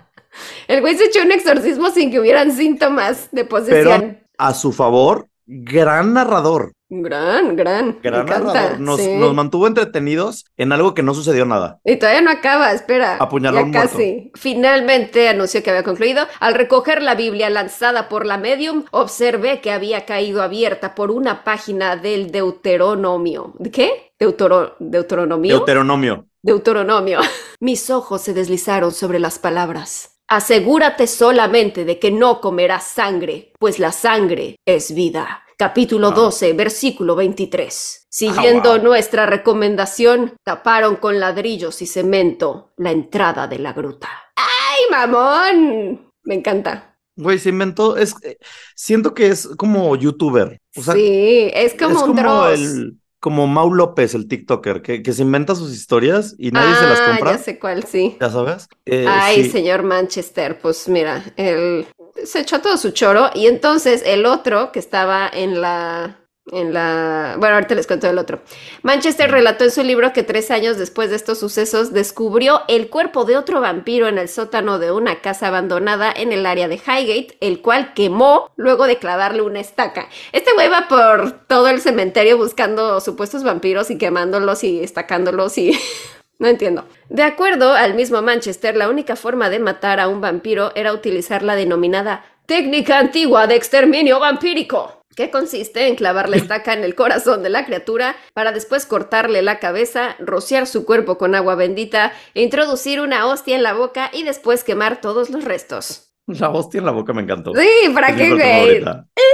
El 0.67 0.81
güey 0.81 0.97
se 0.97 1.05
echó 1.05 1.21
un 1.21 1.31
exorcismo 1.31 1.89
sin 1.91 2.11
que 2.11 2.19
hubieran 2.19 2.51
síntomas 2.51 3.29
de 3.31 3.45
posesión. 3.45 4.01
Pero 4.01 4.19
a 4.37 4.53
su 4.53 4.71
favor, 4.71 5.27
gran 5.45 6.13
narrador. 6.13 6.73
Gran, 6.89 7.57
gran. 7.57 7.99
Gran 8.01 8.25
narrador. 8.25 8.79
Nos, 8.79 9.05
nos, 9.05 9.33
mantuvo 9.33 9.67
entretenidos 9.67 10.45
en 10.55 10.71
algo 10.71 10.93
que 10.93 11.03
no 11.03 11.13
sucedió 11.13 11.45
nada. 11.45 11.79
Y 11.83 11.97
todavía 11.97 12.21
no 12.21 12.31
acaba, 12.31 12.71
espera. 12.71 13.17
Apuñaló 13.17 13.65
ya 13.65 13.71
casi. 13.71 14.31
Finalmente 14.35 15.27
anunció 15.27 15.61
que 15.61 15.69
había 15.69 15.83
concluido. 15.83 16.25
Al 16.39 16.53
recoger 16.53 17.01
la 17.01 17.15
Biblia 17.15 17.49
lanzada 17.49 18.07
por 18.07 18.25
la 18.25 18.37
medium, 18.37 18.85
observé 18.91 19.59
que 19.59 19.71
había 19.71 20.05
caído 20.05 20.41
abierta 20.41 20.95
por 20.95 21.11
una 21.11 21.43
página 21.43 21.97
del 21.97 22.31
Deuteronomio. 22.31 23.53
¿De 23.59 23.69
qué? 23.69 24.13
Deutero, 24.17 24.77
Deuteronomio. 24.79 25.57
Deuteronomio. 25.57 26.25
Deuteronomio. 26.41 27.19
Mis 27.59 27.89
ojos 27.89 28.21
se 28.21 28.33
deslizaron 28.33 28.93
sobre 28.93 29.19
las 29.19 29.39
palabras. 29.39 30.19
Asegúrate 30.29 31.07
solamente 31.07 31.85
de 31.85 31.99
que 31.99 32.11
no 32.11 32.41
comerás 32.41 32.85
sangre, 32.85 33.53
pues 33.59 33.79
la 33.79 33.91
sangre 33.91 34.57
es 34.65 34.93
vida. 34.93 35.43
Capítulo 35.59 36.11
12, 36.11 36.53
versículo 36.53 37.15
23. 37.15 38.05
Siguiendo 38.09 38.73
Ah, 38.73 38.75
wow. 38.77 38.83
nuestra 38.83 39.25
recomendación, 39.25 40.33
taparon 40.43 40.97
con 40.97 41.19
ladrillos 41.19 41.81
y 41.81 41.87
cemento 41.87 42.73
la 42.77 42.91
entrada 42.91 43.47
de 43.47 43.57
la 43.57 43.73
gruta. 43.73 44.07
¡Ay, 44.35 44.83
mamón! 44.91 46.11
Me 46.23 46.35
encanta. 46.35 46.95
Güey, 47.15 47.39
se 47.39 47.49
inventó. 47.49 47.97
Es, 47.97 48.13
eh, 48.23 48.37
siento 48.75 49.15
que 49.15 49.29
es 49.29 49.47
como 49.57 49.95
youtuber. 49.95 50.59
O 50.75 50.83
sea, 50.83 50.93
sí, 50.93 51.49
es 51.51 51.73
como 51.73 51.95
es 51.97 52.03
un 52.03 52.15
como 52.15 52.47
el. 52.49 52.97
Como 53.19 53.47
Mau 53.47 53.73
López, 53.73 54.13
el 54.13 54.27
TikToker, 54.27 54.83
que, 54.83 55.01
que 55.01 55.11
se 55.11 55.23
inventa 55.23 55.55
sus 55.55 55.73
historias 55.73 56.35
y 56.37 56.51
nadie 56.51 56.75
se 56.75 56.85
las 56.85 56.99
Ah, 57.01 57.05
compra. 57.07 57.31
Ya 57.31 57.37
sé 57.39 57.57
cuál, 57.57 57.83
sí. 57.83 58.15
¿Ya 58.21 58.29
sabes? 58.29 58.67
Eh, 58.85 59.07
Ay, 59.09 59.45
sí. 59.45 59.49
señor 59.49 59.81
Manchester, 59.81 60.59
pues 60.61 60.87
mira, 60.87 61.23
él 61.35 61.87
se 62.25 62.39
echó 62.39 62.61
todo 62.61 62.77
su 62.77 62.91
choro 62.91 63.29
y 63.33 63.47
entonces 63.47 64.03
el 64.05 64.25
otro 64.25 64.71
que 64.71 64.79
estaba 64.79 65.29
en 65.31 65.61
la 65.61 66.17
en 66.51 66.73
la 66.73 67.35
bueno, 67.37 67.55
ahorita 67.55 67.75
les 67.75 67.87
cuento 67.87 68.07
el 68.09 68.17
otro. 68.17 68.39
Manchester 68.81 69.29
relató 69.29 69.65
en 69.65 69.71
su 69.71 69.83
libro 69.83 70.13
que 70.13 70.23
tres 70.23 70.49
años 70.49 70.77
después 70.77 71.09
de 71.09 71.17
estos 71.17 71.39
sucesos 71.39 71.91
descubrió 71.93 72.61
el 72.67 72.89
cuerpo 72.89 73.25
de 73.25 73.37
otro 73.37 73.59
vampiro 73.59 74.07
en 74.07 74.17
el 74.17 74.29
sótano 74.29 74.79
de 74.79 74.91
una 74.91 75.21
casa 75.21 75.47
abandonada 75.47 76.11
en 76.11 76.31
el 76.31 76.45
área 76.45 76.67
de 76.67 76.75
Highgate, 76.75 77.37
el 77.41 77.61
cual 77.61 77.93
quemó 77.93 78.51
luego 78.55 78.87
de 78.87 78.97
clavarle 78.97 79.41
una 79.41 79.59
estaca. 79.59 80.07
Este 80.31 80.53
güey 80.53 80.69
va 80.69 80.87
por 80.87 81.45
todo 81.47 81.67
el 81.67 81.81
cementerio 81.81 82.37
buscando 82.37 83.01
supuestos 83.01 83.43
vampiros 83.43 83.91
y 83.91 83.97
quemándolos 83.97 84.63
y 84.63 84.79
estacándolos 84.79 85.57
y 85.57 85.77
no 86.39 86.47
entiendo. 86.47 86.87
De 87.09 87.23
acuerdo 87.23 87.73
al 87.73 87.93
mismo 87.93 88.21
Manchester, 88.21 88.75
la 88.75 88.89
única 88.89 89.15
forma 89.15 89.49
de 89.49 89.59
matar 89.59 89.99
a 89.99 90.07
un 90.07 90.21
vampiro 90.21 90.71
era 90.75 90.93
utilizar 90.93 91.43
la 91.43 91.55
denominada 91.55 92.25
técnica 92.45 92.99
antigua 92.99 93.47
de 93.47 93.55
exterminio 93.55 94.19
vampírico, 94.19 95.03
que 95.15 95.31
consiste 95.31 95.87
en 95.87 95.95
clavar 95.95 96.29
la 96.29 96.37
estaca 96.37 96.73
en 96.73 96.83
el 96.83 96.95
corazón 96.95 97.43
de 97.43 97.49
la 97.49 97.65
criatura 97.65 98.15
para 98.33 98.51
después 98.51 98.85
cortarle 98.85 99.41
la 99.41 99.59
cabeza, 99.59 100.15
rociar 100.19 100.67
su 100.67 100.85
cuerpo 100.85 101.17
con 101.17 101.35
agua 101.35 101.55
bendita, 101.55 102.13
introducir 102.33 103.01
una 103.01 103.25
hostia 103.25 103.55
en 103.55 103.63
la 103.63 103.73
boca 103.73 104.11
y 104.13 104.23
después 104.23 104.63
quemar 104.63 105.01
todos 105.01 105.29
los 105.29 105.43
restos. 105.43 106.13
La 106.27 106.49
hostia 106.49 106.79
en 106.79 106.85
la 106.85 106.91
boca 106.91 107.13
me 107.13 107.21
encantó. 107.21 107.53
Sí, 107.55 107.89
¿para 107.93 108.15
qué, 108.15 108.29
güey? 108.31 108.83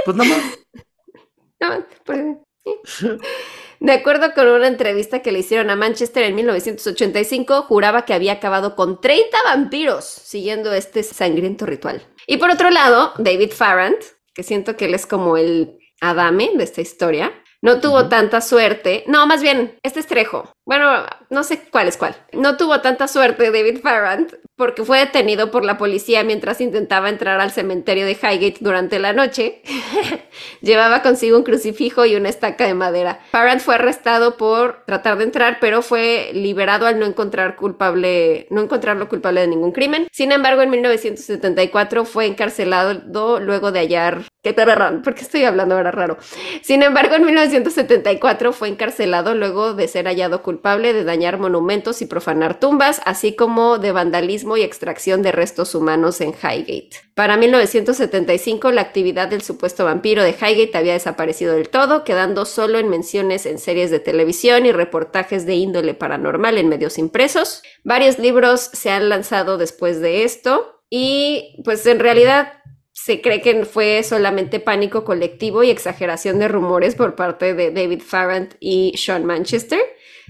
Pues 0.04 0.16
nada 0.16 0.30
más. 0.30 0.40
No, 1.60 1.86
pues, 2.04 2.18
De 3.84 3.92
acuerdo 3.92 4.32
con 4.32 4.48
una 4.48 4.66
entrevista 4.66 5.20
que 5.20 5.30
le 5.30 5.40
hicieron 5.40 5.68
a 5.68 5.76
Manchester 5.76 6.22
en 6.22 6.34
1985, 6.36 7.64
juraba 7.64 8.06
que 8.06 8.14
había 8.14 8.32
acabado 8.32 8.76
con 8.76 8.98
30 8.98 9.36
vampiros 9.44 10.06
siguiendo 10.06 10.72
este 10.72 11.02
sangriento 11.02 11.66
ritual. 11.66 12.02
Y 12.26 12.38
por 12.38 12.48
otro 12.48 12.70
lado, 12.70 13.12
David 13.18 13.50
Farrant, 13.52 14.02
que 14.32 14.42
siento 14.42 14.74
que 14.74 14.86
él 14.86 14.94
es 14.94 15.04
como 15.04 15.36
el 15.36 15.76
Adame 16.00 16.52
de 16.54 16.64
esta 16.64 16.80
historia, 16.80 17.30
no 17.60 17.82
tuvo 17.82 18.08
tanta 18.08 18.40
suerte. 18.40 19.04
No, 19.06 19.26
más 19.26 19.42
bien, 19.42 19.78
este 19.82 20.00
es 20.00 20.06
Trejo. 20.06 20.50
Bueno, 20.66 21.04
no 21.28 21.44
sé 21.44 21.60
cuál 21.70 21.88
es 21.88 21.98
cuál. 21.98 22.16
No 22.32 22.56
tuvo 22.56 22.80
tanta 22.80 23.06
suerte 23.06 23.50
David 23.50 23.80
Farrant 23.82 24.32
porque 24.56 24.82
fue 24.82 24.98
detenido 24.98 25.50
por 25.50 25.62
la 25.62 25.76
policía 25.76 26.24
mientras 26.24 26.60
intentaba 26.62 27.10
entrar 27.10 27.38
al 27.40 27.50
cementerio 27.50 28.06
de 28.06 28.12
Highgate 28.12 28.58
durante 28.60 28.98
la 28.98 29.12
noche. 29.12 29.60
Llevaba 30.62 31.02
consigo 31.02 31.36
un 31.36 31.42
crucifijo 31.42 32.06
y 32.06 32.16
una 32.16 32.30
estaca 32.30 32.66
de 32.66 32.72
madera. 32.72 33.20
Farrant 33.30 33.60
fue 33.60 33.74
arrestado 33.74 34.38
por 34.38 34.84
tratar 34.86 35.18
de 35.18 35.24
entrar, 35.24 35.58
pero 35.60 35.82
fue 35.82 36.30
liberado 36.32 36.86
al 36.86 36.98
no 36.98 37.04
encontrar 37.04 37.56
culpable, 37.56 38.46
no 38.50 38.62
encontrarlo 38.62 39.08
culpable 39.08 39.42
de 39.42 39.48
ningún 39.48 39.72
crimen. 39.72 40.08
Sin 40.12 40.32
embargo, 40.32 40.62
en 40.62 40.70
1974 40.70 42.06
fue 42.06 42.26
encarcelado 42.26 42.94
luego 43.40 43.70
de 43.70 43.80
hallar 43.80 44.24
Qué 44.44 44.52
perrón, 44.52 45.00
¿por 45.00 45.14
qué 45.14 45.22
estoy 45.22 45.44
hablando 45.44 45.74
ahora 45.74 45.90
raro? 45.90 46.18
Sin 46.60 46.82
embargo, 46.82 47.14
en 47.14 47.24
1974 47.24 48.52
fue 48.52 48.68
encarcelado 48.68 49.34
luego 49.34 49.72
de 49.72 49.88
ser 49.88 50.04
hallado 50.04 50.42
culpable 50.42 50.53
de 50.62 51.04
dañar 51.04 51.38
monumentos 51.38 52.02
y 52.02 52.06
profanar 52.06 52.58
tumbas, 52.58 53.00
así 53.04 53.34
como 53.34 53.78
de 53.78 53.92
vandalismo 53.92 54.56
y 54.56 54.62
extracción 54.62 55.22
de 55.22 55.32
restos 55.32 55.74
humanos 55.74 56.20
en 56.20 56.32
Highgate. 56.32 56.90
Para 57.14 57.36
1975, 57.36 58.72
la 58.72 58.82
actividad 58.82 59.28
del 59.28 59.42
supuesto 59.42 59.84
vampiro 59.84 60.22
de 60.22 60.30
Highgate 60.32 60.76
había 60.76 60.94
desaparecido 60.94 61.54
del 61.54 61.68
todo, 61.68 62.04
quedando 62.04 62.44
solo 62.44 62.78
en 62.78 62.88
menciones 62.88 63.46
en 63.46 63.58
series 63.58 63.90
de 63.90 64.00
televisión 64.00 64.66
y 64.66 64.72
reportajes 64.72 65.46
de 65.46 65.54
índole 65.54 65.94
paranormal 65.94 66.58
en 66.58 66.68
medios 66.68 66.98
impresos. 66.98 67.62
Varios 67.84 68.18
libros 68.18 68.60
se 68.72 68.90
han 68.90 69.08
lanzado 69.08 69.58
después 69.58 70.00
de 70.00 70.24
esto 70.24 70.80
y 70.90 71.60
pues 71.64 71.86
en 71.86 72.00
realidad 72.00 72.52
se 72.94 73.20
cree 73.20 73.42
que 73.42 73.64
fue 73.64 74.02
solamente 74.04 74.60
pánico 74.60 75.04
colectivo 75.04 75.64
y 75.64 75.70
exageración 75.70 76.38
de 76.38 76.46
rumores 76.48 76.94
por 76.94 77.16
parte 77.16 77.52
de 77.52 77.72
David 77.72 78.00
Farrant 78.02 78.54
y 78.60 78.94
Sean 78.96 79.26
Manchester, 79.26 79.80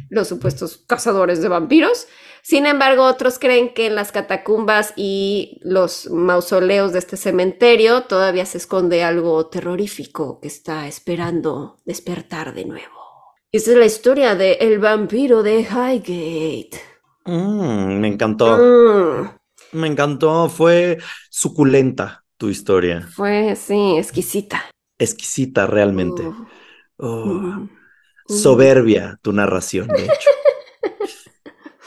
los 0.08 0.28
supuestos 0.28 0.78
cazadores 0.86 1.42
de 1.42 1.48
vampiros. 1.48 2.08
Sin 2.42 2.66
embargo, 2.66 3.04
otros 3.04 3.38
creen 3.38 3.74
que 3.74 3.86
en 3.86 3.94
las 3.94 4.12
catacumbas 4.12 4.94
y 4.96 5.60
los 5.62 6.08
mausoleos 6.10 6.92
de 6.94 7.00
este 7.00 7.18
cementerio 7.18 8.04
todavía 8.04 8.46
se 8.46 8.58
esconde 8.58 9.04
algo 9.04 9.46
terrorífico 9.48 10.40
que 10.40 10.48
está 10.48 10.88
esperando 10.88 11.76
despertar 11.84 12.54
de 12.54 12.64
nuevo. 12.64 12.94
Esa 13.52 13.72
es 13.72 13.76
la 13.76 13.86
historia 13.86 14.34
de 14.34 14.54
El 14.54 14.78
vampiro 14.78 15.42
de 15.42 15.60
Highgate. 15.60 16.80
Mm, 17.26 18.00
me 18.00 18.08
encantó. 18.08 18.56
Mm, 18.56 19.28
Me 19.72 19.88
encantó. 19.88 20.48
Fue 20.48 20.98
suculenta 21.30 22.23
tu 22.36 22.48
historia. 22.48 23.08
fue, 23.14 23.56
sí, 23.56 23.96
exquisita. 23.96 24.64
Exquisita 24.98 25.66
realmente. 25.66 26.22
Oh, 26.98 27.68
soberbia 28.28 29.18
tu 29.22 29.32
narración, 29.32 29.88
de 29.88 30.04
hecho. 30.04 30.30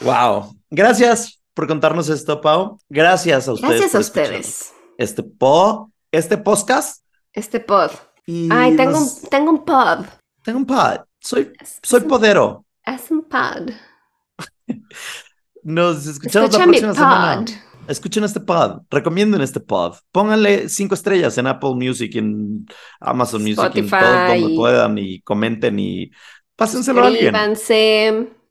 wow. 0.00 0.54
Gracias 0.70 1.42
por 1.54 1.66
contarnos 1.66 2.08
esto, 2.08 2.40
Pau. 2.40 2.78
Gracias 2.88 3.48
a 3.48 3.52
ustedes. 3.52 3.80
Gracias 3.80 3.94
a 3.94 3.98
ustedes. 3.98 4.72
Este 4.98 5.22
po, 5.22 5.92
este 6.12 6.36
podcast. 6.38 7.04
Este 7.32 7.60
pod. 7.60 7.90
Y 8.26 8.48
Ay, 8.52 8.76
tengo, 8.76 8.92
nos- 8.92 9.22
un, 9.22 9.28
tengo 9.30 9.50
un 9.50 9.64
pod. 9.64 10.04
tengo 10.42 10.58
un 10.58 10.66
pod. 10.66 11.00
Soy, 11.20 11.52
soy 11.82 12.02
un- 12.02 12.08
podero. 12.08 12.64
Es 12.84 13.10
un 13.10 13.22
pod. 13.22 13.70
Nos 15.62 16.06
escuchamos 16.06 16.50
Escucha 16.50 16.66
la 16.66 16.70
mi 16.72 16.78
próxima 16.80 16.94
semana. 16.94 17.44
Escuchen 17.88 18.24
este 18.24 18.40
pod, 18.40 18.82
recomienden 18.90 19.40
este 19.40 19.60
pod, 19.60 19.96
pónganle 20.12 20.68
cinco 20.68 20.94
estrellas 20.94 21.38
en 21.38 21.46
Apple 21.46 21.74
Music, 21.74 22.14
en 22.16 22.66
Amazon 23.00 23.42
Music, 23.42 23.58
en 23.74 23.88
todo 23.98 24.26
donde 24.26 24.54
puedan 24.56 24.98
y 24.98 25.20
comenten 25.22 25.78
y 25.78 26.10
pásenselo 26.56 27.02
a 27.02 27.06
alguien. 27.08 27.32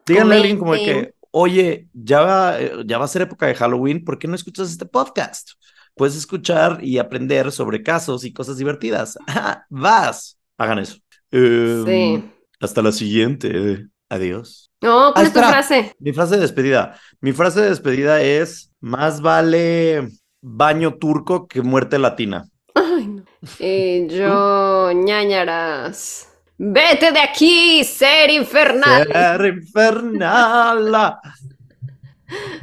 Díganle 0.06 0.36
a 0.36 0.38
alguien 0.38 0.58
como 0.60 0.74
que, 0.86 1.14
oye, 1.32 1.88
ya 1.94 2.22
va, 2.22 2.58
ya 2.86 2.98
va 2.98 3.06
a 3.06 3.08
ser 3.08 3.22
época 3.24 3.46
de 3.48 3.56
Halloween, 3.56 4.04
¿por 4.04 4.18
qué 4.18 4.28
no 4.28 4.36
escuchas 4.36 4.72
este 4.72 4.86
podcast? 4.86 5.52
Puedes 5.96 6.16
escuchar 6.16 6.80
y 6.84 6.98
aprender 7.00 7.52
sobre 7.52 7.84
casos 7.84 8.24
y 8.24 8.34
cosas 8.34 8.58
divertidas. 8.58 9.18
Vas, 9.70 10.40
hagan 10.58 10.80
eso. 10.80 10.98
Em, 11.32 11.86
Sí. 11.86 12.24
Hasta 12.60 12.82
la 12.82 12.92
siguiente. 12.92 13.88
Adiós. 14.10 14.67
No, 14.82 15.12
¿cuál 15.14 15.26
Ah, 15.26 15.28
es 15.28 15.34
tu 15.34 15.40
frase? 15.40 15.96
Mi 16.00 16.14
frase 16.14 16.36
de 16.36 16.42
despedida. 16.42 17.00
Mi 17.20 17.32
frase 17.34 17.62
de 17.62 17.70
despedida 17.70 18.22
es: 18.22 18.72
más 18.80 19.22
vale 19.22 20.10
baño 20.42 20.96
turco 20.96 21.48
que 21.48 21.62
muerte 21.62 21.98
latina. 21.98 22.48
Ay, 22.76 23.08
no. 23.08 23.24
Y 23.60 24.08
yo, 24.08 24.92
ñañaras. 24.94 26.30
Vete 26.60 27.12
de 27.12 27.20
aquí, 27.20 27.84
ser 27.84 28.30
infernal. 28.32 29.08
Ser 29.12 29.46
infernal. 29.46 31.18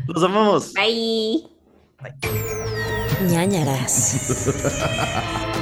Los 0.06 0.22
amamos. 0.22 0.72
Bye. 0.74 1.48
ñañaras. 3.28 4.20